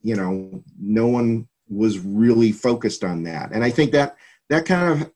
you 0.00 0.16
know, 0.16 0.62
no 0.80 1.06
one 1.06 1.48
was 1.68 1.98
really 1.98 2.52
focused 2.52 3.04
on 3.04 3.22
that, 3.24 3.52
and 3.52 3.62
I 3.62 3.70
think 3.70 3.92
that 3.92 4.16
that 4.50 4.66
kind 4.66 5.02
of 5.02 5.12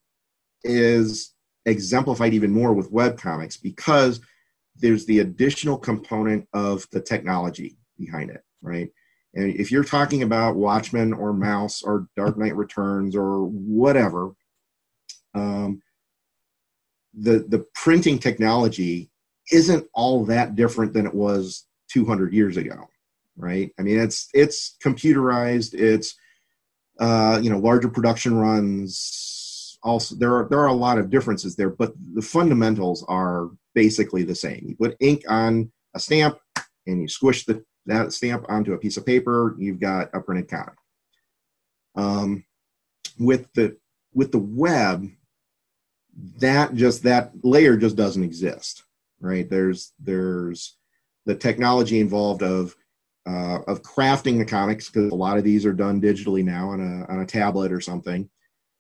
is 0.63 1.35
exemplified 1.65 2.33
even 2.33 2.53
more 2.53 2.73
with 2.73 2.93
web 2.93 3.19
comics 3.19 3.57
because 3.57 4.21
there's 4.77 5.07
the 5.07 5.19
additional 5.21 5.79
component 5.79 6.47
of 6.53 6.87
the 6.93 7.01
technology 7.01 7.77
behind 7.99 8.31
it, 8.31 8.43
right? 8.63 8.91
And 9.35 9.55
if 9.55 9.71
you're 9.71 9.85
talking 9.85 10.23
about 10.23 10.57
Watchmen 10.57 11.13
or 11.13 11.33
Maus 11.33 11.83
or 11.85 12.09
Dark 12.17 12.39
Knight 12.39 12.57
Returns 12.57 13.15
or 13.15 13.45
whatever, 13.45 14.33
um, 15.35 15.83
the 17.17 17.45
the 17.49 17.65
printing 17.75 18.19
technology 18.19 19.11
isn't 19.53 19.87
all 19.95 20.25
that 20.27 20.57
different 20.57 20.93
than 20.93 21.07
it 21.07 21.15
was 21.15 21.67
200 21.91 22.33
years 22.33 22.57
ago, 22.57 22.89
right? 23.37 23.71
I 23.79 23.83
mean, 23.83 23.99
it's 23.99 24.29
it's 24.35 24.77
computerized. 24.85 25.75
It's 25.75 26.15
uh, 26.99 27.41
you 27.43 27.51
know 27.51 27.59
larger 27.59 27.89
production 27.89 28.37
runs. 28.37 29.79
Also, 29.83 30.15
there 30.17 30.35
are 30.35 30.49
there 30.49 30.61
are 30.61 30.67
a 30.67 30.73
lot 30.73 30.99
of 30.99 31.11
differences 31.11 31.57
there, 31.57 31.71
but 31.71 31.93
the 32.15 32.23
fundamentals 32.23 33.05
are 33.09 33.51
basically 33.75 34.25
the 34.25 34.35
same. 34.35 34.65
You 34.67 34.77
put 34.77 34.97
ink 35.01 35.23
on 35.29 35.71
a 35.95 36.01
stamp 36.01 36.39
and 36.87 37.03
you 37.03 37.09
squish 37.09 37.45
the 37.45 37.65
that 37.87 38.13
stamp 38.13 38.45
onto 38.49 38.73
a 38.73 38.79
piece 38.79 38.97
of 38.97 39.07
paper, 39.07 39.55
you've 39.59 39.81
got 39.81 40.11
a 40.13 40.21
printed 40.21 40.49
comic. 40.49 40.75
Um, 41.95 42.45
with 43.19 43.47
the 43.55 43.77
with 44.13 44.33
the 44.33 44.39
web, 44.39 45.09
that 46.39 46.75
just 46.75 47.03
that 47.03 47.33
layer 47.43 47.77
just 47.77 47.97
doesn't 47.97 48.25
exist, 48.25 48.85
right? 49.21 49.49
There's 49.49 49.93
there's 49.99 50.77
the 51.27 51.35
technology 51.35 52.01
involved 52.01 52.43
of 52.43 52.75
uh, 53.29 53.59
of 53.67 53.83
crafting 53.83 54.39
the 54.39 54.45
comics 54.45 54.89
because 54.89 55.11
a 55.11 55.17
lot 55.17 55.37
of 55.37 55.45
these 55.45 55.67
are 55.67 55.73
done 55.73 56.01
digitally 56.01 56.45
now 56.45 56.71
on 56.71 56.81
a 56.81 57.13
on 57.13 57.21
a 57.21 57.27
tablet 57.27 57.73
or 57.73 57.81
something, 57.81 58.29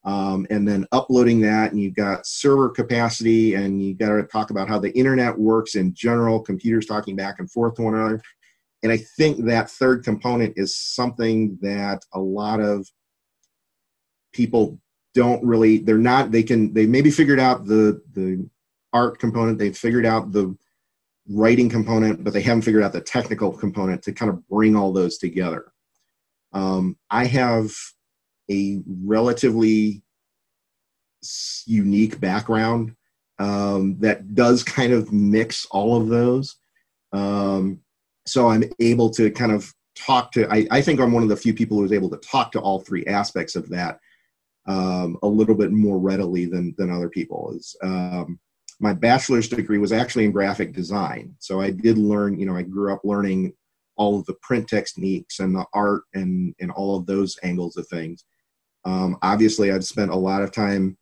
um, 0.04 0.46
and 0.50 0.66
then 0.66 0.86
uploading 0.92 1.40
that, 1.40 1.72
and 1.72 1.80
you've 1.80 1.96
got 1.96 2.26
server 2.26 2.70
capacity, 2.70 3.54
and 3.54 3.82
you 3.82 3.94
got 3.94 4.08
to 4.08 4.22
talk 4.24 4.50
about 4.50 4.68
how 4.68 4.78
the 4.78 4.96
internet 4.96 5.36
works 5.38 5.74
in 5.74 5.92
general, 5.94 6.40
computers 6.40 6.86
talking 6.86 7.16
back 7.16 7.36
and 7.38 7.50
forth 7.50 7.74
to 7.74 7.82
one 7.82 7.94
another. 7.94 8.22
And 8.82 8.92
I 8.92 8.98
think 8.98 9.44
that 9.46 9.70
third 9.70 10.04
component 10.04 10.54
is 10.56 10.78
something 10.78 11.58
that 11.60 12.04
a 12.12 12.20
lot 12.20 12.60
of 12.60 12.86
people 14.32 14.78
don't 15.16 15.42
really, 15.42 15.78
they're 15.78 15.96
not, 15.96 16.30
they 16.30 16.42
can, 16.42 16.74
they 16.74 16.86
maybe 16.86 17.10
figured 17.10 17.40
out 17.40 17.64
the, 17.64 18.02
the 18.12 18.46
art 18.92 19.18
component, 19.18 19.58
they've 19.58 19.76
figured 19.76 20.04
out 20.04 20.30
the 20.30 20.54
writing 21.26 21.70
component, 21.70 22.22
but 22.22 22.34
they 22.34 22.42
haven't 22.42 22.62
figured 22.62 22.82
out 22.82 22.92
the 22.92 23.00
technical 23.00 23.50
component 23.50 24.02
to 24.02 24.12
kind 24.12 24.30
of 24.30 24.46
bring 24.46 24.76
all 24.76 24.92
those 24.92 25.16
together. 25.16 25.72
Um, 26.52 26.98
I 27.10 27.24
have 27.24 27.72
a 28.50 28.82
relatively 28.86 30.02
unique 31.64 32.20
background 32.20 32.94
um, 33.38 33.98
that 34.00 34.34
does 34.34 34.62
kind 34.62 34.92
of 34.92 35.12
mix 35.12 35.66
all 35.70 35.98
of 35.98 36.08
those. 36.08 36.56
Um, 37.12 37.80
so 38.26 38.48
I'm 38.48 38.64
able 38.80 39.08
to 39.10 39.30
kind 39.30 39.52
of 39.52 39.72
talk 39.96 40.30
to. 40.32 40.46
I, 40.52 40.66
I 40.70 40.82
think 40.82 41.00
I'm 41.00 41.12
one 41.12 41.22
of 41.22 41.30
the 41.30 41.36
few 41.36 41.54
people 41.54 41.78
who 41.78 41.84
is 41.84 41.92
able 41.92 42.10
to 42.10 42.18
talk 42.18 42.52
to 42.52 42.60
all 42.60 42.80
three 42.80 43.06
aspects 43.06 43.56
of 43.56 43.70
that 43.70 43.98
um, 44.66 45.18
a 45.22 45.28
little 45.28 45.54
bit 45.54 45.72
more 45.72 45.98
readily 45.98 46.46
than 46.46 46.74
than 46.78 46.90
other 46.90 47.08
people. 47.08 47.52
Is 47.56 47.76
um, 47.82 48.38
my 48.80 48.92
bachelor's 48.92 49.48
degree 49.48 49.78
was 49.78 49.92
actually 49.92 50.24
in 50.24 50.32
graphic 50.32 50.72
design, 50.72 51.34
so 51.38 51.60
I 51.60 51.70
did 51.70 51.98
learn. 51.98 52.38
You 52.38 52.46
know, 52.46 52.56
I 52.56 52.62
grew 52.62 52.92
up 52.92 53.00
learning 53.04 53.52
all 53.96 54.18
of 54.18 54.26
the 54.26 54.34
print 54.42 54.68
techniques 54.68 55.40
and 55.40 55.54
the 55.54 55.64
art 55.72 56.02
and 56.14 56.54
and 56.60 56.70
all 56.72 56.96
of 56.96 57.06
those 57.06 57.38
angles 57.42 57.76
of 57.76 57.86
things. 57.88 58.24
Um, 58.84 59.18
obviously, 59.22 59.72
I've 59.72 59.84
spent 59.84 60.10
a 60.10 60.16
lot 60.16 60.42
of 60.42 60.52
time 60.52 60.96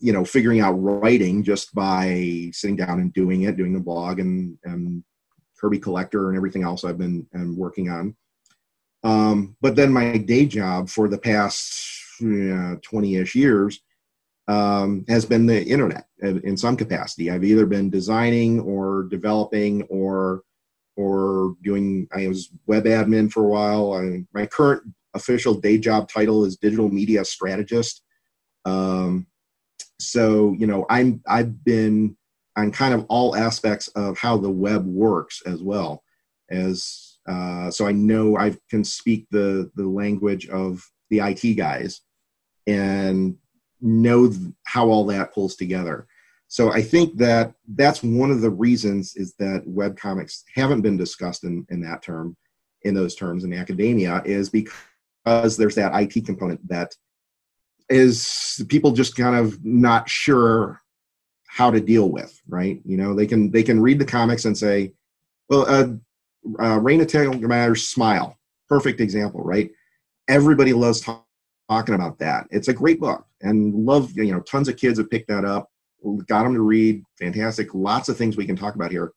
you 0.00 0.12
know 0.12 0.24
figuring 0.24 0.60
out 0.60 0.72
writing 0.72 1.42
just 1.42 1.74
by 1.74 2.48
sitting 2.52 2.76
down 2.76 2.98
and 2.98 3.12
doing 3.12 3.42
it 3.42 3.56
doing 3.56 3.74
the 3.74 3.80
blog 3.80 4.20
and 4.20 4.56
and 4.64 5.04
Kirby 5.60 5.78
Collector 5.78 6.28
and 6.28 6.36
everything 6.36 6.64
else 6.64 6.82
I've 6.82 6.98
been 6.98 7.26
working 7.56 7.88
on. 7.88 8.16
Um, 9.04 9.56
but 9.60 9.76
then 9.76 9.92
my 9.92 10.16
day 10.16 10.44
job 10.44 10.88
for 10.88 11.08
the 11.08 11.18
past 11.18 11.91
20 12.20 13.16
ish 13.16 13.34
years 13.34 13.80
um, 14.48 15.04
has 15.08 15.24
been 15.24 15.46
the 15.46 15.64
internet 15.64 16.06
in 16.20 16.56
some 16.56 16.76
capacity. 16.76 17.30
I've 17.30 17.44
either 17.44 17.66
been 17.66 17.90
designing 17.90 18.60
or 18.60 19.04
developing 19.04 19.82
or 19.84 20.42
or 20.96 21.56
doing. 21.62 22.08
I 22.14 22.28
was 22.28 22.50
web 22.66 22.84
admin 22.84 23.32
for 23.32 23.44
a 23.44 23.48
while. 23.48 23.94
I, 23.94 24.24
my 24.34 24.46
current 24.46 24.82
official 25.14 25.54
day 25.54 25.78
job 25.78 26.08
title 26.08 26.44
is 26.44 26.56
digital 26.56 26.88
media 26.88 27.24
strategist. 27.24 28.02
Um, 28.64 29.26
so 29.98 30.54
you 30.58 30.66
know, 30.66 30.86
I'm 30.90 31.22
I've 31.26 31.64
been 31.64 32.16
on 32.56 32.70
kind 32.72 32.94
of 32.94 33.06
all 33.08 33.36
aspects 33.36 33.88
of 33.88 34.18
how 34.18 34.36
the 34.36 34.50
web 34.50 34.86
works 34.86 35.42
as 35.46 35.62
well 35.62 36.02
as 36.50 37.18
uh, 37.28 37.70
so 37.70 37.86
I 37.86 37.92
know 37.92 38.36
I 38.36 38.56
can 38.68 38.84
speak 38.84 39.26
the 39.30 39.70
the 39.76 39.86
language 39.86 40.48
of 40.48 40.84
the 41.12 41.20
IT 41.20 41.56
guys 41.56 42.00
and 42.66 43.36
know 43.82 44.32
how 44.64 44.88
all 44.88 45.04
that 45.06 45.34
pulls 45.34 45.56
together. 45.56 46.06
So 46.48 46.72
I 46.72 46.80
think 46.82 47.18
that 47.18 47.52
that's 47.68 48.02
one 48.02 48.30
of 48.30 48.40
the 48.40 48.50
reasons 48.50 49.14
is 49.16 49.34
that 49.34 49.62
web 49.66 49.96
comics 49.96 50.44
haven't 50.54 50.80
been 50.80 50.96
discussed 50.96 51.44
in, 51.44 51.66
in 51.68 51.82
that 51.82 52.02
term, 52.02 52.36
in 52.82 52.94
those 52.94 53.14
terms 53.14 53.44
in 53.44 53.52
academia, 53.52 54.22
is 54.24 54.48
because 54.48 55.56
there's 55.58 55.74
that 55.74 55.94
IT 55.94 56.24
component 56.24 56.66
that 56.68 56.94
is 57.90 58.64
people 58.68 58.92
just 58.92 59.14
kind 59.14 59.36
of 59.36 59.62
not 59.64 60.08
sure 60.08 60.80
how 61.46 61.70
to 61.70 61.80
deal 61.80 62.10
with, 62.10 62.40
right? 62.48 62.80
You 62.86 62.96
know, 62.96 63.14
they 63.14 63.26
can 63.26 63.50
they 63.50 63.62
can 63.62 63.82
read 63.82 63.98
the 63.98 64.06
comics 64.06 64.46
and 64.46 64.56
say, 64.56 64.94
well, 65.50 65.66
uh, 65.68 65.88
uh, 66.58 66.78
Raina 66.78 67.04
Telgemeier's 67.04 67.86
Smile, 67.88 68.38
perfect 68.68 69.00
example, 69.00 69.42
right? 69.42 69.70
Everybody 70.32 70.72
loves 70.72 71.02
talk, 71.02 71.26
talking 71.68 71.94
about 71.94 72.18
that. 72.20 72.46
It's 72.50 72.68
a 72.68 72.72
great 72.72 72.98
book, 72.98 73.26
and 73.42 73.74
love 73.74 74.12
you 74.14 74.32
know 74.32 74.40
tons 74.40 74.66
of 74.66 74.78
kids 74.78 74.98
have 74.98 75.10
picked 75.10 75.28
that 75.28 75.44
up, 75.44 75.68
got 76.26 76.44
them 76.44 76.54
to 76.54 76.62
read. 76.62 77.02
Fantastic, 77.18 77.74
lots 77.74 78.08
of 78.08 78.16
things 78.16 78.34
we 78.34 78.46
can 78.46 78.56
talk 78.56 78.74
about 78.74 78.90
here. 78.90 79.12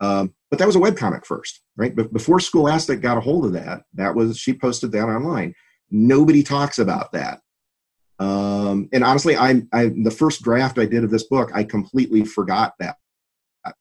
Um, 0.00 0.34
but 0.50 0.58
that 0.58 0.66
was 0.66 0.76
a 0.76 0.80
web 0.80 0.98
comic 0.98 1.24
first, 1.24 1.62
right? 1.78 1.96
But 1.96 2.12
before 2.12 2.40
Scholastic 2.40 3.00
got 3.00 3.16
a 3.16 3.22
hold 3.22 3.46
of 3.46 3.54
that, 3.54 3.84
that 3.94 4.14
was 4.14 4.36
she 4.36 4.52
posted 4.52 4.92
that 4.92 5.06
online. 5.06 5.54
Nobody 5.90 6.42
talks 6.42 6.78
about 6.78 7.12
that. 7.12 7.40
Um, 8.18 8.90
and 8.92 9.02
honestly, 9.02 9.34
I, 9.34 9.62
I 9.72 9.92
the 10.02 10.14
first 10.14 10.42
draft 10.42 10.78
I 10.78 10.84
did 10.84 11.04
of 11.04 11.10
this 11.10 11.24
book, 11.24 11.52
I 11.54 11.64
completely 11.64 12.22
forgot 12.22 12.74
that 12.80 12.96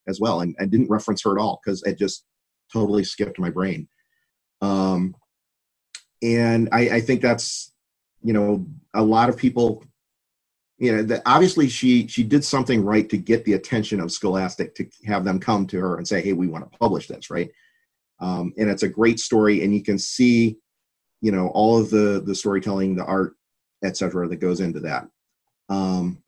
as 0.07 0.21
well, 0.21 0.39
and 0.39 0.55
I 0.61 0.65
didn't 0.65 0.89
reference 0.89 1.23
her 1.23 1.37
at 1.37 1.41
all 1.41 1.59
because 1.61 1.83
it 1.83 1.97
just 1.97 2.23
totally 2.71 3.03
skipped 3.03 3.37
my 3.37 3.49
brain. 3.49 3.89
Um, 4.61 5.13
and 6.21 6.69
I, 6.71 6.89
I 6.89 7.01
think 7.01 7.21
that's 7.21 7.71
you 8.23 8.33
know 8.33 8.65
a 8.93 9.03
lot 9.03 9.29
of 9.29 9.37
people 9.37 9.83
you 10.77 10.95
know 10.95 11.03
that 11.03 11.21
obviously 11.25 11.67
she 11.67 12.07
she 12.07 12.23
did 12.23 12.43
something 12.43 12.83
right 12.83 13.09
to 13.09 13.17
get 13.17 13.45
the 13.45 13.53
attention 13.53 13.99
of 13.99 14.11
scholastic 14.11 14.75
to 14.75 14.87
have 15.05 15.23
them 15.23 15.39
come 15.39 15.67
to 15.67 15.79
her 15.79 15.97
and 15.97 16.07
say 16.07 16.21
hey 16.21 16.33
we 16.33 16.47
want 16.47 16.69
to 16.69 16.77
publish 16.77 17.07
this 17.07 17.29
right? 17.29 17.51
Um, 18.19 18.51
and 18.57 18.67
it's 18.69 18.83
a 18.83 18.89
great 18.89 19.19
story 19.19 19.63
and 19.63 19.73
you 19.73 19.83
can 19.83 19.99
see 19.99 20.57
you 21.21 21.31
know 21.31 21.49
all 21.49 21.79
of 21.79 21.89
the 21.89 22.21
the 22.25 22.35
storytelling 22.35 22.95
the 22.95 23.05
art 23.05 23.35
etc 23.83 24.27
that 24.27 24.37
goes 24.37 24.59
into 24.59 24.79
that. 24.81 25.07
Um, 25.69 26.23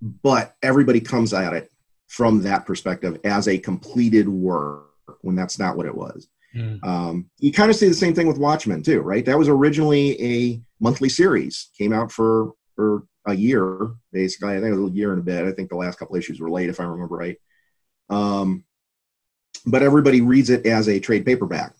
but 0.00 0.54
everybody 0.62 1.00
comes 1.00 1.34
at 1.34 1.52
it 1.52 1.70
from 2.06 2.42
that 2.42 2.64
perspective 2.64 3.20
as 3.24 3.48
a 3.48 3.58
completed 3.58 4.28
work 4.28 4.86
when 5.20 5.36
that's 5.36 5.58
not 5.58 5.76
what 5.76 5.86
it 5.86 5.94
was 5.94 6.28
mm. 6.54 6.84
um, 6.84 7.30
you 7.38 7.52
kind 7.52 7.70
of 7.70 7.76
see 7.76 7.88
the 7.88 7.94
same 7.94 8.14
thing 8.14 8.26
with 8.26 8.38
watchmen 8.38 8.82
too 8.82 9.00
right 9.00 9.24
that 9.24 9.38
was 9.38 9.48
originally 9.48 10.20
a 10.22 10.60
monthly 10.80 11.08
series 11.08 11.70
came 11.76 11.92
out 11.92 12.10
for 12.10 12.52
for 12.76 13.04
a 13.26 13.34
year 13.34 13.90
basically 14.12 14.56
i 14.56 14.60
think 14.60 14.74
it 14.74 14.78
was 14.78 14.90
a 14.90 14.94
year 14.94 15.12
and 15.12 15.20
a 15.20 15.24
bit 15.24 15.44
i 15.44 15.52
think 15.52 15.68
the 15.68 15.76
last 15.76 15.98
couple 15.98 16.16
issues 16.16 16.40
were 16.40 16.50
late 16.50 16.68
if 16.68 16.80
i 16.80 16.84
remember 16.84 17.16
right 17.16 17.36
um, 18.10 18.64
but 19.66 19.82
everybody 19.82 20.20
reads 20.20 20.50
it 20.50 20.66
as 20.66 20.88
a 20.88 21.00
trade 21.00 21.24
paperback 21.24 21.74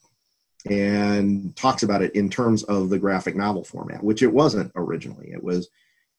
and 0.69 1.57
talks 1.57 1.83
about 1.83 2.03
it 2.03 2.15
in 2.15 2.29
terms 2.29 2.63
of 2.65 2.91
the 2.91 2.99
graphic 2.99 3.35
novel 3.35 3.65
format, 3.65 4.03
which 4.03 4.23
it 4.23 4.33
wasn't 4.33 4.71
originally. 4.77 5.31
It 5.33 5.43
was, 5.43 5.69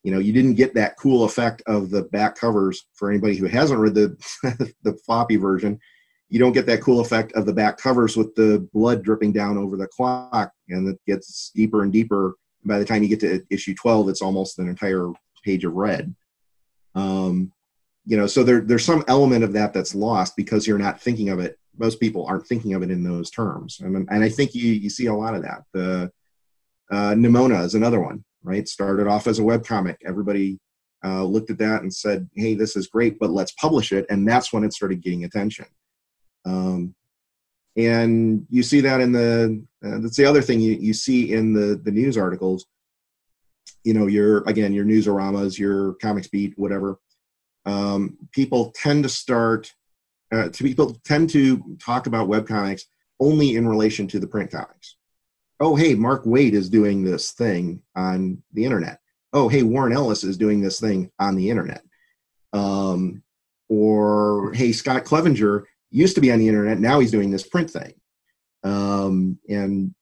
you 0.03 0.11
know, 0.11 0.19
you 0.19 0.33
didn't 0.33 0.55
get 0.55 0.73
that 0.73 0.97
cool 0.97 1.25
effect 1.25 1.61
of 1.67 1.91
the 1.91 2.03
back 2.03 2.35
covers 2.35 2.87
for 2.93 3.09
anybody 3.09 3.35
who 3.35 3.45
hasn't 3.45 3.79
read 3.79 3.93
the 3.93 4.73
the 4.83 4.93
floppy 5.05 5.35
version. 5.35 5.79
You 6.31 6.39
don't 6.39 6.53
get 6.53 6.65
that 6.65 6.81
cool 6.81 7.01
effect 7.01 7.33
of 7.33 7.45
the 7.45 7.53
back 7.53 7.77
covers 7.77 8.17
with 8.17 8.33
the 8.35 8.67
blood 8.73 9.03
dripping 9.03 9.33
down 9.33 9.57
over 9.57 9.77
the 9.77 9.87
clock, 9.87 10.51
and 10.69 10.89
it 10.89 10.99
gets 11.05 11.51
deeper 11.53 11.83
and 11.83 11.93
deeper. 11.93 12.35
By 12.63 12.79
the 12.79 12.85
time 12.85 13.03
you 13.03 13.09
get 13.09 13.19
to 13.19 13.43
issue 13.49 13.75
12, 13.75 14.09
it's 14.09 14.21
almost 14.21 14.57
an 14.57 14.67
entire 14.67 15.11
page 15.43 15.65
of 15.65 15.73
red. 15.73 16.15
Um, 16.95 17.51
you 18.05 18.17
know, 18.17 18.27
so 18.27 18.43
there, 18.43 18.61
there's 18.61 18.85
some 18.85 19.03
element 19.07 19.43
of 19.43 19.53
that 19.53 19.73
that's 19.73 19.93
lost 19.93 20.35
because 20.35 20.65
you're 20.65 20.77
not 20.77 20.99
thinking 20.99 21.29
of 21.29 21.39
it 21.39 21.57
most 21.77 21.99
people 21.99 22.25
aren't 22.25 22.47
thinking 22.47 22.73
of 22.73 22.83
it 22.83 22.91
in 22.91 23.03
those 23.03 23.29
terms. 23.29 23.79
And, 23.79 24.07
and 24.09 24.23
I 24.23 24.29
think 24.29 24.53
you, 24.53 24.71
you 24.71 24.89
see 24.89 25.07
a 25.07 25.13
lot 25.13 25.35
of 25.35 25.43
that. 25.43 25.63
The 25.73 26.11
uh, 26.91 27.13
Nimona 27.15 27.63
is 27.63 27.75
another 27.75 27.99
one, 27.99 28.23
right? 28.43 28.67
Started 28.67 29.07
off 29.07 29.27
as 29.27 29.39
a 29.39 29.43
web 29.43 29.65
comic. 29.65 29.97
Everybody 30.05 30.59
uh, 31.03 31.23
looked 31.23 31.49
at 31.49 31.57
that 31.59 31.81
and 31.81 31.93
said, 31.93 32.29
"Hey, 32.35 32.53
this 32.53 32.75
is 32.75 32.87
great, 32.87 33.17
but 33.17 33.31
let's 33.31 33.53
publish 33.53 33.91
it." 33.91 34.05
And 34.09 34.27
that's 34.27 34.51
when 34.51 34.63
it 34.63 34.73
started 34.73 35.01
getting 35.01 35.23
attention. 35.23 35.65
Um, 36.45 36.95
and 37.77 38.45
you 38.49 38.63
see 38.63 38.81
that 38.81 39.01
in 39.01 39.11
the 39.11 39.63
uh, 39.83 39.99
that's 39.99 40.17
the 40.17 40.25
other 40.25 40.41
thing 40.41 40.59
you, 40.59 40.73
you 40.73 40.93
see 40.93 41.33
in 41.33 41.53
the 41.53 41.79
the 41.81 41.91
news 41.91 42.17
articles. 42.17 42.65
You 43.83 43.93
know, 43.93 44.07
your 44.07 44.43
again 44.43 44.73
your 44.73 44.85
Newsaramas, 44.85 45.57
your 45.57 45.93
comics 45.95 46.27
beat, 46.27 46.57
whatever. 46.57 46.99
Um, 47.65 48.17
people 48.31 48.71
tend 48.75 49.03
to 49.03 49.09
start 49.09 49.73
uh, 50.31 50.49
to 50.49 50.63
people 50.63 50.99
tend 51.05 51.29
to 51.31 51.77
talk 51.79 52.07
about 52.07 52.27
web 52.27 52.47
comics 52.47 52.85
only 53.19 53.55
in 53.55 53.67
relation 53.67 54.07
to 54.07 54.19
the 54.19 54.27
print 54.27 54.51
comics. 54.51 54.95
Oh, 55.59 55.75
hey, 55.75 55.93
Mark 55.93 56.25
Waid 56.25 56.53
is 56.53 56.69
doing 56.69 57.03
this 57.03 57.31
thing 57.31 57.83
on 57.95 58.41
the 58.53 58.65
internet. 58.65 58.99
Oh, 59.31 59.47
hey, 59.47 59.63
Warren 59.63 59.93
Ellis 59.93 60.23
is 60.23 60.37
doing 60.37 60.59
this 60.59 60.79
thing 60.79 61.11
on 61.19 61.35
the 61.35 61.49
internet. 61.49 61.83
Um, 62.51 63.21
or 63.69 64.51
hey, 64.53 64.71
Scott 64.73 65.05
Clevenger 65.05 65.67
used 65.91 66.15
to 66.15 66.21
be 66.21 66.31
on 66.31 66.39
the 66.39 66.47
internet, 66.47 66.79
now 66.79 66.99
he's 66.99 67.11
doing 67.11 67.31
this 67.31 67.47
print 67.47 67.69
thing. 67.69 67.93
Um, 68.63 69.39
and 69.49 69.93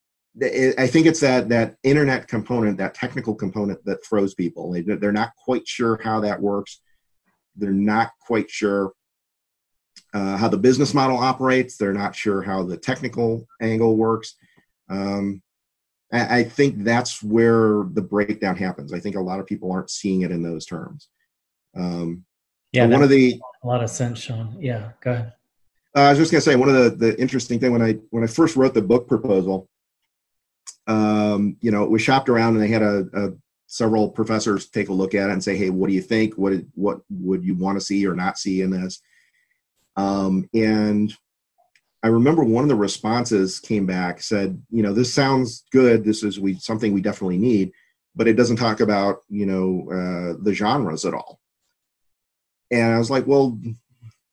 I 0.42 0.88
think 0.88 1.06
it's 1.06 1.20
that 1.20 1.50
that 1.50 1.76
internet 1.84 2.28
component, 2.28 2.78
that 2.78 2.94
technical 2.94 3.36
component 3.36 3.84
that 3.86 4.06
throws 4.06 4.34
people. 4.34 4.74
They're 4.86 5.12
not 5.12 5.32
quite 5.44 5.68
sure 5.68 6.00
how 6.02 6.22
that 6.22 6.42
works. 6.42 6.82
They're 7.56 7.72
not 7.72 8.12
quite 8.22 8.50
sure 8.50 8.94
uh, 10.14 10.38
how 10.38 10.48
the 10.48 10.58
business 10.58 10.94
model 10.94 11.18
operates. 11.18 11.78
They're 11.78 11.94
not 11.94 12.16
sure 12.16 12.42
how 12.42 12.64
the 12.64 12.78
technical 12.78 13.46
angle 13.62 13.98
works. 13.98 14.36
Um, 14.90 15.42
I, 16.12 16.40
I, 16.40 16.44
think 16.44 16.84
that's 16.84 17.22
where 17.22 17.84
the 17.92 18.02
breakdown 18.02 18.56
happens. 18.56 18.92
I 18.92 19.00
think 19.00 19.16
a 19.16 19.22
lot 19.22 19.40
of 19.40 19.46
people 19.46 19.72
aren't 19.72 19.92
seeing 19.92 20.22
it 20.22 20.32
in 20.32 20.42
those 20.42 20.66
terms. 20.66 21.10
Um, 21.76 22.26
yeah, 22.72 22.88
one 22.88 23.04
of 23.04 23.10
the 23.10 23.40
a 23.64 23.68
lot 23.68 23.84
of 23.84 23.90
sense, 23.90 24.20
Sean. 24.20 24.56
Yeah, 24.60 24.92
go 25.02 25.12
ahead. 25.12 25.34
Uh, 25.96 26.02
I 26.02 26.10
was 26.10 26.20
just 26.20 26.32
gonna 26.32 26.42
say 26.42 26.56
one 26.56 26.70
of 26.70 26.76
the 26.76 26.90
the 26.90 27.20
interesting 27.20 27.60
thing 27.60 27.72
when 27.72 27.82
I 27.82 27.94
when 28.12 28.24
I 28.24 28.28
first 28.28 28.56
wrote 28.56 28.74
the 28.74 28.82
book 28.82 29.08
proposal, 29.08 29.70
um, 30.88 31.58
you 31.62 31.72
know, 31.72 31.84
it 31.84 31.90
was 31.90 32.02
shopped 32.02 32.30
around 32.30 32.56
and 32.56 32.64
they 32.64 32.68
had 32.68 32.82
a, 32.82 33.06
a 33.14 33.30
several 33.68 34.10
professors 34.10 34.68
take 34.68 34.90
a 34.90 34.94
look 34.94 35.14
at 35.14 35.30
it 35.30 35.34
and 35.34 35.44
say, 35.44 35.56
hey, 35.56 35.70
what 35.70 35.88
do 35.88 35.94
you 35.94 36.02
think? 36.02 36.36
What 36.36 36.54
what 36.74 37.02
would 37.10 37.44
you 37.44 37.56
want 37.56 37.78
to 37.78 37.86
see 37.86 38.06
or 38.08 38.16
not 38.16 38.38
see 38.38 38.62
in 38.62 38.72
this? 38.72 39.02
Um, 39.96 40.50
and 40.54 41.14
I 42.02 42.08
remember 42.08 42.44
one 42.44 42.64
of 42.64 42.70
the 42.70 42.76
responses 42.76 43.60
came 43.60 43.86
back 43.86 44.22
said, 44.22 44.62
you 44.72 44.82
know, 44.82 44.94
this 44.94 45.14
sounds 45.14 45.66
good. 45.72 46.04
This 46.04 46.24
is 46.24 46.40
we 46.40 46.56
something 46.56 46.94
we 46.94 47.02
definitely 47.02 47.38
need, 47.38 47.72
but 48.16 48.28
it 48.28 48.34
doesn't 48.34 48.58
talk 48.58 48.80
about 48.80 49.24
you 49.30 49.46
know 49.46 49.88
uh, 49.92 50.42
the 50.42 50.54
genres 50.54 51.06
at 51.06 51.14
all. 51.14 51.40
And 52.72 52.94
I 52.94 52.98
was 52.98 53.12
like, 53.12 53.28
well, 53.28 53.60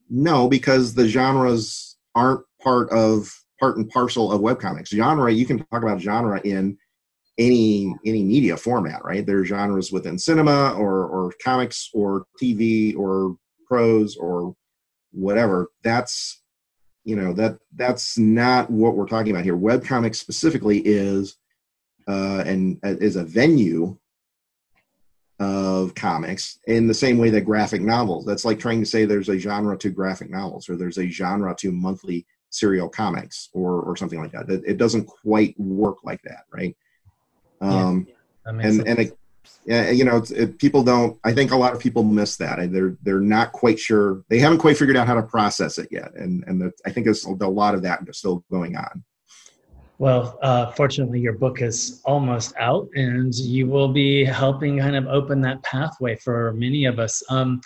no, 0.08 0.48
because 0.48 0.94
the 0.94 1.08
genres 1.08 1.96
aren't 2.14 2.42
part 2.62 2.90
of 2.90 3.32
part 3.58 3.76
and 3.76 3.88
parcel 3.88 4.32
of 4.32 4.40
webcomics. 4.40 4.88
Genre, 4.88 5.32
you 5.32 5.46
can 5.46 5.58
talk 5.58 5.82
about 5.82 6.00
genre 6.00 6.40
in 6.44 6.76
any 7.38 7.94
any 8.04 8.22
media 8.22 8.56
format, 8.56 9.04
right? 9.04 9.26
There 9.26 9.40
are 9.40 9.44
genres 9.44 9.92
within 9.92 10.18
cinema 10.18 10.74
or 10.74 11.06
or 11.06 11.32
comics 11.42 11.90
or 11.92 12.24
TV 12.40 12.96
or 12.96 13.36
prose 13.66 14.16
or 14.16 14.54
whatever 15.16 15.70
that's 15.82 16.42
you 17.04 17.16
know 17.16 17.32
that 17.32 17.58
that's 17.74 18.18
not 18.18 18.70
what 18.70 18.96
we're 18.96 19.06
talking 19.06 19.32
about 19.32 19.44
here 19.44 19.56
webcomics 19.56 20.16
specifically 20.16 20.78
is 20.84 21.36
uh, 22.08 22.42
and 22.46 22.78
uh, 22.84 22.96
is 23.00 23.16
a 23.16 23.24
venue 23.24 23.96
of 25.38 25.94
comics 25.94 26.58
in 26.66 26.86
the 26.86 26.94
same 26.94 27.18
way 27.18 27.28
that 27.28 27.42
graphic 27.42 27.82
novels 27.82 28.24
that's 28.24 28.44
like 28.44 28.58
trying 28.58 28.80
to 28.80 28.86
say 28.86 29.04
there's 29.04 29.28
a 29.28 29.38
genre 29.38 29.76
to 29.76 29.90
graphic 29.90 30.30
novels 30.30 30.68
or 30.68 30.76
there's 30.76 30.98
a 30.98 31.08
genre 31.08 31.54
to 31.54 31.70
monthly 31.70 32.26
serial 32.48 32.88
comics 32.88 33.50
or 33.52 33.82
or 33.82 33.96
something 33.96 34.20
like 34.20 34.32
that 34.32 34.48
it, 34.48 34.62
it 34.66 34.76
doesn't 34.78 35.04
quite 35.04 35.54
work 35.58 35.98
like 36.04 36.22
that 36.22 36.44
right 36.50 36.74
um 37.60 38.06
yeah, 38.08 38.14
and 38.50 38.74
sense. 38.76 38.88
and 38.88 38.98
it, 38.98 39.18
yeah, 39.64 39.90
you 39.90 40.04
know, 40.04 40.22
it, 40.30 40.58
people 40.58 40.82
don't. 40.82 41.18
I 41.24 41.32
think 41.32 41.50
a 41.50 41.56
lot 41.56 41.72
of 41.72 41.80
people 41.80 42.02
miss 42.04 42.36
that. 42.36 42.58
and 42.58 42.74
They're 42.74 42.96
they're 43.02 43.20
not 43.20 43.52
quite 43.52 43.78
sure. 43.78 44.22
They 44.28 44.38
haven't 44.38 44.58
quite 44.58 44.76
figured 44.76 44.96
out 44.96 45.06
how 45.06 45.14
to 45.14 45.22
process 45.22 45.78
it 45.78 45.88
yet, 45.90 46.14
and 46.14 46.44
and 46.46 46.60
the, 46.60 46.72
I 46.84 46.90
think 46.90 47.04
there's 47.04 47.24
a 47.24 47.30
lot 47.30 47.74
of 47.74 47.82
that 47.82 48.02
still 48.14 48.44
going 48.50 48.76
on. 48.76 49.04
Well, 49.98 50.38
uh, 50.42 50.72
fortunately, 50.72 51.20
your 51.20 51.32
book 51.32 51.62
is 51.62 52.02
almost 52.04 52.54
out, 52.58 52.88
and 52.94 53.34
you 53.34 53.66
will 53.66 53.88
be 53.88 54.24
helping 54.24 54.78
kind 54.78 54.96
of 54.96 55.06
open 55.06 55.40
that 55.42 55.62
pathway 55.62 56.16
for 56.16 56.52
many 56.52 56.84
of 56.84 56.98
us. 56.98 57.22
Um, 57.30 57.60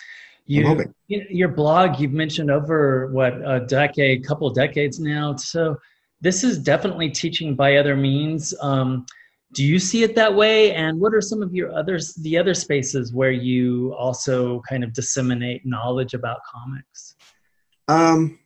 you, 0.45 0.85
your 1.07 1.49
blog, 1.49 1.99
you've 1.99 2.13
mentioned 2.13 2.49
over 2.49 3.11
what 3.11 3.33
a 3.45 3.65
decade, 3.67 4.25
couple 4.25 4.49
decades 4.49 4.99
now. 4.99 5.35
So 5.35 5.77
this 6.21 6.43
is 6.43 6.57
definitely 6.57 7.09
teaching 7.09 7.55
by 7.55 7.77
other 7.77 7.95
means. 7.95 8.53
Um, 8.61 9.05
do 9.53 9.65
you 9.65 9.79
see 9.79 10.03
it 10.03 10.15
that 10.15 10.33
way 10.33 10.73
and 10.73 10.99
what 10.99 11.13
are 11.13 11.21
some 11.21 11.41
of 11.41 11.53
your 11.53 11.71
others 11.73 12.13
the 12.15 12.37
other 12.37 12.53
spaces 12.53 13.13
where 13.13 13.31
you 13.31 13.93
also 13.97 14.61
kind 14.67 14.83
of 14.83 14.93
disseminate 14.93 15.65
knowledge 15.65 16.13
about 16.13 16.39
comics 16.49 17.15
um 17.87 18.39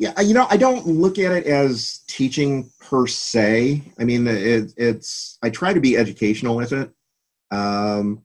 yeah 0.00 0.20
you 0.20 0.34
know 0.34 0.46
i 0.50 0.56
don't 0.56 0.86
look 0.86 1.18
at 1.18 1.30
it 1.30 1.46
as 1.46 2.00
teaching 2.08 2.68
per 2.80 3.06
se. 3.06 3.82
I 3.98 4.04
mean 4.04 4.26
it, 4.26 4.72
it's 4.76 5.38
i 5.42 5.50
try 5.50 5.72
to 5.72 5.80
be 5.80 5.96
educational 5.96 6.56
with 6.56 6.72
it. 6.72 6.90
Um 7.52 8.22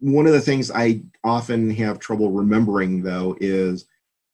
one 0.00 0.26
of 0.26 0.32
the 0.32 0.40
things 0.40 0.70
i 0.70 1.00
often 1.24 1.70
have 1.70 1.98
trouble 1.98 2.30
remembering 2.32 3.02
though 3.02 3.36
is 3.40 3.86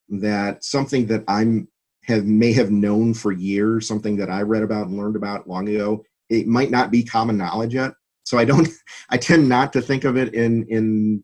that 0.09 0.63
something 0.63 1.05
that 1.07 1.23
i'm 1.27 1.67
have 2.07 2.25
may 2.25 2.53
have 2.53 2.71
known 2.71 3.13
for 3.13 3.31
years, 3.31 3.87
something 3.87 4.15
that 4.17 4.29
I 4.29 4.41
read 4.41 4.63
about 4.63 4.87
and 4.87 4.97
learned 4.97 5.17
about 5.17 5.47
long 5.47 5.67
ago, 5.67 6.05
it 6.29 6.47
might 6.47 6.71
not 6.71 6.89
be 6.89 7.03
common 7.03 7.37
knowledge 7.37 7.73
yet. 7.73 7.93
So 8.23 8.37
I 8.37 8.45
don't, 8.45 8.67
I 9.09 9.17
tend 9.17 9.47
not 9.47 9.73
to 9.73 9.81
think 9.81 10.05
of 10.05 10.17
it 10.17 10.33
in 10.33 10.65
in 10.69 11.23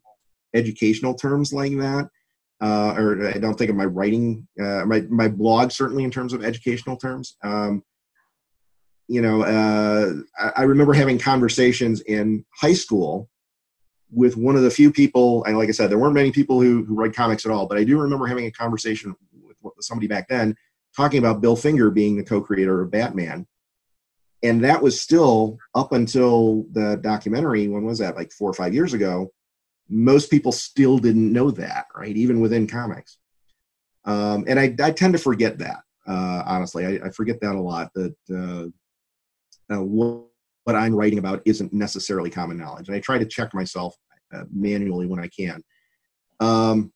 educational 0.53 1.15
terms 1.15 1.51
like 1.53 1.71
that, 1.77 2.09
uh, 2.61 2.95
or 2.97 3.27
I 3.27 3.39
don't 3.39 3.57
think 3.57 3.69
of 3.69 3.75
my 3.75 3.85
writing, 3.85 4.47
uh, 4.59 4.85
my 4.85 5.01
my 5.09 5.27
blog 5.27 5.71
certainly 5.71 6.03
in 6.03 6.11
terms 6.11 6.33
of 6.33 6.43
educational 6.43 6.97
terms. 6.97 7.37
Um, 7.43 7.83
you 9.07 9.21
know, 9.21 9.43
uh, 9.43 10.13
I, 10.39 10.61
I 10.61 10.63
remember 10.63 10.93
having 10.93 11.19
conversations 11.19 12.01
in 12.01 12.45
high 12.55 12.73
school 12.73 13.29
with 14.11 14.37
one 14.37 14.55
of 14.55 14.61
the 14.61 14.69
few 14.69 14.91
people, 14.91 15.43
and 15.45 15.57
like 15.57 15.69
I 15.69 15.73
said, 15.73 15.89
there 15.89 15.97
weren't 15.97 16.13
many 16.13 16.31
people 16.31 16.61
who, 16.61 16.85
who 16.85 16.95
read 16.95 17.15
comics 17.15 17.45
at 17.45 17.51
all, 17.51 17.67
but 17.67 17.77
I 17.77 17.83
do 17.83 17.99
remember 17.99 18.27
having 18.27 18.45
a 18.45 18.51
conversation 18.51 19.15
with 19.41 19.57
somebody 19.81 20.07
back 20.07 20.27
then 20.29 20.55
talking 20.95 21.19
about 21.19 21.41
Bill 21.41 21.55
Finger 21.55 21.89
being 21.89 22.15
the 22.15 22.23
co-creator 22.23 22.81
of 22.81 22.91
Batman. 22.91 23.47
And 24.43 24.63
that 24.63 24.81
was 24.81 24.99
still 24.99 25.57
up 25.73 25.93
until 25.93 26.65
the 26.71 26.97
documentary, 26.97 27.67
when 27.67 27.85
was 27.85 27.99
that, 27.99 28.15
like 28.15 28.31
four 28.31 28.49
or 28.49 28.53
five 28.53 28.73
years 28.73 28.93
ago? 28.93 29.31
Most 29.89 30.31
people 30.31 30.51
still 30.51 30.97
didn't 30.97 31.31
know 31.31 31.51
that, 31.51 31.85
right? 31.95 32.15
Even 32.15 32.39
within 32.39 32.67
comics. 32.67 33.17
Um, 34.05 34.45
and 34.47 34.59
I, 34.59 34.75
I 34.83 34.91
tend 34.91 35.13
to 35.13 35.19
forget 35.19 35.57
that, 35.59 35.81
uh, 36.07 36.43
honestly. 36.45 36.85
I, 36.85 37.07
I, 37.07 37.09
forget 37.09 37.39
that 37.41 37.55
a 37.55 37.59
lot, 37.59 37.91
that 37.93 38.15
uh, 38.29 39.73
uh, 39.73 39.83
what, 39.83 40.25
what, 40.65 40.75
I'm 40.75 40.93
writing 40.93 41.19
about 41.19 41.41
isn't 41.45 41.71
necessarily 41.71 42.29
common 42.29 42.57
knowledge. 42.57 42.87
And 42.87 42.97
I 42.97 42.99
try 42.99 43.17
to 43.17 43.25
check 43.25 43.53
myself 43.53 43.95
uh, 44.33 44.43
manually 44.51 45.07
when 45.07 45.19
I 45.19 45.27
can. 45.27 45.63
Um, 46.39 46.91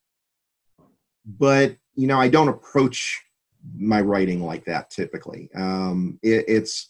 but, 1.25 1.77
you 1.95 2.07
know, 2.07 2.19
I 2.19 2.27
don't 2.27 2.49
approach 2.49 3.21
my 3.75 4.01
writing 4.01 4.43
like 4.43 4.65
that 4.65 4.89
typically. 4.89 5.49
Um, 5.55 6.19
it, 6.21 6.45
it's 6.47 6.89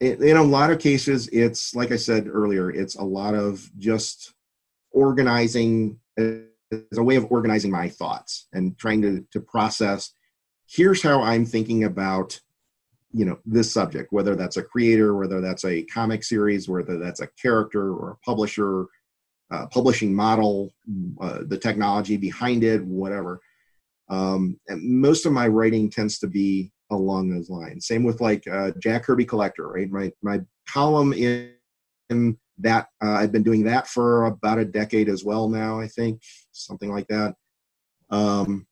it, 0.00 0.20
in 0.20 0.36
a 0.36 0.42
lot 0.42 0.70
of 0.70 0.78
cases, 0.78 1.28
it's 1.28 1.74
like 1.74 1.92
I 1.92 1.96
said 1.96 2.28
earlier, 2.28 2.70
it's 2.70 2.96
a 2.96 3.02
lot 3.02 3.34
of 3.34 3.70
just 3.78 4.34
organizing 4.94 5.98
as 6.18 6.96
a 6.96 7.02
way 7.02 7.16
of 7.16 7.30
organizing 7.30 7.70
my 7.70 7.88
thoughts 7.88 8.48
and 8.52 8.78
trying 8.78 9.02
to 9.02 9.26
to 9.32 9.40
process. 9.40 10.12
Here's 10.66 11.02
how 11.02 11.22
I'm 11.22 11.44
thinking 11.44 11.84
about 11.84 12.40
you 13.12 13.24
know 13.24 13.38
this 13.46 13.72
subject 13.72 14.12
whether 14.12 14.34
that's 14.34 14.56
a 14.56 14.62
creator 14.62 15.14
whether 15.14 15.40
that's 15.40 15.64
a 15.64 15.84
comic 15.84 16.24
series 16.24 16.68
whether 16.68 16.98
that's 16.98 17.20
a 17.20 17.28
character 17.40 17.92
or 17.94 18.10
a 18.10 18.16
publisher 18.24 18.86
uh, 19.52 19.66
publishing 19.66 20.12
model 20.12 20.74
uh, 21.20 21.38
the 21.46 21.56
technology 21.56 22.16
behind 22.16 22.64
it 22.64 22.84
whatever 22.84 23.40
um, 24.08 24.58
and 24.68 24.82
most 24.82 25.26
of 25.26 25.32
my 25.32 25.46
writing 25.46 25.90
tends 25.90 26.18
to 26.18 26.26
be 26.26 26.72
along 26.90 27.30
those 27.30 27.50
lines. 27.50 27.86
Same 27.86 28.04
with 28.04 28.20
like 28.20 28.46
uh, 28.46 28.72
Jack 28.78 29.04
Kirby 29.04 29.24
Collector, 29.24 29.68
right? 29.68 29.90
My 29.90 30.12
my 30.22 30.40
column 30.68 31.12
in, 31.12 31.52
in 32.10 32.38
that 32.58 32.88
uh, 33.02 33.12
I've 33.12 33.32
been 33.32 33.42
doing 33.42 33.64
that 33.64 33.88
for 33.88 34.26
about 34.26 34.58
a 34.58 34.64
decade 34.64 35.08
as 35.08 35.24
well 35.24 35.48
now. 35.48 35.80
I 35.80 35.88
think 35.88 36.22
something 36.52 36.90
like 36.90 37.08
that. 37.08 37.34
Um, 38.10 38.66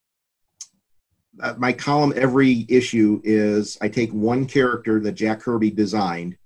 uh, 1.41 1.55
my 1.57 1.73
column 1.73 2.13
every 2.15 2.65
issue 2.69 3.19
is 3.23 3.77
I 3.81 3.89
take 3.89 4.11
one 4.11 4.45
character 4.45 4.99
that 5.01 5.13
Jack 5.13 5.41
Kirby 5.41 5.71
designed 5.71 6.37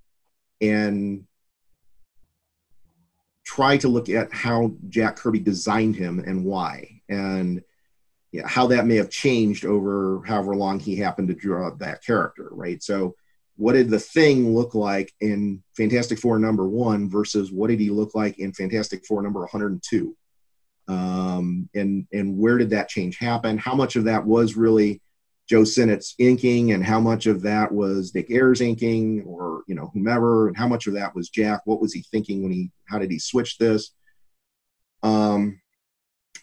and 0.62 1.26
try 3.44 3.78
to 3.78 3.88
look 3.88 4.10
at 4.10 4.34
how 4.34 4.72
Jack 4.90 5.18
Kirby 5.18 5.40
designed 5.40 5.96
him 5.96 6.20
and 6.20 6.44
why. 6.44 7.02
And 7.10 7.62
know, 8.42 8.48
how 8.48 8.68
that 8.68 8.86
may 8.86 8.96
have 8.96 9.10
changed 9.10 9.66
over 9.66 10.22
however 10.26 10.56
long 10.56 10.80
he 10.80 10.96
happened 10.96 11.28
to 11.30 11.34
draw 11.34 11.70
that 11.76 12.04
character, 12.04 12.50
right? 12.52 12.82
So, 12.82 13.16
what 13.58 13.74
did 13.74 13.90
the 13.90 14.00
thing 14.00 14.56
look 14.56 14.76
like 14.76 15.14
in 15.20 15.64
Fantastic 15.76 16.20
Four 16.20 16.40
number 16.40 16.68
one 16.68 17.10
versus 17.10 17.52
what 17.52 17.70
did 17.70 17.80
he 17.80 17.90
look 17.90 18.16
like 18.16 18.40
in 18.40 18.54
Fantastic 18.54 19.06
Four 19.06 19.24
number 19.24 19.42
102? 19.42 20.16
Um, 20.88 21.68
and 21.76 22.08
and 22.14 22.38
where 22.38 22.58
did 22.58 22.70
that 22.70 22.88
change 22.88 23.18
happen? 23.18 23.58
How 23.58 23.76
much 23.76 23.96
of 23.96 24.06
that 24.06 24.26
was 24.26 24.56
really 24.56 25.02
Joe 25.50 25.64
Sinnott's 25.64 26.16
inking, 26.20 26.72
and 26.72 26.84
how 26.84 27.00
much 27.00 27.26
of 27.26 27.42
that 27.42 27.72
was 27.72 28.12
Dick 28.12 28.30
Ayers 28.30 28.62
inking, 28.62 29.24
or 29.24 29.64
you 29.68 29.76
know 29.76 29.90
whomever, 29.94 30.48
and 30.48 30.56
how 30.56 30.68
much 30.68 30.88
of 30.88 30.94
that 30.94 31.14
was 31.14 31.30
Jack? 31.30 31.62
What 31.66 31.82
was 31.82 31.94
he 31.94 32.06
thinking 32.12 32.44
when 32.44 32.52
he? 32.52 32.72
How 32.86 33.00
did 33.00 33.12
he 33.12 33.20
switch 33.20 33.58
this? 33.58 33.92
Um, 35.04 35.62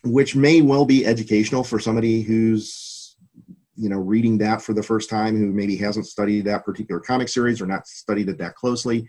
which 0.02 0.36
may 0.36 0.60
well 0.60 0.84
be 0.84 1.06
educational 1.06 1.64
for 1.64 1.78
somebody 1.78 2.20
who's 2.22 2.93
you 3.77 3.89
know 3.89 3.99
reading 3.99 4.39
that 4.39 4.62
for 4.62 4.72
the 4.72 4.83
first 4.83 5.11
time 5.11 5.37
who 5.37 5.53
maybe 5.53 5.77
hasn't 5.77 6.07
studied 6.07 6.45
that 6.45 6.64
particular 6.64 7.01
comic 7.01 7.29
series 7.29 7.61
or 7.61 7.66
not 7.66 7.87
studied 7.87 8.29
it 8.29 8.39
that 8.39 8.55
closely 8.55 9.09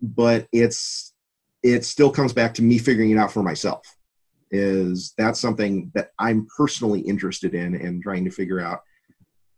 but 0.00 0.46
it's 0.52 1.14
it 1.62 1.84
still 1.84 2.10
comes 2.10 2.32
back 2.32 2.54
to 2.54 2.62
me 2.62 2.78
figuring 2.78 3.10
it 3.10 3.18
out 3.18 3.32
for 3.32 3.42
myself 3.42 3.82
is 4.50 5.14
that 5.18 5.36
something 5.36 5.90
that 5.94 6.10
i'm 6.18 6.46
personally 6.56 7.00
interested 7.00 7.54
in 7.54 7.74
and 7.74 8.02
trying 8.02 8.24
to 8.24 8.30
figure 8.30 8.60
out 8.60 8.80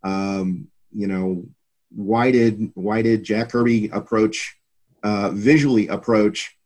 um, 0.03 0.67
you 0.91 1.07
know 1.07 1.45
why 1.91 2.31
did 2.31 2.71
why 2.73 3.01
did 3.01 3.23
jack 3.23 3.49
kirby 3.49 3.89
approach 3.89 4.57
uh, 5.03 5.29
visually 5.33 5.87
approach 5.87 6.57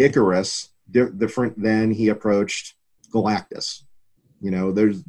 Ikaris 0.00 0.68
di- 0.90 1.10
different 1.16 1.60
than 1.60 1.90
he 1.90 2.08
approached 2.08 2.74
Galactus. 3.12 3.82
You 4.40 4.50
know, 4.50 4.72
there's, 4.72 5.02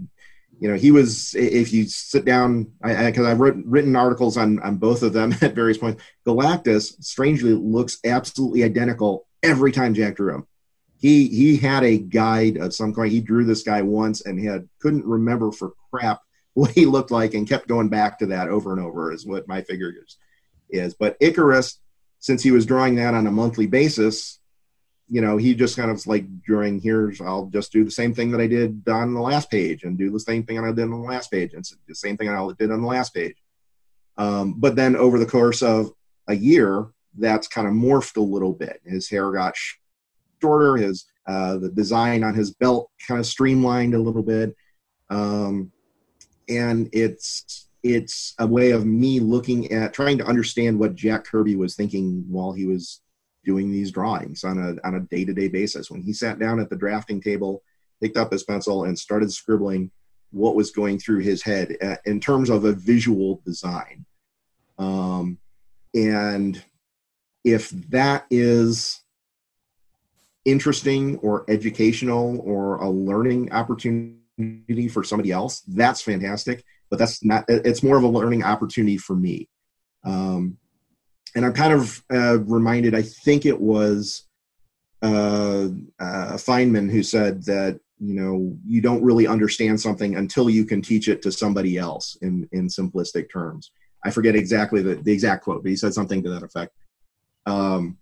you 0.62 0.70
know, 0.70 0.78
he 0.78 0.91
was. 0.91 1.34
If 1.34 1.74
you 1.74 1.88
sit 1.88 2.24
down, 2.24 2.72
because 2.84 3.26
I've 3.26 3.39
written, 3.39 3.64
written 3.66 3.95
articles 3.95 4.38
on 4.38 4.59
on 4.59 4.78
both 4.78 5.01
of 5.01 5.12
them 5.12 5.34
at 5.41 5.55
various 5.55 5.80
points. 5.80 6.03
Galactus, 6.26 7.03
strangely, 7.03 7.53
looks 7.53 7.97
absolutely 8.05 8.64
identical 8.64 9.28
every 9.41 9.72
time 9.72 9.95
Jack 9.95 10.18
drew 10.18 10.36
him. 10.36 10.47
He 10.99 11.28
he 11.30 11.57
had 11.57 11.84
a 11.84 11.97
guide 11.97 12.57
of 12.57 12.76
some 12.76 12.93
kind. 12.93 13.12
He 13.12 13.22
drew 13.22 13.43
this 13.43 13.64
guy 13.64 13.82
once 13.82 14.22
and 14.22 14.39
had 14.39 14.70
couldn't 14.80 15.03
remember 15.03 15.51
for 15.51 15.74
crap 15.89 16.22
what 16.53 16.70
he 16.70 16.86
looked 16.86 17.09
like 17.09 17.34
and 17.34 17.49
kept 17.49 17.68
going 17.68 17.89
back 17.89 18.20
to 18.20 18.28
that 18.28 18.47
over 18.47 18.72
and 18.72 18.86
over. 18.86 19.12
Is 19.12 19.26
what 19.26 19.47
my 19.47 19.64
figure 19.64 19.91
is. 20.05 20.18
Is 20.70 20.93
but 20.93 21.20
Ikaris, 21.20 21.78
since 22.20 22.43
he 22.43 22.51
was 22.51 22.68
drawing 22.68 22.95
that 22.95 23.16
on 23.16 23.26
a 23.26 23.32
monthly 23.32 23.66
basis, 23.66 24.39
you 25.12 25.20
know, 25.20 25.36
he 25.36 25.53
just 25.53 25.76
kind 25.76 25.91
of 25.91 26.07
like 26.07 26.26
during 26.43 26.80
here's 26.80 27.20
I'll 27.20 27.47
just 27.47 27.74
do 27.74 27.84
the 27.84 27.91
same 27.91 28.14
thing 28.14 28.32
that 28.32 28.39
I 28.39 28.47
did 28.47 28.88
on 28.88 29.14
the 29.14 29.20
last 29.20 29.51
page 29.51 29.84
and 29.84 29.97
do 29.97 30.09
the 30.09 30.22
same 30.22 30.43
thing 30.43 30.57
I 30.57 30.72
did 30.72 30.84
on 30.84 30.91
the 30.91 30.97
last 30.97 31.30
page 31.30 31.53
and 31.53 31.70
the 31.86 31.93
same 31.93 32.16
thing 32.16 32.30
I 32.30 32.49
did 32.57 32.72
on 32.72 32.82
the 32.82 32.88
last 32.88 33.14
page. 33.14 33.36
Um, 34.18 34.53
but 34.57 34.78
then 34.78 34.95
over 34.95 35.20
the 35.20 35.26
course 35.26 35.62
of 35.62 35.91
a 36.30 36.34
year, 36.34 36.88
that's 37.18 37.49
kind 37.49 37.68
of 37.68 37.74
morphed 37.74 38.16
a 38.16 38.22
little 38.22 38.53
bit. 38.53 38.80
His 38.86 39.09
hair 39.09 39.30
got 39.32 39.53
shorter. 40.41 40.78
His 40.78 41.05
uh, 41.28 41.57
the 41.57 41.70
design 41.70 42.24
on 42.24 42.34
his 42.34 42.51
belt 42.51 42.89
kind 43.05 43.20
of 43.20 43.26
streamlined 43.26 43.93
a 43.93 43.99
little 43.99 44.24
bit, 44.24 44.55
um, 45.09 45.74
and 46.47 46.89
it's 46.93 47.68
it's 47.84 48.34
a 48.39 48.47
way 48.47 48.72
of 48.72 48.86
me 48.86 49.20
looking 49.20 49.74
at 49.74 49.93
trying 49.93 50.18
to 50.20 50.26
understand 50.26 50.80
what 50.80 50.95
Jack 50.95 51.26
Kirby 51.26 51.57
was 51.57 51.76
thinking 51.76 52.24
while 52.30 52.53
he 52.53 52.66
was 52.66 53.01
doing 53.44 53.72
these 53.72 53.92
drawings 53.92 54.44
on 54.44 54.58
a 54.58 54.88
on 54.88 54.96
a 54.96 55.00
day 55.02 55.26
to 55.26 55.34
day 55.34 55.48
basis. 55.48 55.89
When 55.89 56.02
he 56.02 56.14
sat 56.14 56.39
down 56.39 56.60
at 56.60 56.70
the 56.70 56.76
drafting 56.76 57.22
table, 57.22 57.64
picked 58.02 58.18
up 58.18 58.32
his 58.32 58.44
pencil, 58.44 58.86
and 58.86 58.98
started 58.98 59.32
scribbling 59.32 59.92
what 60.32 60.56
was 60.56 60.72
going 60.72 60.98
through 60.98 61.20
his 61.20 61.44
head 61.44 61.76
uh, 61.82 61.98
in 62.06 62.20
terms 62.20 62.50
of 62.50 62.66
a 62.66 62.74
visual 62.74 63.42
design. 63.46 64.06
Um, 64.78 65.38
and 65.94 66.64
if 67.44 67.70
that 67.89 68.26
is 68.30 69.02
interesting 70.46 71.18
or 71.18 71.46
educational 71.50 72.39
or 72.42 72.78
a 72.78 72.89
learning 72.89 73.52
opportunity 73.52 74.88
for 74.89 75.04
somebody 75.04 75.32
else, 75.32 75.62
that's 75.62 76.02
fantastic. 76.02 76.64
But 76.89 77.00
that's 77.00 77.24
not, 77.24 77.46
it's 77.48 77.84
more 77.84 77.98
of 77.98 78.04
a 78.04 78.08
learning 78.08 78.44
opportunity 78.44 78.98
for 78.98 79.16
me. 79.16 79.50
Um, 80.04 80.58
and 81.36 81.46
I'm 81.46 81.54
kind 81.54 81.74
of 81.74 82.04
uh, 82.14 82.40
reminded. 82.40 82.96
I 82.96 83.02
think 83.02 83.46
it 83.46 83.60
was 83.60 84.24
uh, 85.02 85.70
uh, 86.00 86.34
Feynman 86.38 86.92
who 86.92 87.04
said 87.04 87.44
that 87.46 87.80
you 88.00 88.16
know 88.16 88.58
you 88.66 88.82
don't 88.82 89.04
really 89.04 89.28
understand 89.28 89.80
something 89.80 90.16
until 90.16 90.50
you 90.50 90.66
can 90.66 90.82
teach 90.82 91.08
it 91.08 91.22
to 91.24 91.32
somebody 91.32 91.78
else 91.78 92.18
in 92.22 92.48
in 92.52 92.68
simplistic 92.68 93.32
terms. 93.32 93.72
I 94.04 94.12
forget 94.12 94.36
exactly 94.36 94.82
the, 94.82 94.96
the 94.96 95.12
exact 95.12 95.44
quote, 95.44 95.64
but 95.64 95.70
he 95.70 95.76
said 95.76 95.94
something 95.94 96.24
to 96.24 96.30
that 96.32 96.44
effect. 96.44 96.74
Um, 97.46 97.98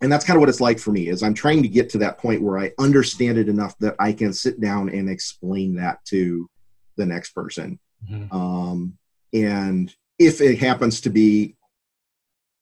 and 0.00 0.12
that's 0.12 0.24
kind 0.24 0.36
of 0.36 0.40
what 0.40 0.48
it's 0.48 0.60
like 0.60 0.78
for 0.78 0.92
me 0.92 1.08
is 1.08 1.22
i'm 1.22 1.34
trying 1.34 1.62
to 1.62 1.68
get 1.68 1.88
to 1.88 1.98
that 1.98 2.18
point 2.18 2.42
where 2.42 2.58
i 2.58 2.70
understand 2.78 3.38
it 3.38 3.48
enough 3.48 3.76
that 3.78 3.94
i 3.98 4.12
can 4.12 4.32
sit 4.32 4.60
down 4.60 4.88
and 4.88 5.08
explain 5.08 5.74
that 5.74 6.04
to 6.04 6.48
the 6.96 7.06
next 7.06 7.30
person 7.30 7.78
mm-hmm. 8.08 8.34
um, 8.36 8.98
and 9.32 9.94
if 10.18 10.40
it 10.40 10.58
happens 10.58 11.00
to 11.00 11.10
be 11.10 11.56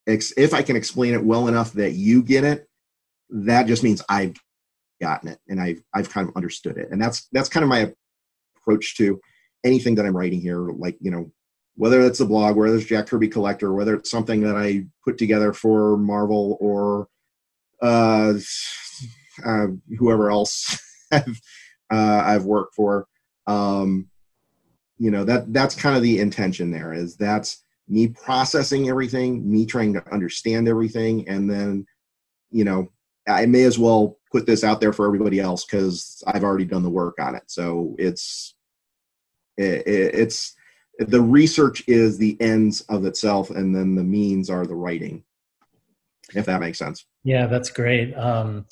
if 0.06 0.54
i 0.54 0.62
can 0.62 0.76
explain 0.76 1.14
it 1.14 1.24
well 1.24 1.48
enough 1.48 1.72
that 1.72 1.92
you 1.92 2.22
get 2.22 2.44
it 2.44 2.68
that 3.30 3.66
just 3.66 3.82
means 3.82 4.02
i've 4.08 4.34
gotten 5.00 5.28
it 5.28 5.38
and 5.48 5.60
i've 5.60 5.82
i've 5.94 6.10
kind 6.10 6.28
of 6.28 6.36
understood 6.36 6.76
it 6.76 6.88
and 6.90 7.00
that's 7.00 7.28
that's 7.32 7.48
kind 7.48 7.62
of 7.64 7.70
my 7.70 7.92
approach 8.56 8.96
to 8.96 9.20
anything 9.64 9.94
that 9.94 10.06
i'm 10.06 10.16
writing 10.16 10.40
here 10.40 10.70
like 10.72 10.96
you 11.00 11.10
know 11.10 11.30
whether 11.76 12.00
it's 12.00 12.20
a 12.20 12.26
blog 12.26 12.56
whether 12.56 12.76
it's 12.76 12.86
jack 12.86 13.06
kirby 13.06 13.28
collector 13.28 13.72
whether 13.72 13.94
it's 13.94 14.10
something 14.10 14.42
that 14.42 14.56
i 14.56 14.84
put 15.04 15.18
together 15.18 15.52
for 15.52 15.96
marvel 15.96 16.56
or 16.60 17.08
uh, 17.82 18.34
uh, 19.44 19.66
whoever 19.98 20.30
else 20.30 20.78
I've, 21.12 21.40
uh, 21.90 22.22
I've 22.24 22.44
worked 22.44 22.74
for. 22.74 23.06
Um, 23.46 24.08
you 24.98 25.10
know 25.10 25.24
that 25.24 25.52
that's 25.52 25.74
kind 25.74 25.96
of 25.96 26.02
the 26.02 26.20
intention 26.20 26.70
there 26.70 26.92
is 26.92 27.16
that's 27.16 27.61
me 27.88 28.08
processing 28.08 28.88
everything 28.88 29.48
me 29.50 29.66
trying 29.66 29.92
to 29.92 30.12
understand 30.12 30.68
everything 30.68 31.28
and 31.28 31.50
then 31.50 31.86
you 32.50 32.64
know 32.64 32.90
i 33.28 33.46
may 33.46 33.64
as 33.64 33.78
well 33.78 34.18
put 34.30 34.46
this 34.46 34.64
out 34.64 34.80
there 34.80 34.92
for 34.92 35.06
everybody 35.06 35.40
else 35.40 35.64
because 35.64 36.22
i've 36.28 36.44
already 36.44 36.64
done 36.64 36.82
the 36.82 36.90
work 36.90 37.18
on 37.20 37.34
it 37.34 37.42
so 37.46 37.94
it's 37.98 38.54
it, 39.56 39.82
it's 39.86 40.54
the 40.98 41.20
research 41.20 41.82
is 41.86 42.18
the 42.18 42.36
ends 42.40 42.80
of 42.82 43.04
itself 43.04 43.50
and 43.50 43.74
then 43.74 43.94
the 43.94 44.04
means 44.04 44.48
are 44.48 44.66
the 44.66 44.74
writing 44.74 45.22
if 46.34 46.46
that 46.46 46.60
makes 46.60 46.78
sense 46.78 47.04
yeah, 47.24 47.46
that's 47.46 47.70
great. 47.70 48.14
Um, 48.14 48.66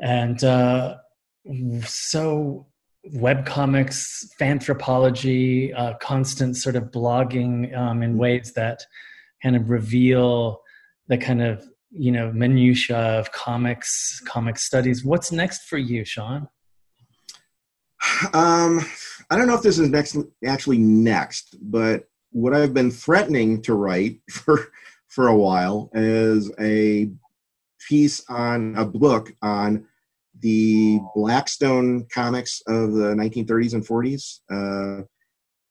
and 0.00 0.42
uh, 0.42 0.96
so, 1.84 2.66
web 3.04 3.44
comics, 3.44 4.28
fanthropology, 4.40 5.72
uh, 5.76 5.94
constant 5.98 6.56
sort 6.56 6.76
of 6.76 6.84
blogging 6.84 7.76
um, 7.76 8.02
in 8.02 8.10
mm-hmm. 8.10 8.18
ways 8.18 8.52
that 8.54 8.84
kind 9.42 9.56
of 9.56 9.70
reveal 9.70 10.60
the 11.08 11.18
kind 11.18 11.42
of 11.42 11.64
you 11.90 12.12
know 12.12 12.32
minutia 12.32 12.96
of 12.96 13.32
comics, 13.32 14.20
comic 14.26 14.58
studies. 14.58 15.04
What's 15.04 15.32
next 15.32 15.64
for 15.64 15.78
you, 15.78 16.04
Sean? 16.04 16.48
Um, 18.32 18.84
I 19.30 19.36
don't 19.36 19.46
know 19.46 19.54
if 19.54 19.62
this 19.62 19.78
is 19.78 19.88
next, 19.88 20.16
actually 20.44 20.78
next, 20.78 21.56
but 21.60 22.08
what 22.30 22.54
I've 22.54 22.74
been 22.74 22.90
threatening 22.90 23.62
to 23.62 23.74
write 23.74 24.20
for 24.30 24.68
for 25.08 25.28
a 25.28 25.36
while 25.36 25.90
is 25.92 26.50
a 26.58 27.10
piece 27.88 28.24
on 28.28 28.74
a 28.76 28.84
book 28.84 29.34
on 29.42 29.86
the 30.42 31.00
Blackstone 31.14 32.04
comics 32.12 32.60
of 32.66 32.92
the 32.92 33.14
1930s 33.14 33.74
and 33.74 33.86
40s. 33.86 34.40
Uh, 34.50 35.04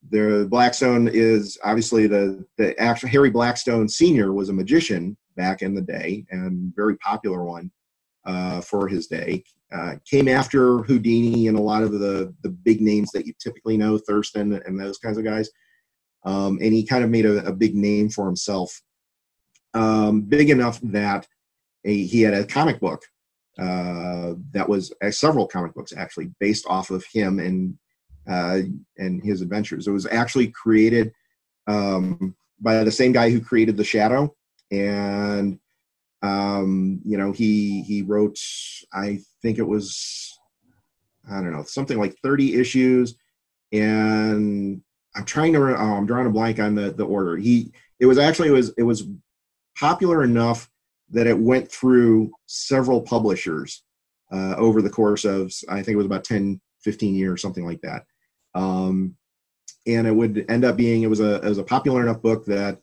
the 0.10 0.48
Blackstone 0.50 1.10
is 1.12 1.60
obviously 1.64 2.08
the 2.08 2.44
the 2.58 2.78
actual 2.80 3.10
Harry 3.10 3.30
Blackstone 3.30 3.88
Senior 3.88 4.34
was 4.34 4.50
a 4.50 4.54
magician 4.54 5.16
back 5.36 5.62
in 5.62 5.76
the 5.76 5.82
day 5.82 6.26
and 6.32 6.74
very 6.76 6.98
popular 6.98 7.44
one 7.44 7.70
uh, 8.26 8.62
for 8.62 8.88
his 8.88 9.06
day. 9.08 9.44
Uh, 9.72 9.96
came 10.10 10.28
after 10.28 10.80
Houdini 10.80 11.48
and 11.48 11.58
a 11.58 11.62
lot 11.62 11.84
of 11.84 11.92
the 11.92 12.34
the 12.42 12.50
big 12.50 12.82
names 12.82 13.12
that 13.12 13.28
you 13.28 13.34
typically 13.40 13.78
know, 13.78 14.00
Thurston 14.00 14.60
and 14.66 14.80
those 14.80 14.98
kinds 14.98 15.18
of 15.18 15.24
guys. 15.24 15.50
Um, 16.24 16.60
and 16.62 16.74
he 16.74 16.86
kind 16.86 17.04
of 17.04 17.10
made 17.10 17.26
a, 17.26 17.46
a 17.46 17.52
big 17.52 17.76
name 17.76 18.10
for 18.10 18.26
himself, 18.26 18.82
um, 19.74 20.22
big 20.22 20.50
enough 20.50 20.80
that 20.84 21.28
a, 21.84 22.06
he 22.06 22.22
had 22.22 22.36
a 22.36 22.46
comic 22.46 22.80
book 22.80 23.04
uh, 23.60 24.34
that 24.52 24.68
was 24.68 24.94
uh, 25.04 25.12
several 25.12 25.48
comic 25.48 25.74
books 25.74 25.94
actually 25.96 26.32
based 26.40 26.66
off 26.68 26.90
of 26.90 27.06
him 27.12 27.40
and 27.40 27.78
uh, 28.30 28.60
and 28.98 29.24
his 29.24 29.42
adventures. 29.42 29.88
It 29.88 29.92
was 29.92 30.06
actually 30.06 30.48
created 30.48 31.12
um, 31.68 32.36
by 32.60 32.84
the 32.84 32.92
same 32.92 33.12
guy 33.12 33.30
who 33.30 33.42
created 33.42 33.78
the 33.78 33.84
Shadow, 33.84 34.36
and 34.72 35.60
um, 36.22 37.02
you 37.04 37.18
know 37.18 37.32
he 37.32 37.82
he 37.84 38.02
wrote 38.04 38.40
I 38.94 39.20
think 39.42 39.58
it 39.58 39.68
was 39.68 40.38
I 41.30 41.36
don't 41.36 41.52
know 41.52 41.64
something 41.64 42.00
like 42.00 42.16
thirty 42.24 42.56
issues, 42.56 43.16
and 43.74 44.82
I'm 45.16 45.26
trying 45.26 45.54
to 45.54 45.60
oh, 45.60 45.94
I'm 45.94 46.06
drawing 46.06 46.28
a 46.28 46.32
blank 46.32 46.60
on 46.60 46.76
the 46.76 46.92
the 46.92 47.06
order. 47.06 47.36
He 47.36 47.74
it 48.00 48.06
was 48.06 48.18
actually 48.18 48.50
it 48.50 48.54
was 48.54 48.74
it 48.78 48.84
was 48.84 49.04
popular 49.78 50.24
enough 50.24 50.71
that 51.12 51.28
it 51.28 51.38
went 51.38 51.72
through 51.72 52.32
several 52.48 53.02
publishers 53.02 53.84
uh, 54.32 54.56
over 54.58 54.82
the 54.82 54.90
course 54.90 55.26
of 55.26 55.52
i 55.70 55.76
think 55.76 55.90
it 55.90 55.98
was 55.98 56.06
about 56.06 56.24
10 56.24 56.60
15 56.84 57.16
years 57.16 57.42
something 57.42 57.66
like 57.66 57.82
that. 57.82 58.06
Um, 58.54 59.16
and 59.88 60.06
it 60.06 60.12
would 60.12 60.46
end 60.50 60.64
up 60.64 60.78
being 60.78 61.02
it 61.02 61.10
was 61.10 61.20
a 61.20 61.36
it 61.36 61.50
was 61.50 61.58
a 61.58 61.64
popular 61.64 62.02
enough 62.02 62.22
book 62.22 62.46
that 62.46 62.80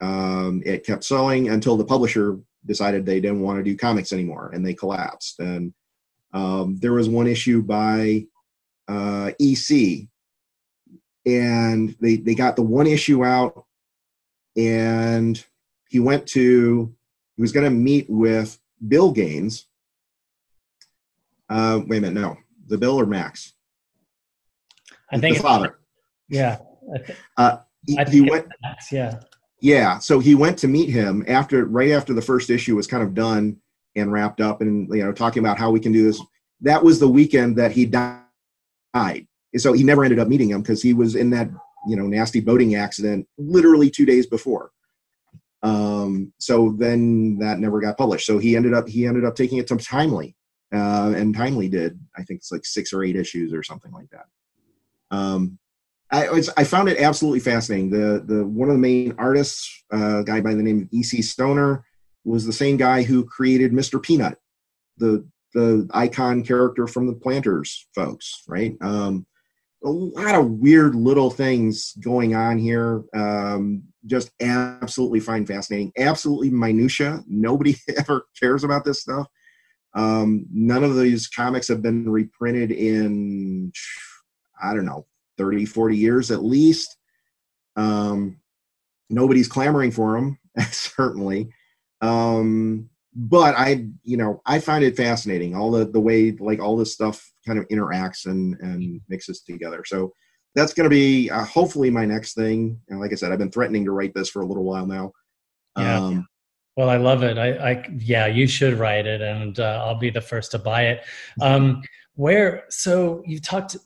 um, 0.00 0.62
it 0.64 0.86
kept 0.86 1.04
selling 1.04 1.50
until 1.50 1.76
the 1.76 1.84
publisher 1.84 2.38
decided 2.64 3.04
they 3.04 3.20
didn't 3.20 3.40
want 3.40 3.58
to 3.58 3.64
do 3.64 3.76
comics 3.76 4.12
anymore 4.12 4.50
and 4.54 4.64
they 4.64 4.74
collapsed. 4.74 5.40
And 5.40 5.74
um, 6.32 6.76
there 6.80 6.92
was 6.92 7.08
one 7.08 7.26
issue 7.26 7.62
by 7.62 8.26
uh, 8.86 9.32
ec 9.38 10.08
and 11.26 11.94
they 12.00 12.16
they 12.16 12.34
got 12.34 12.56
the 12.56 12.62
one 12.62 12.86
issue 12.86 13.24
out 13.24 13.64
and 14.56 15.44
he 15.90 16.00
went 16.00 16.26
to 16.28 16.94
he 17.38 17.42
was 17.42 17.52
going 17.52 17.64
to 17.64 17.70
meet 17.70 18.10
with 18.10 18.58
Bill 18.88 19.12
Gaines. 19.12 19.66
Uh, 21.48 21.80
wait 21.86 21.98
a 21.98 22.00
minute, 22.00 22.20
no, 22.20 22.36
the 22.66 22.76
Bill 22.76 22.98
or 22.98 23.06
Max? 23.06 23.54
I 25.12 25.18
think 25.18 25.36
the 25.36 25.42
father. 25.44 25.78
Yeah. 26.28 26.58
Uh, 27.36 27.58
he, 27.86 27.96
he 28.10 28.20
went. 28.22 28.48
Max, 28.60 28.90
yeah. 28.90 29.20
Yeah, 29.60 29.98
so 29.98 30.18
he 30.18 30.34
went 30.34 30.58
to 30.58 30.68
meet 30.68 30.88
him 30.88 31.24
after, 31.28 31.64
right 31.64 31.92
after 31.92 32.12
the 32.12 32.20
first 32.20 32.50
issue 32.50 32.74
was 32.74 32.88
kind 32.88 33.04
of 33.04 33.14
done 33.14 33.58
and 33.94 34.10
wrapped 34.10 34.40
up, 34.40 34.60
and 34.60 34.92
you 34.92 35.04
know, 35.04 35.12
talking 35.12 35.40
about 35.40 35.58
how 35.58 35.70
we 35.70 35.78
can 35.78 35.92
do 35.92 36.02
this. 36.02 36.20
That 36.62 36.82
was 36.82 36.98
the 36.98 37.08
weekend 37.08 37.54
that 37.56 37.70
he 37.70 37.86
died. 37.86 39.28
So 39.56 39.72
he 39.72 39.84
never 39.84 40.02
ended 40.02 40.18
up 40.18 40.26
meeting 40.26 40.50
him 40.50 40.62
because 40.62 40.82
he 40.82 40.92
was 40.92 41.14
in 41.14 41.30
that 41.30 41.50
you 41.86 41.94
know 41.94 42.08
nasty 42.08 42.40
boating 42.40 42.74
accident 42.74 43.28
literally 43.38 43.90
two 43.90 44.06
days 44.06 44.26
before 44.26 44.72
um, 45.62 46.32
so 46.38 46.74
then 46.78 47.38
that 47.38 47.58
never 47.58 47.80
got 47.80 47.98
published. 47.98 48.26
So 48.26 48.38
he 48.38 48.56
ended 48.56 48.74
up 48.74 48.88
he 48.88 49.06
ended 49.06 49.24
up 49.24 49.34
taking 49.34 49.58
it 49.58 49.66
to 49.68 49.76
timely 49.76 50.36
uh, 50.72 51.12
and 51.16 51.34
timely 51.34 51.68
did 51.68 51.98
i 52.16 52.22
think 52.22 52.38
it's 52.38 52.52
like 52.52 52.64
six 52.64 52.92
or 52.92 53.02
eight 53.02 53.16
issues 53.16 53.52
or 53.52 53.62
something 53.62 53.92
like 53.92 54.08
that. 54.10 54.26
Um, 55.10 55.58
I, 56.10 56.42
I 56.56 56.64
found 56.64 56.88
it 56.88 57.00
absolutely 57.00 57.40
fascinating. 57.40 57.90
The 57.90 58.22
the 58.24 58.46
one 58.46 58.68
of 58.68 58.74
the 58.74 58.80
main 58.80 59.14
artists 59.18 59.84
uh, 59.90 60.22
guy 60.22 60.40
by 60.40 60.54
the 60.54 60.62
name 60.62 60.82
of 60.82 60.98
ec 60.98 61.22
stoner 61.24 61.84
was 62.24 62.44
the 62.44 62.52
same 62.52 62.76
guy 62.76 63.02
who 63.02 63.24
created 63.24 63.72
mr 63.72 64.02
peanut 64.02 64.38
the 64.98 65.26
the 65.54 65.88
icon 65.92 66.42
character 66.42 66.86
from 66.86 67.06
the 67.06 67.14
planters 67.14 67.86
folks 67.94 68.42
right? 68.46 68.76
Um, 68.80 69.26
a 69.84 69.90
lot 69.90 70.34
of 70.34 70.50
weird 70.50 70.94
little 70.94 71.30
things 71.30 71.92
going 72.00 72.34
on 72.34 72.58
here. 72.58 73.04
Um, 73.14 73.84
just 74.06 74.30
absolutely 74.40 75.20
find 75.20 75.46
fascinating. 75.46 75.92
Absolutely 75.98 76.50
minutia. 76.50 77.20
Nobody 77.28 77.76
ever 77.96 78.26
cares 78.38 78.64
about 78.64 78.84
this 78.84 79.02
stuff. 79.02 79.26
Um, 79.94 80.46
none 80.52 80.84
of 80.84 80.96
these 80.96 81.28
comics 81.28 81.68
have 81.68 81.82
been 81.82 82.08
reprinted 82.08 82.70
in, 82.70 83.72
I 84.62 84.74
don't 84.74 84.84
know, 84.84 85.06
30, 85.38 85.64
40 85.66 85.96
years 85.96 86.30
at 86.30 86.44
least. 86.44 86.96
Um, 87.76 88.40
nobody's 89.08 89.48
clamoring 89.48 89.92
for 89.92 90.14
them, 90.14 90.38
certainly. 90.70 91.50
Um, 92.00 92.90
but 93.20 93.56
I, 93.56 93.86
you 94.04 94.16
know, 94.16 94.40
I 94.46 94.60
find 94.60 94.84
it 94.84 94.96
fascinating 94.96 95.56
all 95.56 95.72
the 95.72 95.84
the 95.84 95.98
way 95.98 96.30
like 96.38 96.60
all 96.60 96.76
this 96.76 96.94
stuff 96.94 97.28
kind 97.44 97.58
of 97.58 97.66
interacts 97.66 98.26
and 98.26 98.54
and 98.60 99.00
mixes 99.08 99.42
together. 99.42 99.82
So 99.84 100.12
that's 100.54 100.72
going 100.72 100.84
to 100.84 100.90
be 100.90 101.28
uh, 101.28 101.44
hopefully 101.44 101.90
my 101.90 102.06
next 102.06 102.34
thing. 102.34 102.80
And 102.88 103.00
like 103.00 103.10
I 103.10 103.16
said, 103.16 103.32
I've 103.32 103.40
been 103.40 103.50
threatening 103.50 103.84
to 103.86 103.90
write 103.90 104.14
this 104.14 104.30
for 104.30 104.42
a 104.42 104.46
little 104.46 104.62
while 104.62 104.86
now. 104.86 105.12
Yeah. 105.76 105.98
Um, 105.98 106.28
well, 106.76 106.88
I 106.88 106.96
love 106.96 107.24
it. 107.24 107.38
I, 107.38 107.70
I, 107.70 107.88
yeah, 107.98 108.28
you 108.28 108.46
should 108.46 108.74
write 108.74 109.04
it, 109.04 109.20
and 109.20 109.58
uh, 109.58 109.82
I'll 109.84 109.98
be 109.98 110.10
the 110.10 110.20
first 110.20 110.52
to 110.52 110.60
buy 110.60 110.86
it. 110.86 111.04
Um, 111.40 111.82
where? 112.14 112.66
So 112.70 113.24
you 113.26 113.40
talked. 113.40 113.76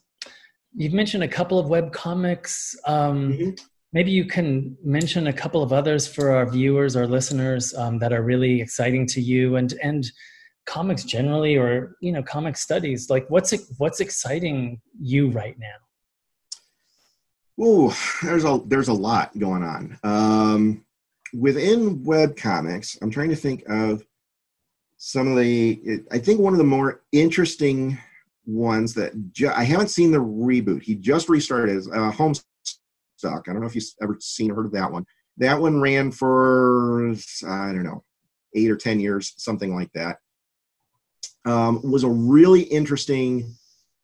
You've 0.74 0.92
mentioned 0.92 1.22
a 1.22 1.28
couple 1.28 1.58
of 1.58 1.68
web 1.68 1.90
comics. 1.92 2.76
Um, 2.86 3.32
mm-hmm 3.32 3.50
maybe 3.92 4.10
you 4.10 4.24
can 4.24 4.76
mention 4.82 5.26
a 5.26 5.32
couple 5.32 5.62
of 5.62 5.72
others 5.72 6.06
for 6.06 6.30
our 6.30 6.48
viewers 6.48 6.96
or 6.96 7.06
listeners 7.06 7.74
um, 7.74 7.98
that 7.98 8.12
are 8.12 8.22
really 8.22 8.60
exciting 8.60 9.06
to 9.06 9.20
you 9.20 9.56
and 9.56 9.74
and 9.82 10.10
comics 10.64 11.02
generally 11.02 11.56
or 11.56 11.96
you 12.00 12.12
know 12.12 12.22
comic 12.22 12.56
studies 12.56 13.10
like 13.10 13.28
what's 13.28 13.52
what's 13.78 14.00
exciting 14.00 14.80
you 15.00 15.28
right 15.30 15.58
now 15.58 15.74
Ooh, 17.60 17.92
there's 18.22 18.44
a 18.44 18.60
there's 18.66 18.88
a 18.88 18.92
lot 18.92 19.36
going 19.38 19.62
on. 19.62 19.98
Um, 20.02 20.84
within 21.34 22.02
web 22.02 22.36
comics, 22.36 22.98
I'm 23.02 23.10
trying 23.10 23.28
to 23.30 23.36
think 23.36 23.64
of 23.68 24.04
some 24.96 25.28
of 25.28 25.38
the. 25.38 26.02
I 26.10 26.18
think 26.18 26.40
one 26.40 26.54
of 26.54 26.58
the 26.58 26.64
more 26.64 27.02
interesting 27.12 27.98
ones 28.46 28.94
that 28.94 29.32
ju- 29.32 29.52
I 29.54 29.64
haven't 29.64 29.88
seen 29.88 30.10
the 30.10 30.18
reboot. 30.18 30.82
He 30.82 30.94
just 30.94 31.28
restarted 31.28 31.76
as 31.76 31.88
uh, 31.88 32.10
I 33.28 33.52
don't 33.52 33.60
know 33.60 33.66
if 33.66 33.74
you've 33.74 33.84
ever 34.00 34.16
seen 34.20 34.50
or 34.50 34.56
heard 34.56 34.66
of 34.66 34.72
that 34.72 34.90
one. 34.90 35.06
That 35.38 35.60
one 35.60 35.80
ran 35.80 36.10
for 36.10 37.10
I 37.46 37.72
don't 37.72 37.84
know 37.84 38.04
eight 38.54 38.70
or 38.70 38.76
ten 38.76 39.00
years, 39.00 39.34
something 39.36 39.74
like 39.74 39.92
that. 39.94 40.18
Um, 41.44 41.80
was 41.82 42.04
a 42.04 42.08
really 42.08 42.62
interesting 42.62 43.54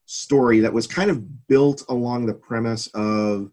story 0.07 0.61
that 0.61 0.73
was 0.73 0.87
kind 0.87 1.11
of 1.11 1.47
built 1.49 1.85
along 1.89 2.27
the 2.27 2.35
premise 2.35 2.87
of 2.95 3.51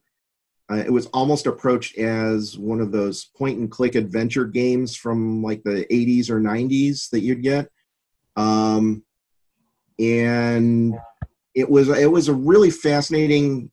uh, 0.71 0.77
it 0.77 0.91
was 0.91 1.05
almost 1.07 1.45
approached 1.45 1.97
as 1.97 2.57
one 2.57 2.79
of 2.79 2.91
those 2.91 3.25
point 3.37 3.59
and 3.59 3.69
click 3.69 3.93
adventure 3.93 4.45
games 4.45 4.95
from 4.95 5.43
like 5.43 5.61
the 5.63 5.85
80s 5.91 6.29
or 6.29 6.39
90s 6.39 7.09
that 7.11 7.19
you'd 7.19 7.43
get 7.43 7.69
um, 8.35 9.03
and 9.99 10.95
it 11.53 11.69
was 11.69 11.89
it 11.89 12.11
was 12.11 12.27
a 12.27 12.33
really 12.33 12.69
fascinating 12.69 13.71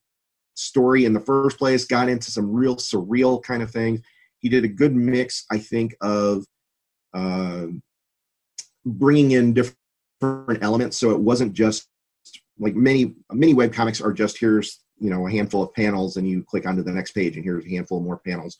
story 0.55 1.05
in 1.05 1.13
the 1.13 1.21
first 1.21 1.59
place 1.59 1.85
got 1.85 2.09
into 2.09 2.31
some 2.31 2.53
real 2.53 2.77
surreal 2.77 3.43
kind 3.43 3.63
of 3.63 3.71
things 3.71 4.01
he 4.39 4.49
did 4.49 4.65
a 4.65 4.69
good 4.69 4.95
mix 4.95 5.45
i 5.51 5.59
think 5.59 5.95
of 6.01 6.45
uh, 7.15 7.67
bringing 8.85 9.33
in 9.33 9.55
different 9.55 10.63
elements. 10.63 10.97
So 10.97 11.11
it 11.11 11.21
wasn't 11.21 11.53
just 11.53 11.89
like 12.59 12.75
many 12.75 13.15
many 13.33 13.55
web 13.55 13.73
comics 13.73 14.01
are 14.01 14.13
just 14.13 14.39
here's 14.39 14.81
you 14.99 15.11
know 15.11 15.27
a 15.27 15.31
handful 15.31 15.63
of 15.63 15.75
panels 15.75 16.17
and 16.17 16.29
you 16.29 16.45
click 16.45 16.67
onto 16.67 16.83
the 16.83 16.93
next 16.93 17.13
page 17.13 17.37
and 17.37 17.45
here's 17.45 17.65
a 17.65 17.71
handful 17.71 18.01
more 18.01 18.19
panels. 18.19 18.59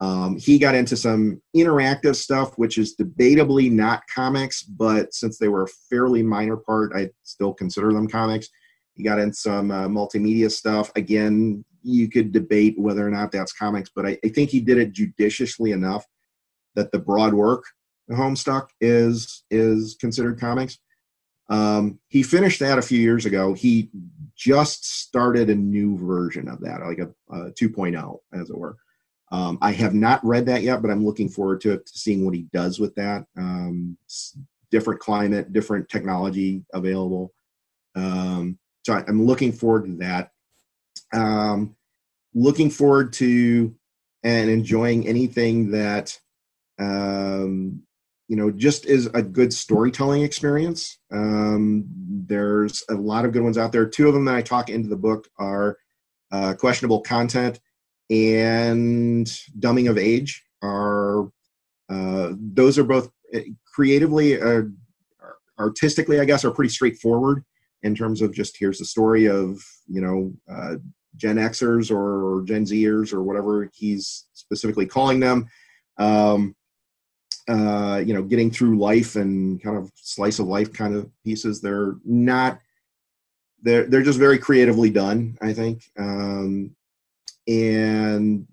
Um, 0.00 0.36
he 0.36 0.58
got 0.58 0.74
into 0.74 0.96
some 0.96 1.40
interactive 1.56 2.16
stuff 2.16 2.58
which 2.58 2.76
is 2.76 2.96
debatably 2.96 3.70
not 3.70 4.02
comics 4.12 4.62
but 4.62 5.14
since 5.14 5.38
they 5.38 5.46
were 5.46 5.62
a 5.62 5.68
fairly 5.88 6.24
minor 6.24 6.56
part 6.56 6.90
i 6.96 7.08
still 7.22 7.54
consider 7.54 7.92
them 7.92 8.08
comics 8.08 8.48
he 8.94 9.02
got 9.02 9.18
in 9.18 9.32
some 9.32 9.70
uh, 9.70 9.88
multimedia 9.88 10.50
stuff 10.50 10.90
again 10.96 11.64
you 11.82 12.08
could 12.08 12.32
debate 12.32 12.78
whether 12.78 13.06
or 13.06 13.10
not 13.10 13.32
that's 13.32 13.52
comics 13.52 13.90
but 13.94 14.06
I, 14.06 14.18
I 14.24 14.28
think 14.28 14.50
he 14.50 14.60
did 14.60 14.78
it 14.78 14.92
judiciously 14.92 15.72
enough 15.72 16.06
that 16.74 16.92
the 16.92 16.98
broad 16.98 17.34
work 17.34 17.64
the 18.08 18.14
homestuck 18.14 18.68
is 18.80 19.44
is 19.50 19.96
considered 20.00 20.38
comics 20.40 20.78
um, 21.52 21.98
he 22.08 22.22
finished 22.22 22.60
that 22.60 22.78
a 22.78 22.82
few 22.82 22.98
years 22.98 23.26
ago. 23.26 23.52
He 23.52 23.90
just 24.34 24.86
started 24.86 25.50
a 25.50 25.54
new 25.54 25.98
version 25.98 26.48
of 26.48 26.60
that, 26.60 26.80
like 26.80 26.98
a, 26.98 27.10
a 27.30 27.50
2.0, 27.52 28.18
as 28.32 28.48
it 28.48 28.56
were. 28.56 28.78
Um, 29.30 29.58
I 29.60 29.72
have 29.72 29.92
not 29.92 30.24
read 30.24 30.46
that 30.46 30.62
yet, 30.62 30.80
but 30.80 30.90
I'm 30.90 31.04
looking 31.04 31.28
forward 31.28 31.60
to, 31.62 31.76
to 31.76 31.82
seeing 31.86 32.24
what 32.24 32.34
he 32.34 32.46
does 32.54 32.80
with 32.80 32.94
that. 32.94 33.26
Um, 33.36 33.98
different 34.70 35.00
climate, 35.00 35.52
different 35.52 35.90
technology 35.90 36.64
available. 36.72 37.34
Um, 37.94 38.58
so 38.82 38.94
I, 38.94 39.04
am 39.08 39.24
looking 39.24 39.52
forward 39.52 39.86
to 39.86 39.96
that. 39.98 40.32
Um, 41.12 41.76
looking 42.34 42.70
forward 42.70 43.12
to 43.14 43.74
and 44.22 44.50
enjoying 44.50 45.06
anything 45.06 45.72
that 45.72 46.18
um, 46.78 47.82
you 48.28 48.36
know 48.36 48.50
just 48.50 48.86
is 48.86 49.06
a 49.06 49.22
good 49.22 49.52
storytelling 49.52 50.22
experience. 50.22 50.98
Um, 51.10 51.84
there's 52.26 52.84
a 52.88 52.94
lot 52.94 53.24
of 53.24 53.32
good 53.32 53.42
ones 53.42 53.58
out 53.58 53.72
there. 53.72 53.86
Two 53.86 54.08
of 54.08 54.14
them 54.14 54.24
that 54.26 54.34
i 54.34 54.42
talk 54.42 54.68
into 54.68 54.88
the 54.88 54.96
book 54.96 55.28
are 55.38 55.76
uh, 56.30 56.54
questionable 56.54 57.00
content 57.00 57.60
and 58.10 59.26
dumbing 59.58 59.88
of 59.88 59.98
age 59.98 60.42
are 60.62 61.24
uh, 61.88 62.32
those 62.38 62.78
are 62.78 62.84
both 62.84 63.10
uh, 63.34 63.40
creatively 63.66 64.40
uh, 64.40 64.62
artistically 65.58 66.20
i 66.20 66.24
guess 66.24 66.44
are 66.44 66.50
pretty 66.50 66.68
straightforward 66.68 67.44
in 67.82 67.94
terms 67.94 68.22
of 68.22 68.32
just 68.32 68.56
here's 68.58 68.78
the 68.78 68.84
story 68.84 69.26
of 69.26 69.62
you 69.86 70.00
know 70.00 70.32
uh, 70.50 70.76
gen 71.16 71.36
xers 71.36 71.90
or 71.90 72.42
gen 72.44 72.64
zers 72.64 73.12
or 73.12 73.22
whatever 73.22 73.68
he's 73.74 74.26
specifically 74.32 74.86
calling 74.86 75.20
them 75.20 75.48
um, 75.98 76.54
uh, 77.48 78.02
you 78.04 78.14
know, 78.14 78.22
getting 78.22 78.50
through 78.50 78.78
life 78.78 79.16
and 79.16 79.62
kind 79.62 79.76
of 79.76 79.90
slice 79.96 80.38
of 80.38 80.46
life 80.46 80.72
kind 80.72 80.94
of 80.94 81.10
pieces. 81.24 81.60
They're 81.60 81.94
not. 82.04 82.60
They're 83.62 83.86
they're 83.86 84.02
just 84.02 84.18
very 84.18 84.38
creatively 84.38 84.90
done. 84.90 85.36
I 85.40 85.52
think. 85.52 85.82
Um, 85.98 86.74
and 87.48 88.46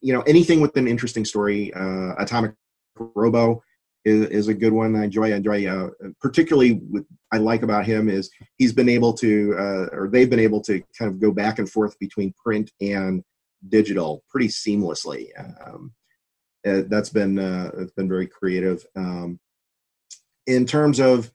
you 0.00 0.12
know 0.12 0.20
anything 0.22 0.60
with 0.60 0.76
an 0.76 0.86
interesting 0.86 1.24
story. 1.24 1.72
Uh, 1.74 2.14
Atomic 2.18 2.52
Robo 2.96 3.62
is, 4.06 4.26
is 4.28 4.48
a 4.48 4.54
good 4.54 4.72
one. 4.72 4.94
I 4.94 5.04
enjoy. 5.04 5.32
Enjoy. 5.32 5.66
Uh, 5.66 5.90
particularly, 6.20 6.74
what 6.74 7.04
I 7.32 7.38
like 7.38 7.62
about 7.62 7.84
him 7.84 8.08
is 8.08 8.30
he's 8.56 8.72
been 8.72 8.88
able 8.88 9.12
to, 9.14 9.54
uh, 9.58 9.86
or 9.92 10.08
they've 10.08 10.30
been 10.30 10.38
able 10.38 10.60
to, 10.62 10.80
kind 10.96 11.10
of 11.10 11.20
go 11.20 11.32
back 11.32 11.58
and 11.58 11.68
forth 11.68 11.98
between 11.98 12.32
print 12.42 12.70
and 12.80 13.22
digital 13.68 14.22
pretty 14.30 14.46
seamlessly. 14.46 15.26
Um, 15.38 15.92
uh, 16.66 16.82
that's 16.88 17.10
been 17.10 17.38
uh, 17.38 17.70
it's 17.78 17.92
been 17.92 18.08
very 18.08 18.28
creative. 18.28 18.86
Um, 18.94 19.40
in 20.46 20.66
terms 20.66 21.00
of 21.00 21.32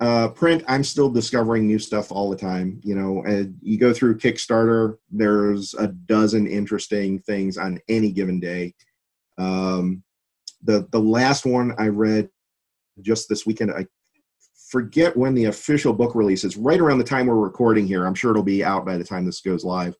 uh, 0.00 0.28
print, 0.28 0.64
I'm 0.66 0.84
still 0.84 1.10
discovering 1.10 1.66
new 1.66 1.78
stuff 1.78 2.10
all 2.10 2.30
the 2.30 2.36
time. 2.36 2.80
You 2.82 2.94
know, 2.94 3.46
you 3.60 3.78
go 3.78 3.92
through 3.92 4.18
Kickstarter, 4.18 4.96
there's 5.10 5.74
a 5.74 5.88
dozen 5.88 6.46
interesting 6.46 7.18
things 7.18 7.58
on 7.58 7.78
any 7.88 8.10
given 8.10 8.40
day. 8.40 8.74
Um, 9.38 10.02
the 10.62 10.86
the 10.90 11.00
last 11.00 11.44
one 11.44 11.74
I 11.78 11.88
read 11.88 12.28
just 13.02 13.28
this 13.28 13.46
weekend, 13.46 13.72
I 13.72 13.86
forget 14.70 15.16
when 15.16 15.34
the 15.34 15.44
official 15.46 15.92
book 15.92 16.14
release 16.14 16.44
is. 16.44 16.56
Right 16.56 16.80
around 16.80 16.98
the 16.98 17.04
time 17.04 17.26
we're 17.26 17.36
recording 17.36 17.86
here, 17.86 18.06
I'm 18.06 18.14
sure 18.14 18.30
it'll 18.30 18.42
be 18.42 18.64
out 18.64 18.84
by 18.84 18.96
the 18.96 19.04
time 19.04 19.24
this 19.24 19.40
goes 19.40 19.64
live. 19.64 19.96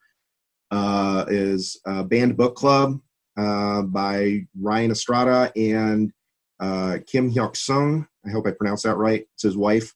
Uh, 0.71 1.25
is 1.29 1.81
uh, 1.87 2.03
Banned 2.03 2.37
Book 2.37 2.57
Club 2.57 3.01
uh, 3.37 3.83
by 3.83 4.41
Ryan 4.61 4.91
Estrada 4.91 5.53
and 5.57 6.13
uh, 6.59 6.99
Kim 7.07 7.33
Hyuk 7.33 7.57
Sung. 7.57 8.07
I 8.27 8.31
hope 8.31 8.47
I 8.47 8.51
pronounced 8.51 8.85
that 8.85 8.97
right. 8.97 9.25
It's 9.35 9.45
his 9.45 9.57
wife. 9.57 9.95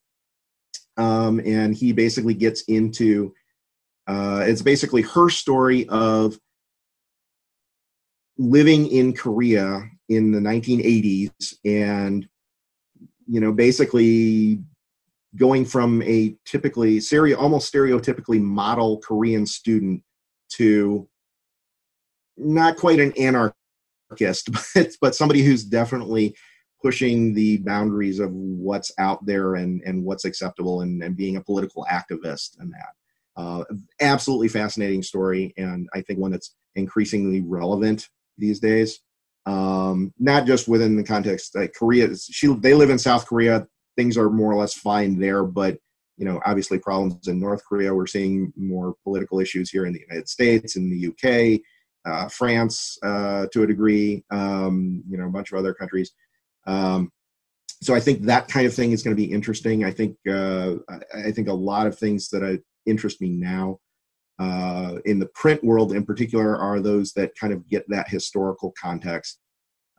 Um, 0.97 1.41
and 1.45 1.75
he 1.75 1.91
basically 1.91 2.33
gets 2.33 2.61
into 2.63 3.33
uh, 4.07 4.43
it's 4.45 4.61
basically 4.61 5.01
her 5.03 5.29
story 5.29 5.87
of 5.89 6.37
living 8.37 8.87
in 8.87 9.13
Korea 9.13 9.89
in 10.11 10.31
the 10.31 10.39
1980s 10.39 11.55
and 11.63 12.27
you 13.27 13.39
know 13.39 13.53
basically 13.53 14.59
going 15.37 15.63
from 15.63 16.01
a 16.01 16.35
typically 16.45 16.99
almost 17.33 17.73
stereotypically 17.73 18.41
model 18.41 18.99
Korean 18.99 19.45
student 19.45 20.03
to 20.49 21.07
not 22.37 22.75
quite 22.75 22.99
an 22.99 23.13
anarchist, 23.17 24.49
but 24.75 24.87
but 24.99 25.15
somebody 25.15 25.41
who's 25.43 25.63
definitely 25.63 26.35
pushing 26.81 27.33
the 27.33 27.57
boundaries 27.59 28.19
of 28.19 28.31
what's 28.33 28.91
out 28.97 29.25
there 29.25 29.55
and 29.55 29.81
and 29.85 30.03
what's 30.03 30.25
acceptable 30.25 30.81
and, 30.81 31.01
and 31.01 31.15
being 31.15 31.37
a 31.37 31.43
political 31.43 31.85
activist 31.89 32.59
and 32.59 32.73
that. 32.73 32.93
Uh, 33.37 33.63
absolutely 34.01 34.49
fascinating 34.49 35.01
story, 35.01 35.53
and 35.57 35.87
I 35.93 36.01
think 36.01 36.19
one 36.19 36.31
that's 36.31 36.53
increasingly 36.75 37.39
relevant 37.39 38.09
these 38.37 38.59
days. 38.59 38.99
Um, 39.45 40.13
not 40.19 40.45
just 40.45 40.67
within 40.67 40.95
the 40.95 41.03
context 41.03 41.53
that 41.53 41.73
Korea, 41.73 42.15
she 42.15 42.47
they 42.47 42.73
live 42.73 42.89
in 42.89 42.99
South 42.99 43.25
Korea. 43.25 43.67
Things 43.97 44.17
are 44.17 44.29
more 44.29 44.51
or 44.51 44.55
less 44.55 44.73
fine 44.73 45.19
there, 45.19 45.43
but 45.43 45.77
you 46.17 46.25
know, 46.25 46.39
obviously 46.45 46.77
problems 46.77 47.27
in 47.27 47.39
North 47.39 47.63
Korea. 47.65 47.93
We're 47.93 48.05
seeing 48.05 48.53
more 48.55 48.93
political 49.03 49.39
issues 49.39 49.71
here 49.71 49.85
in 49.85 49.93
the 49.93 50.01
United 50.07 50.29
States, 50.29 50.75
in 50.75 50.89
the 50.89 51.07
UK, 51.07 51.61
uh, 52.05 52.29
France 52.29 52.97
uh, 53.01 53.47
to 53.51 53.63
a 53.63 53.67
degree, 53.67 54.23
um, 54.29 55.03
you 55.09 55.17
know, 55.17 55.25
a 55.25 55.31
bunch 55.31 55.51
of 55.51 55.57
other 55.57 55.73
countries. 55.73 56.11
Um, 56.67 57.11
so 57.81 57.95
I 57.95 57.99
think 57.99 58.23
that 58.23 58.47
kind 58.47 58.67
of 58.67 58.73
thing 58.73 58.91
is 58.91 59.01
going 59.01 59.15
to 59.15 59.21
be 59.21 59.31
interesting. 59.31 59.83
I 59.83 59.91
think 59.91 60.15
uh, 60.29 60.75
I 61.15 61.31
think 61.31 61.47
a 61.47 61.53
lot 61.53 61.87
of 61.87 61.97
things 61.97 62.29
that 62.29 62.43
I, 62.43 62.59
interest 62.85 63.21
me 63.21 63.29
now 63.29 63.79
uh, 64.41 64.95
in 65.05 65.19
the 65.19 65.27
print 65.27 65.63
world, 65.63 65.93
in 65.93 66.03
particular, 66.03 66.57
are 66.57 66.79
those 66.79 67.13
that 67.13 67.35
kind 67.35 67.53
of 67.53 67.67
get 67.69 67.87
that 67.89 68.09
historical 68.09 68.73
context. 68.81 69.39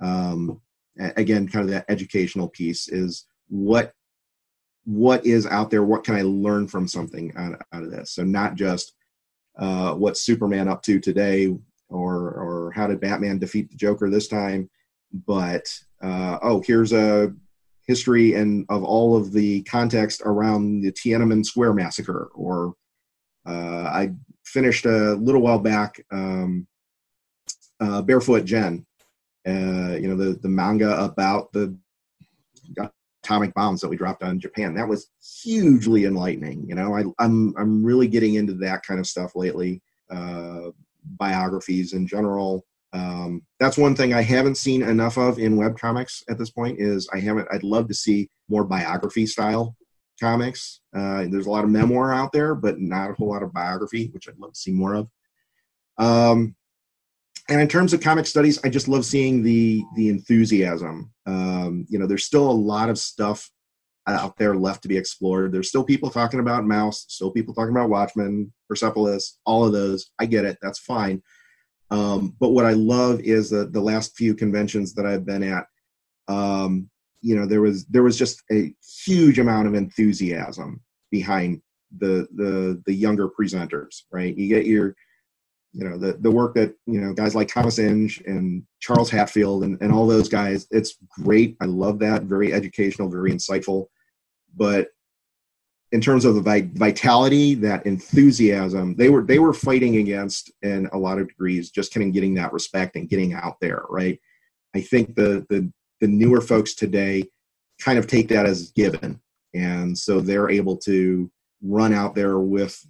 Um, 0.00 0.60
again, 0.98 1.46
kind 1.46 1.64
of 1.64 1.70
that 1.70 1.84
educational 1.88 2.48
piece 2.48 2.88
is 2.88 3.26
what 3.48 3.92
what 4.84 5.24
is 5.24 5.46
out 5.46 5.70
there. 5.70 5.84
What 5.84 6.02
can 6.02 6.16
I 6.16 6.22
learn 6.22 6.66
from 6.66 6.88
something 6.88 7.32
out, 7.36 7.62
out 7.72 7.84
of 7.84 7.92
this? 7.92 8.14
So 8.14 8.24
not 8.24 8.56
just 8.56 8.94
uh, 9.56 9.94
what's 9.94 10.22
Superman 10.22 10.66
up 10.66 10.82
to 10.82 10.98
today 10.98 11.56
or 11.88 12.14
or 12.32 12.72
how 12.74 12.88
did 12.88 13.00
Batman 13.00 13.38
defeat 13.38 13.70
the 13.70 13.76
Joker 13.76 14.10
this 14.10 14.26
time? 14.26 14.68
But 15.26 15.72
uh, 16.02 16.38
oh, 16.42 16.64
here's 16.66 16.92
a 16.92 17.32
history 17.86 18.34
and 18.34 18.66
of 18.68 18.82
all 18.82 19.16
of 19.16 19.32
the 19.32 19.62
context 19.62 20.22
around 20.24 20.80
the 20.80 20.90
Tiananmen 20.90 21.46
Square 21.46 21.74
massacre, 21.74 22.28
or 22.34 22.74
uh, 23.46 23.84
I 23.84 24.14
finished 24.44 24.86
a 24.86 25.14
little 25.14 25.40
while 25.40 25.58
back 25.58 26.04
um, 26.10 26.66
uh, 27.80 28.02
Barefoot 28.02 28.44
Gen, 28.44 28.86
uh, 29.46 29.96
you 29.96 30.08
know, 30.08 30.16
the, 30.16 30.38
the 30.42 30.48
manga 30.48 31.02
about 31.02 31.52
the 31.52 31.76
atomic 33.22 33.54
bombs 33.54 33.80
that 33.80 33.88
we 33.88 33.96
dropped 33.96 34.22
on 34.22 34.40
Japan. 34.40 34.74
That 34.74 34.88
was 34.88 35.10
hugely 35.42 36.04
enlightening. 36.04 36.68
You 36.68 36.74
know, 36.74 36.94
I, 36.94 37.04
I'm, 37.18 37.54
I'm 37.56 37.84
really 37.84 38.08
getting 38.08 38.34
into 38.34 38.54
that 38.54 38.82
kind 38.82 39.00
of 39.00 39.06
stuff 39.06 39.34
lately. 39.34 39.82
Uh, 40.10 40.70
biographies 41.04 41.92
in 41.94 42.06
general. 42.06 42.64
Um, 42.92 43.42
that's 43.58 43.78
one 43.78 43.96
thing 43.96 44.12
I 44.12 44.22
haven't 44.22 44.56
seen 44.56 44.82
enough 44.82 45.16
of 45.16 45.38
in 45.38 45.56
web 45.56 45.78
comics 45.78 46.22
at 46.28 46.38
this 46.38 46.50
point. 46.50 46.78
Is 46.78 47.08
I 47.12 47.20
haven't. 47.20 47.48
I'd 47.50 47.62
love 47.62 47.88
to 47.88 47.94
see 47.94 48.28
more 48.48 48.64
biography 48.64 49.26
style 49.26 49.74
comics. 50.20 50.80
Uh, 50.96 51.26
there's 51.28 51.46
a 51.46 51.50
lot 51.50 51.64
of 51.64 51.70
memoir 51.70 52.12
out 52.12 52.32
there, 52.32 52.54
but 52.54 52.80
not 52.80 53.10
a 53.10 53.14
whole 53.14 53.30
lot 53.30 53.42
of 53.42 53.52
biography, 53.52 54.08
which 54.12 54.28
I'd 54.28 54.38
love 54.38 54.52
to 54.52 54.58
see 54.58 54.72
more 54.72 54.94
of. 54.94 55.08
Um, 55.98 56.56
and 57.48 57.60
in 57.60 57.68
terms 57.68 57.92
of 57.92 58.00
comic 58.00 58.26
studies, 58.26 58.60
I 58.64 58.68
just 58.68 58.88
love 58.88 59.04
seeing 59.04 59.42
the 59.42 59.82
the 59.96 60.08
enthusiasm. 60.08 61.12
Um, 61.26 61.86
you 61.88 61.98
know, 61.98 62.06
there's 62.06 62.24
still 62.24 62.50
a 62.50 62.52
lot 62.52 62.88
of 62.88 62.98
stuff 62.98 63.50
out 64.06 64.36
there 64.36 64.56
left 64.56 64.82
to 64.82 64.88
be 64.88 64.96
explored. 64.96 65.52
There's 65.52 65.68
still 65.68 65.84
people 65.84 66.10
talking 66.10 66.40
about 66.40 66.64
Maus, 66.64 67.04
still 67.08 67.30
people 67.30 67.54
talking 67.54 67.74
about 67.74 67.90
Watchmen, 67.90 68.52
Persepolis, 68.68 69.38
all 69.44 69.64
of 69.64 69.72
those. 69.72 70.10
I 70.18 70.26
get 70.26 70.44
it. 70.44 70.58
That's 70.60 70.78
fine. 70.78 71.22
Um, 71.90 72.34
but 72.40 72.50
what 72.50 72.64
I 72.64 72.72
love 72.72 73.20
is 73.20 73.50
that 73.50 73.72
the 73.72 73.80
last 73.80 74.16
few 74.16 74.34
conventions 74.34 74.94
that 74.94 75.06
I've 75.06 75.26
been 75.26 75.42
at, 75.42 75.66
um, 76.26 76.88
you 77.22 77.36
know, 77.36 77.46
there 77.46 77.62
was 77.62 77.86
there 77.86 78.02
was 78.02 78.18
just 78.18 78.42
a 78.50 78.74
huge 79.04 79.38
amount 79.38 79.68
of 79.68 79.74
enthusiasm 79.74 80.80
behind 81.10 81.62
the 81.96 82.26
the 82.34 82.82
the 82.84 82.92
younger 82.92 83.28
presenters. 83.28 84.02
Right, 84.10 84.36
you 84.36 84.48
get 84.48 84.66
your 84.66 84.94
you 85.72 85.88
know 85.88 85.96
the 85.96 86.14
the 86.14 86.30
work 86.30 86.54
that 86.54 86.74
you 86.86 87.00
know 87.00 87.14
guys 87.14 87.34
like 87.34 87.48
Thomas 87.48 87.78
Inge 87.78 88.20
and 88.26 88.64
Charles 88.80 89.08
Hatfield 89.10 89.64
and, 89.64 89.80
and 89.80 89.92
all 89.92 90.06
those 90.06 90.28
guys 90.28 90.66
it's 90.70 90.96
great. 91.22 91.56
I 91.60 91.66
love 91.66 91.98
that. 92.00 92.24
Very 92.24 92.52
educational 92.52 93.08
very 93.08 93.30
insightful. 93.30 93.86
But 94.54 94.88
in 95.92 96.00
terms 96.00 96.24
of 96.24 96.34
the 96.34 96.70
vitality 96.74 97.54
that 97.54 97.86
enthusiasm 97.86 98.96
they 98.96 99.08
were 99.08 99.22
they 99.22 99.38
were 99.38 99.54
fighting 99.54 99.96
against 99.96 100.50
in 100.62 100.88
a 100.92 100.98
lot 100.98 101.18
of 101.18 101.28
degrees 101.28 101.70
just 101.70 101.92
kind 101.94 102.06
of 102.06 102.12
getting 102.12 102.34
that 102.34 102.52
respect 102.52 102.96
and 102.96 103.08
getting 103.08 103.32
out 103.32 103.56
there 103.60 103.84
right? 103.88 104.18
I 104.74 104.80
think 104.80 105.14
the 105.14 105.46
the 105.48 105.72
the 106.02 106.08
newer 106.08 106.40
folks 106.40 106.74
today 106.74 107.24
kind 107.80 107.98
of 107.98 108.06
take 108.06 108.28
that 108.28 108.44
as 108.44 108.72
given. 108.72 109.20
And 109.54 109.96
so 109.96 110.20
they're 110.20 110.50
able 110.50 110.76
to 110.78 111.30
run 111.62 111.94
out 111.94 112.14
there 112.16 112.40
with 112.40 112.84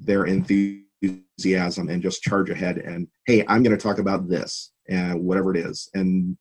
their 0.00 0.24
enthusiasm 0.24 1.90
and 1.90 2.02
just 2.02 2.22
charge 2.22 2.48
ahead 2.48 2.78
and 2.78 3.06
hey 3.26 3.44
i'm 3.48 3.62
going 3.62 3.76
to 3.76 3.82
talk 3.82 3.98
about 3.98 4.28
this 4.28 4.72
and 4.88 5.22
whatever 5.22 5.54
it 5.54 5.58
is. 5.58 5.88
And 5.94 6.36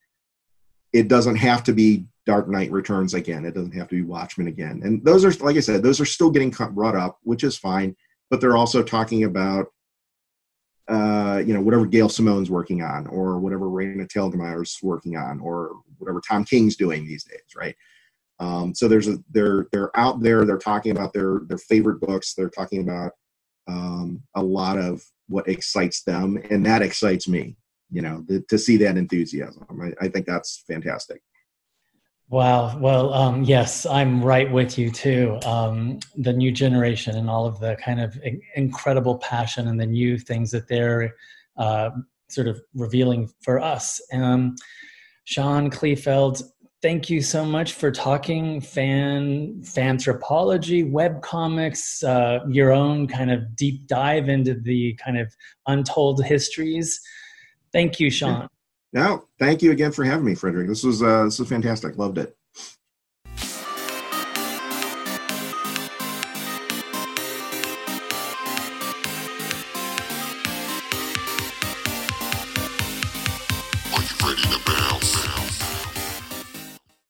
it 0.94 1.08
doesn't 1.10 1.36
have 1.36 1.64
to 1.66 1.74
be 1.74 2.06
dark 2.26 2.48
knight 2.48 2.72
returns 2.72 3.14
again. 3.14 3.46
It 3.46 3.54
doesn't 3.54 3.74
have 3.74 3.90
to 3.90 3.96
be 3.96 4.02
watchmen 4.04 4.48
again. 4.48 4.82
And 4.84 5.04
those 5.04 5.26
are 5.26 5.32
like 5.44 5.58
i 5.58 5.60
said 5.60 5.84
those 5.84 6.00
are 6.00 6.06
still 6.06 6.32
getting 6.32 6.52
brought 6.52 6.96
up 6.96 7.20
which 7.24 7.44
is 7.44 7.58
fine 7.58 7.96
but 8.30 8.40
they're 8.40 8.58
also 8.58 8.82
talking 8.82 9.26
about 9.26 9.68
uh, 10.90 11.42
you 11.46 11.54
know 11.54 11.62
whatever 11.62 11.86
gail 11.86 12.10
simone's 12.10 12.50
working 12.50 12.82
on 12.82 13.08
or 13.08 13.40
whatever 13.40 13.66
raina 13.66 14.08
telgemeier's 14.08 14.78
working 14.84 15.16
on 15.16 15.40
or 15.40 15.82
whatever 15.98 16.22
tom 16.28 16.44
king's 16.44 16.76
doing 16.76 17.06
these 17.06 17.24
days 17.24 17.56
right 17.56 17.76
um, 18.40 18.76
so 18.76 18.88
there's 18.88 19.08
a 19.08 19.18
they're 19.32 19.68
they're 19.72 19.98
out 19.98 20.22
there 20.22 20.46
they're 20.46 20.58
talking 20.58 20.92
about 20.92 21.14
their 21.14 21.42
their 21.48 21.58
favorite 21.58 22.02
books 22.02 22.34
they're 22.34 22.50
talking 22.50 22.82
about 22.82 23.14
um, 23.68 24.22
a 24.36 24.44
lot 24.44 24.78
of 24.78 25.04
what 25.28 25.48
excites 25.48 26.04
them, 26.04 26.42
and 26.50 26.66
that 26.66 26.82
excites 26.82 27.28
me. 27.28 27.56
You 27.90 28.02
know, 28.02 28.24
the, 28.28 28.42
to 28.50 28.58
see 28.58 28.78
that 28.78 28.98
enthusiasm, 28.98 29.66
I, 29.82 30.06
I, 30.06 30.08
think 30.10 30.26
that's 30.26 30.64
fantastic. 30.68 31.22
Wow. 32.34 32.76
Well, 32.80 33.14
um, 33.14 33.44
yes, 33.44 33.86
I'm 33.86 34.26
right 34.26 34.52
with 34.52 34.76
you 34.76 34.90
too. 34.90 35.38
Um, 35.46 36.00
the 36.16 36.34
new 36.34 36.52
generation 36.52 37.16
and 37.16 37.30
all 37.30 37.46
of 37.46 37.60
the 37.60 37.76
kind 37.76 38.02
of 38.02 38.20
incredible 38.56 39.20
passion 39.20 39.68
and 39.68 39.80
the 39.80 39.86
new 39.86 40.18
things 40.18 40.50
that 40.50 40.68
they're 40.68 41.14
uh, 41.58 41.92
sort 42.30 42.48
of 42.48 42.60
revealing 42.74 43.30
for 43.42 43.60
us. 43.60 44.02
Um, 44.12 44.56
Sean 45.26 45.70
Kleefeld, 45.70 46.42
thank 46.82 47.08
you 47.08 47.22
so 47.22 47.46
much 47.46 47.74
for 47.74 47.92
talking 47.92 48.60
fan 48.62 49.62
fanthropology, 49.62 50.90
web 50.90 51.22
comics, 51.22 52.04
uh, 52.04 52.40
your 52.50 52.72
own 52.72 53.06
kind 53.06 53.30
of 53.30 53.56
deep 53.56 53.86
dive 53.86 54.28
into 54.28 54.56
the 54.56 54.96
kind 54.96 55.20
of 55.20 55.32
untold 55.68 56.26
histories. 56.26 57.00
Thank 57.72 58.00
you, 58.00 58.10
Sean. 58.10 58.50
No, 58.94 59.28
thank 59.40 59.62
you 59.64 59.72
again 59.72 59.92
for 59.92 60.04
having 60.04 60.26
me, 60.26 60.36
Frederick. 60.36 60.68
This 60.68 60.84
was 60.84 61.02
uh, 61.02 61.26
this 61.26 61.40
was 61.40 61.50
fantastic. 61.50 61.98
Loved 61.98 62.20
it. 62.20 62.38